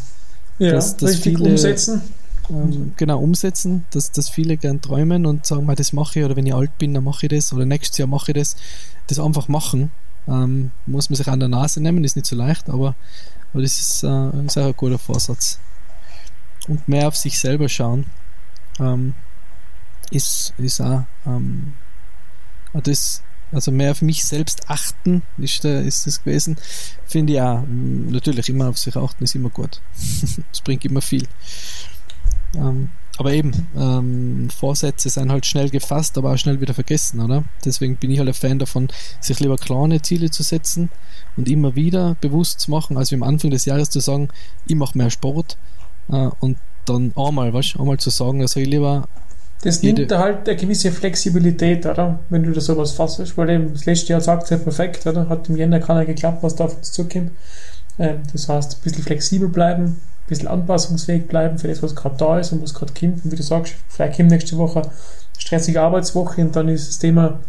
Ja, 0.60 0.72
dass, 0.72 0.96
dass 0.98 1.12
richtig 1.12 1.38
viele, 1.38 1.52
umsetzen. 1.52 2.02
Ähm, 2.50 2.94
genau, 2.96 3.20
umsetzen, 3.20 3.86
dass, 3.92 4.12
dass 4.12 4.30
viele 4.30 4.56
gern 4.56 4.82
träumen 4.82 5.26
und 5.26 5.46
sagen, 5.46 5.68
das 5.76 5.94
mache 5.94 6.20
ich 6.20 6.26
oder 6.26 6.36
wenn 6.36 6.46
ich 6.46 6.54
alt 6.54 6.78
bin, 6.78 6.94
dann 6.94 7.04
mache 7.04 7.26
ich 7.26 7.30
das 7.30 7.52
oder 7.52 7.66
nächstes 7.66 7.98
Jahr 7.98 8.08
mache 8.08 8.32
ich 8.32 8.38
das. 8.38 8.56
Das 9.08 9.20
einfach 9.20 9.48
machen. 9.48 9.92
Ähm, 10.28 10.72
muss 10.86 11.10
man 11.10 11.18
sich 11.18 11.28
an 11.28 11.40
der 11.40 11.50
Nase 11.50 11.82
nehmen, 11.82 12.04
ist 12.04 12.16
nicht 12.16 12.26
so 12.26 12.36
leicht, 12.36 12.70
aber, 12.70 12.96
aber 13.54 13.62
das 13.62 13.80
ist 13.80 14.04
äh, 14.04 14.08
ein 14.08 14.50
sehr 14.50 14.74
guter 14.74 14.98
Vorsatz. 14.98 15.60
Und 16.68 16.88
mehr 16.88 17.08
auf 17.08 17.16
sich 17.16 17.38
selber 17.38 17.70
schauen. 17.70 18.06
Ähm, 18.80 19.14
ist, 20.12 20.54
ist 20.58 20.82
auch, 20.82 21.04
ähm, 21.26 21.74
das, 22.82 23.22
also 23.52 23.72
mehr 23.72 23.92
auf 23.92 24.02
mich 24.02 24.26
selbst 24.26 24.70
achten 24.70 25.24
ist, 25.38 25.64
der, 25.64 25.82
ist 25.82 26.08
das 26.08 26.24
gewesen. 26.24 26.58
Finde 27.06 27.34
ich 27.34 27.42
auch, 27.42 27.64
natürlich 27.68 28.50
immer 28.50 28.70
auf 28.70 28.78
sich 28.78 28.96
achten 28.96 29.24
ist 29.24 29.36
immer 29.36 29.50
gut. 29.50 29.82
Es 30.52 30.62
bringt 30.62 30.86
immer 30.86 31.02
viel. 31.02 31.28
Ähm, 32.56 32.90
aber 33.18 33.32
eben, 33.32 33.68
ähm, 33.78 34.50
Vorsätze 34.50 35.10
sind 35.10 35.32
halt 35.32 35.46
schnell 35.46 35.70
gefasst, 35.70 36.18
aber 36.18 36.34
auch 36.34 36.38
schnell 36.38 36.60
wieder 36.60 36.74
vergessen, 36.74 37.22
oder? 37.22 37.46
Deswegen 37.64 37.96
bin 37.96 38.12
ich 38.12 38.20
halt 38.20 38.28
ein 38.28 38.34
Fan 38.34 38.60
davon, 38.60 38.90
sich 39.22 39.40
lieber 39.40 39.56
kleine 39.56 40.02
Ziele 40.02 40.30
zu 40.30 40.44
setzen 40.44 40.90
und 41.38 41.48
immer 41.48 41.76
wieder 41.76 42.16
bewusst 42.20 42.60
zu 42.60 42.72
machen, 42.72 42.98
als 42.98 43.12
wie 43.12 43.16
am 43.16 43.24
Anfang 43.24 43.52
des 43.52 43.66
Jahres 43.66 43.90
zu 43.90 44.02
sagen, 44.02 44.30
ich 44.68 44.76
mache 44.76 44.98
mehr 44.98 45.10
Sport 45.10 45.58
äh, 46.10 46.30
und 46.40 46.58
dann 46.86 47.14
einmal, 47.16 47.54
weißt 47.54 47.80
einmal 47.80 47.98
zu 48.00 48.10
sagen, 48.10 48.42
also 48.42 48.60
ich 48.60 48.68
lieber. 48.68 49.08
Das 49.66 49.82
nimmt 49.82 50.12
da 50.12 50.20
halt 50.20 50.48
eine 50.48 50.56
gewisse 50.56 50.92
Flexibilität, 50.92 51.88
oder? 51.88 52.20
Wenn 52.30 52.44
du 52.44 52.52
da 52.52 52.62
sowas 52.62 52.92
fassest, 52.92 53.36
weil 53.36 53.50
eben 53.50 53.74
das 53.74 53.88
letzte 53.88 54.14
Jahr 54.14 54.22
sagt 54.22 54.44
es 54.44 54.52
ja 54.52 54.58
perfekt, 54.58 55.08
oder? 55.08 55.28
Hat 55.28 55.50
im 55.50 55.58
Jänner 55.58 55.80
keiner 55.80 56.06
geklappt, 56.06 56.44
was 56.44 56.56
da 56.56 56.66
auf 56.66 56.78
uns 56.78 56.92
zukommt. 56.92 57.32
Ähm, 57.98 58.20
das 58.32 58.48
heißt, 58.48 58.74
ein 58.76 58.82
bisschen 58.84 59.04
flexibel 59.04 59.50
bleiben, 59.50 59.84
ein 59.84 60.02
bisschen 60.28 60.48
anpassungsfähig 60.48 61.28
bleiben 61.28 61.58
für 61.58 61.68
das, 61.68 61.82
was 61.82 61.96
gerade 61.96 62.16
da 62.16 62.40
ist 62.40 62.52
und 62.52 62.62
was 62.62 62.76
gerade 62.76 62.94
kommt. 62.94 63.26
Und 63.26 63.32
wie 63.32 63.36
du 63.36 63.42
sagst, 63.42 63.74
vielleicht 63.90 64.18
kommt 64.18 64.30
nächste 64.30 64.56
Woche 64.58 64.84
eine 64.84 64.92
stressige 65.40 65.82
Arbeitswoche 65.82 66.42
und 66.42 66.56
dann 66.56 66.70
ist 66.70 66.88
das 66.88 67.00
Thema, 67.00 67.40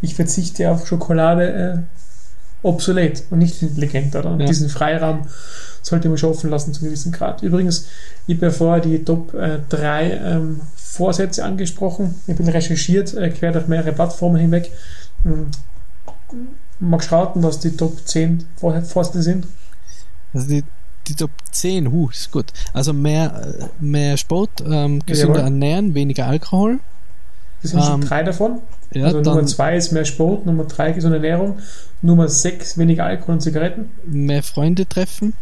ich 0.00 0.14
verzichte 0.14 0.70
auf 0.70 0.86
Schokolade 0.86 1.52
äh, 1.52 2.66
obsolet 2.66 3.24
und 3.30 3.40
nicht 3.40 3.60
intelligent, 3.60 4.16
oder? 4.16 4.30
Und 4.30 4.40
ja. 4.40 4.46
diesen 4.46 4.70
Freiraum 4.70 5.26
sollte 5.82 6.08
man 6.08 6.16
schon 6.16 6.30
offen 6.30 6.48
lassen 6.48 6.72
zu 6.72 6.80
einem 6.80 6.90
gewissen 6.90 7.12
Grad. 7.12 7.42
Übrigens, 7.42 7.88
ich 8.26 8.36
habe 8.36 8.46
ja 8.46 8.52
vorher 8.52 8.80
die 8.80 9.04
Top 9.04 9.34
äh, 9.34 9.58
3 9.68 10.10
ähm, 10.12 10.60
Vorsätze 10.90 11.44
angesprochen. 11.44 12.14
Ich 12.26 12.36
bin 12.36 12.48
recherchiert, 12.48 13.14
äh, 13.14 13.30
quer 13.30 13.52
durch 13.52 13.68
mehrere 13.68 13.92
Plattformen 13.92 14.36
hinweg. 14.36 14.72
Ähm, 15.24 15.50
magst 16.80 17.10
du 17.10 17.14
raten, 17.14 17.42
was 17.42 17.60
die 17.60 17.76
Top 17.76 18.06
10 18.06 18.44
Vorsätze 18.56 19.22
sind? 19.22 19.46
Also 20.32 20.48
die, 20.48 20.64
die 21.06 21.14
Top 21.14 21.30
10, 21.52 21.92
huh, 21.92 22.08
ist 22.10 22.32
gut. 22.32 22.46
Also 22.72 22.92
mehr, 22.92 23.54
äh, 23.60 23.64
mehr 23.80 24.16
Sport, 24.16 24.50
ähm, 24.66 25.00
gesünder 25.04 25.34
Jawohl. 25.34 25.44
ernähren, 25.44 25.94
weniger 25.94 26.26
Alkohol. 26.26 26.80
Das 27.62 27.72
sind 27.72 27.82
schon 27.84 28.02
ähm, 28.02 28.08
drei 28.08 28.22
davon. 28.22 28.60
Ja, 28.92 29.06
also 29.06 29.20
Nummer 29.20 29.44
2 29.44 29.76
ist 29.76 29.92
mehr 29.92 30.04
Sport, 30.04 30.46
Nummer 30.46 30.64
3 30.64 30.92
gesunde 30.92 31.18
Ernährung, 31.18 31.58
Nummer 32.00 32.28
6 32.28 32.78
weniger 32.78 33.04
Alkohol 33.04 33.34
und 33.34 33.40
Zigaretten. 33.42 33.90
Mehr 34.06 34.42
Freunde 34.42 34.88
treffen. 34.88 35.34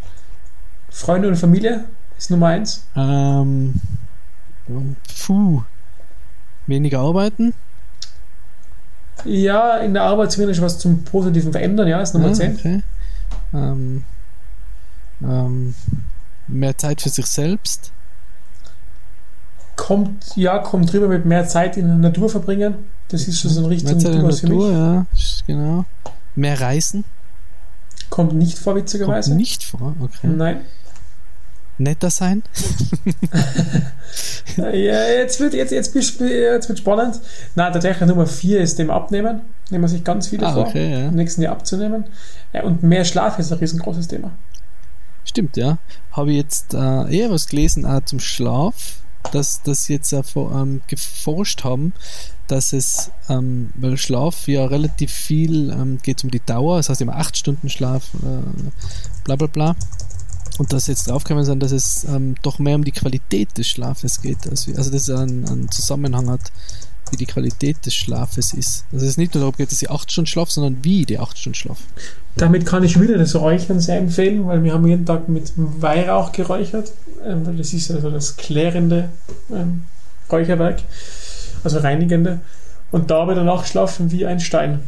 Freunde 0.91 1.29
und 1.29 1.37
Familie 1.37 1.85
ist 2.19 2.31
Nummer 2.31 2.49
1. 2.49 2.85
Ähm, 2.97 3.75
puh. 4.67 5.63
Weniger 6.67 7.01
arbeiten. 7.01 7.55
Ja, 9.25 9.79
in 9.79 9.95
der 9.95 10.03
Arbeit 10.03 10.33
zumindest 10.33 10.61
was 10.61 10.79
zum 10.79 11.05
Positiven 11.05 11.53
verändern, 11.53 11.89
ja, 11.89 12.01
ist 12.01 12.15
Nummer 12.15 12.29
ah, 12.29 12.35
10. 12.35 12.57
Okay. 12.57 12.83
Ähm, 13.55 14.05
ähm, 15.23 15.75
mehr 16.49 16.77
Zeit 16.77 17.01
für 17.01 17.09
sich 17.09 17.27
selbst. 17.27 17.93
Kommt, 19.77 20.37
ja, 20.37 20.59
kommt 20.59 20.93
drüber 20.93 21.09
mit 21.09 21.25
mehr 21.27 21.47
Zeit 21.47 21.77
in 21.77 21.87
der 21.87 21.97
Natur 21.97 22.29
verbringen. 22.29 22.75
Das 23.09 23.29
ist 23.29 23.41
schon 23.41 23.51
so 23.51 23.61
ein 23.61 23.67
richtiges 23.67 24.03
Natur, 24.03 24.23
Natur 24.23 24.73
ja, 24.73 25.07
genau. 25.47 25.85
Mehr 26.35 26.61
Reisen. 26.61 27.05
Kommt 28.11 28.35
nicht 28.35 28.59
vor, 28.59 28.75
witzigerweise. 28.75 29.31
Kommt 29.31 29.41
nicht 29.41 29.65
vor, 29.65 29.95
okay. 30.01 30.29
Nein. 30.29 30.61
Netter 31.79 32.11
sein? 32.11 32.43
ja, 34.57 34.71
jetzt 34.71 35.41
wird 35.41 35.55
jetzt, 35.55 35.73
jetzt, 35.73 35.95
jetzt 35.95 36.69
wird 36.69 36.79
spannend. 36.79 37.21
Nein, 37.55 37.73
tatsächlich 37.73 38.09
Nummer 38.09 38.27
4 38.27 38.61
ist 38.61 38.79
dem 38.79 38.91
Abnehmen. 38.91 39.43
Nehmen 39.71 39.85
wir 39.85 39.89
sich 39.89 40.05
ganz 40.05 40.29
viele 40.29 40.47
ah, 40.47 40.53
vor, 40.55 40.69
okay, 40.69 40.91
ja. 40.91 41.09
im 41.09 41.15
nächsten 41.15 41.43
Jahr 41.43 41.53
abzunehmen. 41.53 42.05
Ja, 42.53 42.63
und 42.63 42.83
mehr 42.83 43.05
Schlaf 43.05 43.39
ist 43.39 43.53
ein 43.53 43.59
riesengroßes 43.59 44.09
Thema. 44.09 44.31
Stimmt, 45.25 45.57
ja. 45.57 45.79
Habe 46.13 46.31
ich 46.31 46.39
jetzt 46.39 46.73
äh, 46.73 47.15
eher 47.15 47.31
was 47.31 47.49
gelesen 47.49 47.85
auch 47.85 48.01
zum 48.05 48.21
Schlaf, 48.21 49.01
dass 49.33 49.63
das 49.63 49.89
jetzt 49.89 50.13
äh, 50.13 50.23
ähm, 50.35 50.83
geforscht 50.87 51.65
haben, 51.65 51.93
dass 52.47 52.73
es, 52.73 53.11
ähm, 53.29 53.71
weil 53.75 53.97
Schlaf 53.97 54.47
ja 54.49 54.65
relativ 54.67 55.11
viel 55.11 55.71
ähm, 55.71 55.99
geht 56.03 56.23
um 56.25 56.31
die 56.31 56.41
Dauer, 56.41 56.77
das 56.77 56.89
heißt 56.89 57.01
immer 57.01 57.17
8 57.17 57.37
Stunden 57.37 57.69
Schlaf, 57.69 58.05
äh, 58.23 58.71
bla 59.25 59.37
bla 59.37 59.49
bla. 59.49 59.77
Und 60.59 60.73
dass 60.73 60.87
jetzt 60.87 61.09
draufgekommen 61.09 61.45
sind, 61.45 61.63
dass 61.63 61.73
es 61.73 62.05
ähm, 62.05 62.35
doch 62.43 62.59
mehr 62.59 62.77
um 62.77 62.85
die 62.85 62.93
Qualität 62.93 63.57
des 63.59 63.69
Schlafes 63.69 64.23
geht, 64.23 64.49
also, 64.49 64.73
also 64.73 64.91
dass 64.91 65.09
es 65.09 65.11
einen, 65.11 65.47
einen 65.47 65.71
Zusammenhang 65.71 66.31
hat 66.31 66.53
wie 67.11 67.17
die 67.17 67.27
Qualität 67.27 67.85
des 67.87 67.95
Schlafes 67.95 68.53
ist. 68.53 68.85
Also 68.93 69.05
es 69.05 69.13
ist 69.13 69.19
nicht 69.19 69.35
nur 69.35 69.43
darum 69.43 69.57
geht, 69.57 69.71
dass 69.71 69.81
ich 69.81 69.91
acht 69.91 70.11
Stunden 70.11 70.27
schlafe, 70.27 70.51
sondern 70.51 70.83
wie 70.83 71.05
die 71.05 71.19
acht 71.19 71.39
Stunden 71.39 71.55
schlafe. 71.55 71.83
Damit 72.37 72.67
kann 72.67 72.83
ich 72.83 73.01
wieder 73.01 73.17
das 73.17 73.35
Räuchern 73.35 73.81
sehr 73.81 73.99
empfehlen, 73.99 74.47
weil 74.47 74.63
wir 74.63 74.73
haben 74.73 74.87
jeden 74.87 75.07
Tag 75.07 75.29
mit 75.29 75.53
Weihrauch 75.57 76.33
geräuchert. 76.33 76.93
Ähm, 77.25 77.57
das 77.57 77.73
ist 77.73 77.91
also 77.91 78.11
das 78.11 78.37
klärende 78.37 79.09
ähm, 79.51 79.85
Räucherwerk, 80.31 80.83
also 81.65 81.79
reinigende. 81.79 82.41
Und 82.91 83.11
da 83.11 83.21
habe 83.21 83.33
ich 83.33 83.39
danach 83.39 83.67
schlafen 83.67 84.11
wie 84.11 84.27
ein 84.27 84.41
Stein. 84.41 84.81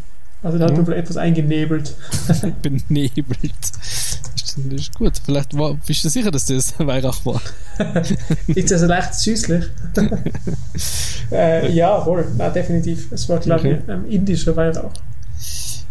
Also 0.43 0.59
da 0.59 0.67
hat 0.67 0.77
mhm. 0.77 0.85
man 0.85 0.93
etwas 0.93 1.17
eingenebelt. 1.17 1.97
Benebelt. 2.63 3.53
Das 4.71 4.81
ist 4.81 4.95
gut. 4.95 5.13
Vielleicht 5.25 5.57
war, 5.57 5.75
bist 5.75 6.05
du 6.05 6.09
sicher, 6.09 6.31
dass 6.31 6.47
das 6.47 6.75
Weihrauch 6.79 7.25
war? 7.25 7.41
ist 8.47 8.71
das 8.71 8.83
leicht 8.83 9.15
süßlich? 9.15 9.65
äh, 11.33 11.73
ja, 11.73 12.05
wohl. 12.05 12.27
Nein, 12.37 12.53
definitiv. 12.53 13.11
Es 13.13 13.29
war, 13.29 13.39
glaube 13.39 13.61
okay. 13.61 13.79
ich, 13.83 13.91
ein 13.91 14.05
indischer 14.07 14.57
Weihrauch. 14.57 14.93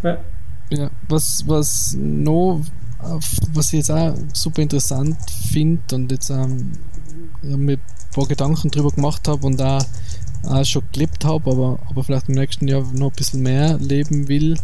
Ja. 0.02 0.18
ja. 0.70 0.90
was, 1.08 1.42
was 1.46 1.96
noch, 1.98 2.62
was 3.52 3.66
ich 3.68 3.78
jetzt 3.78 3.90
auch 3.90 4.14
super 4.32 4.62
interessant 4.62 5.16
finde 5.50 5.82
und 5.94 6.12
jetzt 6.12 6.30
ähm, 6.30 6.72
mir 7.42 7.76
ein 7.76 7.82
paar 8.12 8.26
Gedanken 8.26 8.70
drüber 8.70 8.90
gemacht 8.90 9.26
habe 9.28 9.46
und 9.46 9.58
da 9.58 9.78
auch 10.44 10.64
schon 10.64 10.82
gelebt 10.92 11.24
habe, 11.24 11.50
aber, 11.50 11.78
aber 11.88 12.04
vielleicht 12.04 12.28
im 12.28 12.34
nächsten 12.34 12.68
Jahr 12.68 12.82
noch 12.92 13.10
ein 13.10 13.16
bisschen 13.16 13.42
mehr 13.42 13.78
leben 13.78 14.28
will. 14.28 14.56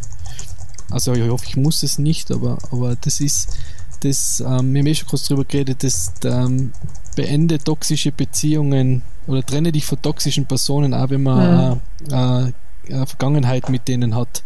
Also 0.90 1.12
ich 1.14 1.28
hoffe, 1.28 1.44
ich 1.48 1.56
muss 1.56 1.82
es 1.82 1.98
nicht, 1.98 2.30
aber, 2.30 2.58
aber 2.70 2.96
das 2.96 3.20
ist 3.20 3.56
das, 4.04 4.40
ähm, 4.40 4.74
wir 4.74 4.80
haben 4.80 4.86
eh 4.86 4.94
schon 4.94 5.08
kurz 5.08 5.24
drüber 5.24 5.44
geredet, 5.44 5.82
das 5.82 6.12
ähm, 6.24 6.72
beende 7.16 7.58
toxische 7.58 8.12
Beziehungen 8.12 9.02
oder 9.26 9.44
trenne 9.44 9.72
dich 9.72 9.86
von 9.86 10.00
toxischen 10.00 10.46
Personen, 10.46 10.92
auch 10.92 11.10
wenn 11.10 11.22
man 11.22 11.70
mhm. 11.70 11.80
äh, 12.10 12.14
äh, 12.48 12.52
eine 12.90 13.06
Vergangenheit 13.06 13.68
mit 13.70 13.88
denen 13.88 14.14
hat. 14.14 14.42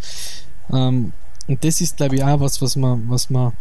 Ähm, 0.72 1.12
und 1.48 1.64
das 1.64 1.80
ist, 1.80 1.96
glaube 1.96 2.16
ich, 2.16 2.24
auch 2.24 2.40
was, 2.40 2.60
was 2.62 2.76
man, 2.76 3.08
was 3.08 3.30
man, 3.30 3.52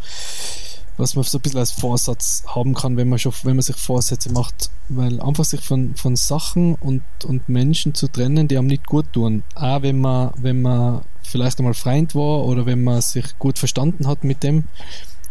was 0.98 1.14
man 1.14 1.24
so 1.24 1.38
ein 1.38 1.40
bisschen 1.40 1.58
als 1.58 1.72
Vorsatz 1.72 2.44
haben 2.46 2.74
kann, 2.74 2.96
wenn 2.96 3.08
man 3.08 3.18
schon, 3.18 3.32
wenn 3.42 3.56
man 3.56 3.62
sich 3.62 3.76
Vorsätze 3.76 4.30
macht, 4.30 4.70
weil 4.88 5.20
einfach 5.20 5.44
sich 5.44 5.60
von, 5.60 5.94
von 5.96 6.14
Sachen 6.16 6.74
und, 6.76 7.02
und 7.24 7.48
Menschen 7.48 7.94
zu 7.94 8.08
trennen, 8.08 8.46
die 8.46 8.58
einem 8.58 8.66
nicht 8.66 8.86
gut 8.86 9.06
tun. 9.12 9.42
Auch 9.54 9.82
wenn 9.82 10.00
man, 10.00 10.32
wenn 10.36 10.62
man 10.62 11.00
vielleicht 11.22 11.58
einmal 11.58 11.74
Freund 11.74 12.14
war 12.14 12.44
oder 12.44 12.66
wenn 12.66 12.84
man 12.84 13.00
sich 13.00 13.38
gut 13.38 13.58
verstanden 13.58 14.06
hat 14.06 14.22
mit 14.22 14.42
dem, 14.42 14.64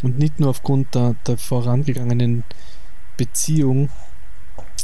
und 0.03 0.19
nicht 0.19 0.39
nur 0.39 0.49
aufgrund 0.49 0.93
der, 0.95 1.15
der 1.25 1.37
vorangegangenen 1.37 2.43
Beziehung 3.17 3.89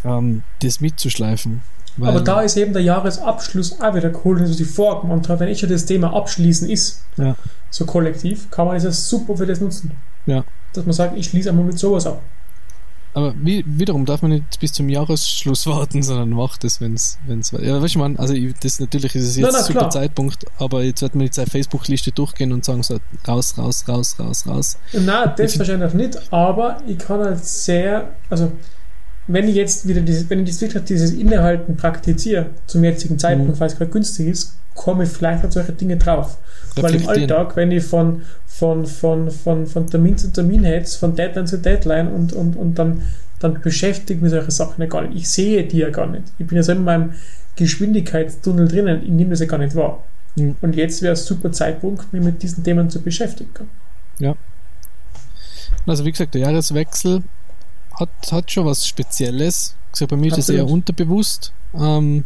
ähm, 0.03 0.43
das 0.61 0.81
mitzuschleifen. 0.81 1.61
Aber 2.01 2.21
da 2.21 2.41
ist 2.41 2.57
eben 2.57 2.73
der 2.73 2.81
Jahresabschluss 2.81 3.79
auch 3.79 3.93
wieder 3.93 4.11
cool, 4.25 4.39
dass 4.39 4.59
ich 4.59 4.67
vorgemacht 4.67 5.29
habe. 5.29 5.41
Wenn 5.41 5.49
ich 5.49 5.61
ja 5.61 5.67
das 5.67 5.85
Thema 5.85 6.13
Abschließen 6.13 6.67
ist, 6.67 7.03
ja. 7.17 7.35
so 7.69 7.85
kollektiv, 7.85 8.49
kann 8.49 8.67
man 8.67 8.81
das 8.81 9.07
super 9.07 9.37
für 9.37 9.45
das 9.45 9.61
nutzen. 9.61 9.91
Ja. 10.25 10.43
Dass 10.73 10.85
man 10.85 10.93
sagt, 10.93 11.15
ich 11.15 11.27
schließe 11.27 11.49
einmal 11.49 11.65
mit 11.65 11.77
sowas 11.77 12.07
ab. 12.07 12.21
Aber 13.15 13.35
wie, 13.41 13.63
wiederum 13.67 14.05
darf 14.05 14.21
man 14.21 14.31
nicht 14.31 14.59
bis 14.59 14.73
zum 14.73 14.89
Jahresschluss 14.89 15.67
warten, 15.67 16.01
sondern 16.01 16.29
macht 16.29 16.63
es, 16.63 16.81
wenn 16.81 16.95
es, 16.95 17.19
wenn 17.27 17.39
es, 17.39 17.51
ja, 17.51 17.81
weißt 17.81 17.95
du, 17.95 17.99
man, 17.99 18.17
also 18.17 18.33
das 18.61 18.79
natürlich 18.79 19.15
ist 19.15 19.25
es 19.25 19.37
jetzt 19.37 19.55
ein 19.55 19.63
super 19.63 19.79
klar. 19.79 19.89
Zeitpunkt, 19.91 20.45
aber 20.57 20.83
jetzt 20.83 21.01
wird 21.01 21.15
man 21.15 21.25
jetzt 21.25 21.37
eine 21.37 21.47
Facebook-Liste 21.47 22.11
durchgehen 22.11 22.51
und 22.51 22.65
sagen 22.65 22.81
so, 22.83 22.99
raus, 23.27 23.55
raus, 23.57 23.85
raus, 23.87 24.15
raus, 24.19 24.47
raus. 24.47 24.77
Nein, 24.93 25.31
das 25.37 25.59
wahrscheinlich 25.59 25.93
nicht, 25.93 26.33
aber 26.33 26.77
ich 26.87 26.97
kann 26.97 27.19
halt 27.19 27.45
sehr, 27.45 28.09
also, 28.29 28.51
wenn 29.27 29.47
ich 29.47 29.55
jetzt 29.55 29.87
wieder 29.87 30.01
dieses, 30.01 30.29
wenn 30.29 30.41
ich 30.41 30.49
jetzt 30.49 30.61
wirklich 30.61 30.83
dieses 30.83 31.11
Innehalten 31.11 31.77
praktiziere, 31.77 32.47
zum 32.65 32.83
jetzigen 32.83 33.19
Zeitpunkt, 33.19 33.55
mhm. 33.55 33.59
weil 33.59 33.67
es 33.67 33.77
gerade 33.77 33.91
günstig 33.91 34.27
ist, 34.27 34.55
komme 34.75 35.03
ich 35.03 35.09
vielleicht 35.09 35.45
auf 35.45 35.53
solche 35.53 35.71
Dinge 35.71 35.97
drauf. 35.97 36.37
Weil 36.75 36.95
im 36.95 37.07
Alltag, 37.07 37.55
wenn 37.55 37.71
ich 37.71 37.83
von, 37.83 38.23
von, 38.57 38.85
von, 38.85 39.31
von, 39.31 39.65
von 39.65 39.89
Termin 39.89 40.17
zu 40.17 40.31
Termin 40.31 40.63
hetze, 40.63 40.99
von 40.99 41.15
Deadline 41.15 41.47
zu 41.47 41.57
Deadline 41.57 42.07
und, 42.07 42.33
und, 42.33 42.55
und 42.55 42.75
dann, 42.77 43.01
dann 43.39 43.59
beschäftigt 43.61 44.21
mich 44.21 44.31
solche 44.31 44.51
Sachen 44.51 44.79
ja 44.81 44.87
gar 44.87 45.01
nicht. 45.01 45.17
Ich 45.17 45.29
sehe 45.29 45.63
die 45.63 45.79
ja 45.79 45.89
gar 45.89 46.07
nicht. 46.07 46.25
Ich 46.37 46.45
bin 46.45 46.57
ja 46.57 46.63
so 46.63 46.71
in 46.71 46.83
meinem 46.83 47.13
Geschwindigkeitstunnel 47.55 48.67
drinnen, 48.67 49.03
ich 49.03 49.09
nehme 49.09 49.31
das 49.31 49.39
ja 49.39 49.47
gar 49.47 49.57
nicht 49.57 49.75
wahr. 49.75 50.03
Mhm. 50.35 50.55
Und 50.61 50.75
jetzt 50.75 51.01
wäre 51.01 51.13
es 51.13 51.23
ein 51.23 51.27
super 51.27 51.51
Zeitpunkt, 51.51 52.13
mich 52.13 52.23
mit 52.23 52.43
diesen 52.43 52.63
Themen 52.63 52.89
zu 52.91 53.01
beschäftigen. 53.01 53.69
Ja. 54.19 54.35
Also 55.87 56.05
wie 56.05 56.11
gesagt, 56.11 56.35
der 56.35 56.41
Jahreswechsel 56.41 57.23
hat, 57.99 58.09
hat 58.31 58.51
schon 58.51 58.65
was 58.65 58.87
Spezielles. 58.87 59.75
Ich 59.91 59.99
sage, 59.99 60.09
bei 60.09 60.17
mir 60.17 60.31
Absolut. 60.31 60.39
ist 60.39 60.49
das 60.49 60.55
eher 60.55 60.67
unterbewusst. 60.67 61.53
Ähm, 61.73 62.23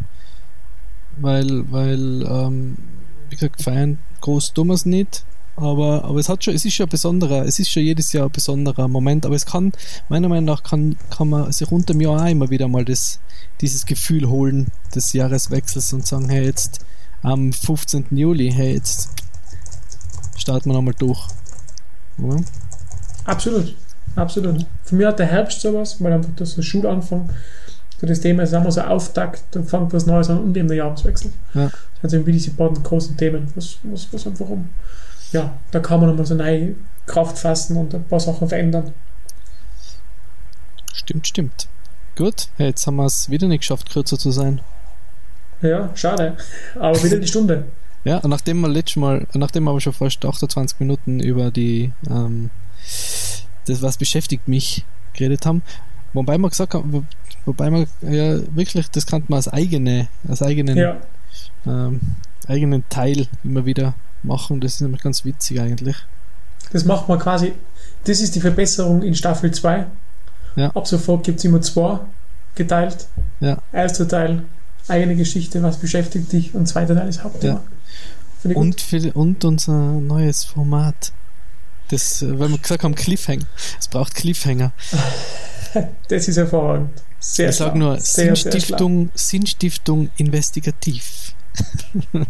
weil, 1.16 1.72
weil 1.72 2.22
ähm, 2.24 2.78
wie 3.30 3.36
gesagt, 3.36 3.64
feiern 3.64 3.98
groß 4.22 4.54
tun 4.54 4.68
wir 4.68 4.74
es 4.74 4.86
nicht. 4.86 5.24
Aber, 5.58 6.04
aber 6.06 6.20
es 6.20 6.30
hat 6.30 6.44
schon, 6.44 6.54
es 6.54 6.66
ist 6.66 6.76
schon 6.76 6.86
ein 6.86 6.90
besonderer, 6.90 7.44
es 7.44 7.58
ist 7.58 7.72
schon 7.72 7.82
jedes 7.82 8.14
Jahr 8.14 8.26
ein 8.26 8.32
besonderer 8.32 8.88
Moment, 8.88 9.26
aber 9.26 9.36
es 9.36 9.48
kann, 9.48 9.72
meiner 10.08 10.30
Meinung 10.30 10.46
nach, 10.46 10.62
kann, 10.62 10.96
kann 11.10 11.30
man 11.30 11.52
sich 11.52 11.72
unter 11.72 11.94
dem 11.94 12.02
Jahr 12.02 12.22
auch 12.22 12.28
immer 12.28 12.52
wieder 12.52 12.68
mal 12.68 12.86
das, 12.86 13.20
dieses 13.60 13.88
Gefühl 13.88 14.30
holen 14.30 14.68
des 14.94 15.14
Jahreswechsels 15.14 15.92
und 15.94 16.06
sagen, 16.06 16.30
hey, 16.30 16.46
jetzt 16.46 16.86
am 17.24 17.52
15. 17.52 18.06
Juli, 18.12 18.52
hey, 18.52 18.76
jetzt 18.76 19.10
starten 20.38 20.70
wir 20.70 20.76
nochmal 20.76 20.94
durch. 20.96 21.28
Oder? 22.22 22.44
Absolut, 23.26 23.76
absolut. 24.16 24.64
Für 24.84 24.96
mich 24.96 25.08
hat 25.08 25.18
der 25.18 25.26
Herbst 25.26 25.62
sowas, 25.62 25.98
weil 26.00 26.14
einfach 26.14 26.32
das 26.36 26.52
so 26.52 26.62
Schulanfang, 26.62 27.32
so 28.00 28.06
das 28.06 28.20
Thema 28.20 28.44
ist 28.44 28.54
immer 28.54 28.72
so 28.72 28.82
Auftakt, 28.82 29.42
dann 29.52 29.66
fängt 29.66 29.92
was 29.92 30.06
Neues 30.06 30.30
an 30.30 30.38
und 30.38 30.56
eben 30.56 30.68
der 30.68 30.78
Jahreswechsel. 30.78 31.32
Ja. 31.56 31.72
Also 32.04 32.24
wie 32.28 32.32
diese 32.32 32.52
beiden 32.52 32.84
großen 32.84 33.18
Themen, 33.18 33.52
was, 33.56 33.78
was, 33.82 34.08
was 34.12 34.28
einfach 34.28 34.48
um 34.48 34.70
ja, 35.32 35.58
da 35.72 35.80
kann 35.80 36.00
man 36.00 36.10
nochmal 36.10 36.26
so 36.26 36.36
neue 36.36 36.76
Kraft 37.06 37.40
fassen 37.40 37.78
und 37.78 37.94
ein 37.94 38.04
paar 38.04 38.20
Sachen 38.20 38.48
verändern. 38.48 38.94
Stimmt, 40.94 41.28
stimmt. 41.28 41.68
Gut, 42.16 42.48
hey, 42.58 42.68
jetzt 42.68 42.86
haben 42.88 42.96
wir 42.96 43.06
es 43.06 43.30
wieder 43.30 43.48
nicht 43.48 43.62
geschafft, 43.62 43.92
kürzer 43.92 44.18
zu 44.18 44.32
sein. 44.32 44.62
Ja, 45.62 45.90
schade. 45.96 46.36
Aber 46.80 47.02
wieder 47.04 47.18
die 47.18 47.28
Stunde. 47.28 47.66
ja, 48.04 48.18
und 48.18 48.30
nachdem 48.30 48.62
wir 48.62 48.68
letztes 48.68 48.98
Mal, 48.98 49.26
nachdem 49.34 49.64
wir 49.66 49.72
aber 49.72 49.82
schon 49.82 49.94
fast 49.94 50.24
28 50.26 50.80
Minuten 50.80 51.20
über 51.20 51.52
die 51.52 51.92
ähm, 52.10 52.50
das, 53.66 53.82
was 53.82 53.98
beschäftigt 53.98 54.48
mich, 54.48 54.86
geredet 55.14 55.46
haben, 55.46 55.62
wobei 56.14 56.38
wir 56.38 56.50
gesagt 56.50 56.74
haben, 56.74 57.08
wobei 57.46 57.70
wir 57.72 57.88
ja 58.02 58.40
wirklich, 58.56 58.90
das 58.90 59.06
kann 59.06 59.24
man 59.28 59.38
als 59.38 59.48
eigene, 59.48 60.08
als 60.28 60.42
eigenen, 60.42 60.78
ja. 60.78 60.98
ähm, 61.66 62.02
eigenen 62.48 62.88
Teil 62.90 63.28
immer 63.44 63.66
wieder 63.66 63.94
machen. 64.28 64.62
Das 64.62 64.76
ist 64.76 64.82
nämlich 64.82 65.02
ganz 65.02 65.26
witzig 65.26 65.60
eigentlich. 65.60 65.96
Das 66.72 66.86
macht 66.86 67.08
man 67.08 67.20
quasi, 67.20 67.54
das 68.04 68.20
ist 68.20 68.36
die 68.36 68.42
Verbesserung 68.42 69.02
in 69.02 69.16
Staffel 69.16 69.52
2. 69.52 69.86
Ja. 70.56 70.72
Ab 70.72 70.88
sofort 70.88 71.24
gibt 71.24 71.40
es 71.40 71.46
immer 71.46 71.62
zwei 71.62 72.00
geteilt. 72.56 73.08
Ja. 73.40 73.58
Erster 73.72 74.08
Teil, 74.08 74.44
eigene 74.88 75.16
Geschichte, 75.16 75.62
was 75.64 75.78
beschäftigt 75.78 76.32
dich 76.32 76.56
und 76.56 76.68
zweiter 76.68 76.96
Teil 76.96 77.08
ist 77.08 77.24
Hauptthema. 77.24 77.62
Ja. 78.44 78.56
Und, 78.56 78.82
für, 78.82 79.12
und 79.14 79.44
unser 79.46 79.74
neues 79.74 80.44
Format. 80.44 81.12
Das, 81.90 82.22
äh, 82.22 82.40
weil 82.40 82.50
wir 82.50 82.58
gesagt 82.58 82.84
haben, 82.84 82.96
Cliffhanger. 82.96 83.46
Es 83.80 83.88
braucht 83.88 84.16
Cliffhanger. 84.16 84.72
das 86.10 86.28
ist 86.28 86.38
hervorragend. 86.38 86.90
Sehr 87.20 87.50
ich 87.50 87.56
sage 87.56 87.78
nur, 87.78 88.00
sehr, 88.00 88.36
Sinnstiftung, 88.36 89.10
sehr 89.14 89.40
Sinnstiftung 89.40 90.10
investigativ. 90.18 91.34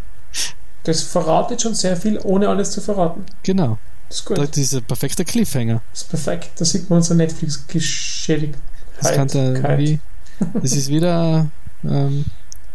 Das 0.87 1.01
verratet 1.01 1.61
schon 1.61 1.75
sehr 1.75 1.97
viel, 1.97 2.17
ohne 2.23 2.47
alles 2.47 2.71
zu 2.71 2.79
verraten. 2.79 3.25
Genau. 3.43 3.77
Das 4.07 4.19
ist 4.19 4.25
gut. 4.25 4.37
Das 4.37 4.55
ist 4.55 4.73
ein 4.73 4.83
perfekter 4.83 5.25
Cliffhanger. 5.25 5.81
Das 5.91 6.03
ist 6.03 6.09
perfekt. 6.09 6.49
Da 6.55 6.63
sieht 6.63 6.89
man 6.89 6.99
unsere 6.99 7.15
Netflix-Geschädigtheit. 7.15 8.61
Das, 9.01 9.11
kann 9.13 9.27
da 9.27 9.77
wie, 9.77 9.99
das 10.53 10.71
ist 10.71 10.87
wieder 10.87 11.47
ähm, 11.83 12.23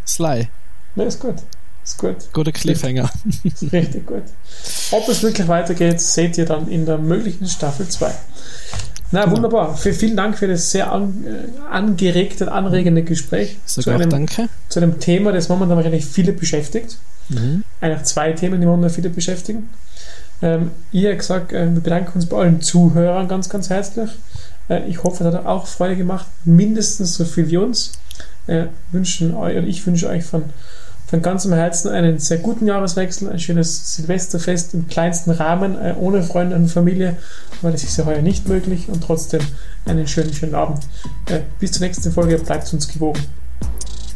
Sly. 0.06 0.46
Ja, 0.94 1.04
ist 1.04 1.20
gut. 1.20 1.36
Ist 1.82 1.96
gut. 1.96 2.16
Guter 2.34 2.52
Cliffhanger. 2.52 3.10
Ist 3.44 3.72
richtig 3.72 4.06
gut. 4.06 4.24
Ob 4.90 5.08
es 5.08 5.22
wirklich 5.22 5.48
weitergeht, 5.48 5.98
seht 5.98 6.36
ihr 6.36 6.44
dann 6.44 6.68
in 6.68 6.84
der 6.84 6.98
möglichen 6.98 7.48
Staffel 7.48 7.88
2. 7.88 8.12
Na, 9.10 9.24
genau. 9.24 9.36
wunderbar. 9.36 9.74
vielen 9.74 10.18
Dank 10.18 10.36
für 10.36 10.48
das 10.48 10.70
sehr 10.70 10.92
an, 10.92 11.24
äh, 11.24 11.60
angeregte, 11.70 12.52
anregende 12.52 13.04
Gespräch. 13.04 13.56
Sogar 13.64 13.96
zu 13.96 14.02
einem, 14.02 14.10
danke. 14.10 14.50
Zu 14.68 14.80
einem 14.80 15.00
Thema, 15.00 15.32
das 15.32 15.48
momentan 15.48 15.76
wahrscheinlich 15.76 16.04
viele 16.04 16.34
beschäftigt. 16.34 16.98
Mhm. 17.30 17.64
Eigentlich 17.82 18.04
zwei 18.04 18.32
Themen, 18.32 18.60
die 18.60 18.66
momentan 18.66 18.90
viele 18.90 19.10
beschäftigen. 19.10 19.68
Ähm, 20.40 20.70
ihr 20.90 21.10
habt 21.10 21.18
gesagt, 21.18 21.52
äh, 21.52 21.72
wir 21.72 21.82
bedanken 21.82 22.12
uns 22.14 22.26
bei 22.26 22.38
allen 22.38 22.62
Zuhörern 22.62 23.28
ganz, 23.28 23.50
ganz 23.50 23.68
herzlich. 23.68 24.10
Äh, 24.70 24.88
ich 24.88 25.02
hoffe, 25.02 25.24
es 25.24 25.34
hat 25.34 25.44
auch 25.44 25.66
Freude 25.66 25.96
gemacht, 25.96 26.26
mindestens 26.44 27.14
so 27.14 27.26
viel 27.26 27.50
wie 27.50 27.58
uns. 27.58 27.92
Äh, 28.46 28.66
wünschen 28.90 29.34
euch, 29.34 29.56
und 29.58 29.68
ich 29.68 29.86
wünsche 29.86 30.08
euch 30.08 30.24
von 30.24 30.44
von 31.12 31.20
ganzem 31.20 31.52
Herzen 31.52 31.90
einen 31.90 32.18
sehr 32.18 32.38
guten 32.38 32.66
Jahreswechsel, 32.66 33.28
ein 33.28 33.38
schönes 33.38 33.96
Silvesterfest 33.96 34.72
im 34.72 34.88
kleinsten 34.88 35.30
Rahmen, 35.30 35.74
äh, 35.74 35.94
ohne 36.00 36.22
Freunde 36.22 36.56
und 36.56 36.68
Familie, 36.68 37.18
weil 37.60 37.70
das 37.70 37.84
ist 37.84 37.98
ja 37.98 38.06
heuer 38.06 38.22
nicht 38.22 38.48
möglich 38.48 38.88
und 38.88 39.04
trotzdem 39.04 39.42
einen 39.84 40.08
schönen, 40.08 40.32
schönen 40.32 40.54
Abend. 40.54 40.82
Äh, 41.26 41.40
bis 41.60 41.72
zur 41.72 41.82
nächsten 41.82 42.10
Folge, 42.10 42.38
bleibt 42.38 42.72
uns 42.72 42.88
gewogen. 42.88 43.20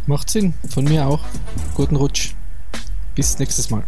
Macht 0.06 0.30
Sinn, 0.30 0.54
von 0.70 0.84
mir 0.84 1.06
auch. 1.06 1.20
Guten 1.74 1.96
Rutsch. 1.96 2.32
Bis 3.16 3.38
nächstes 3.38 3.70
Mal. 3.70 3.82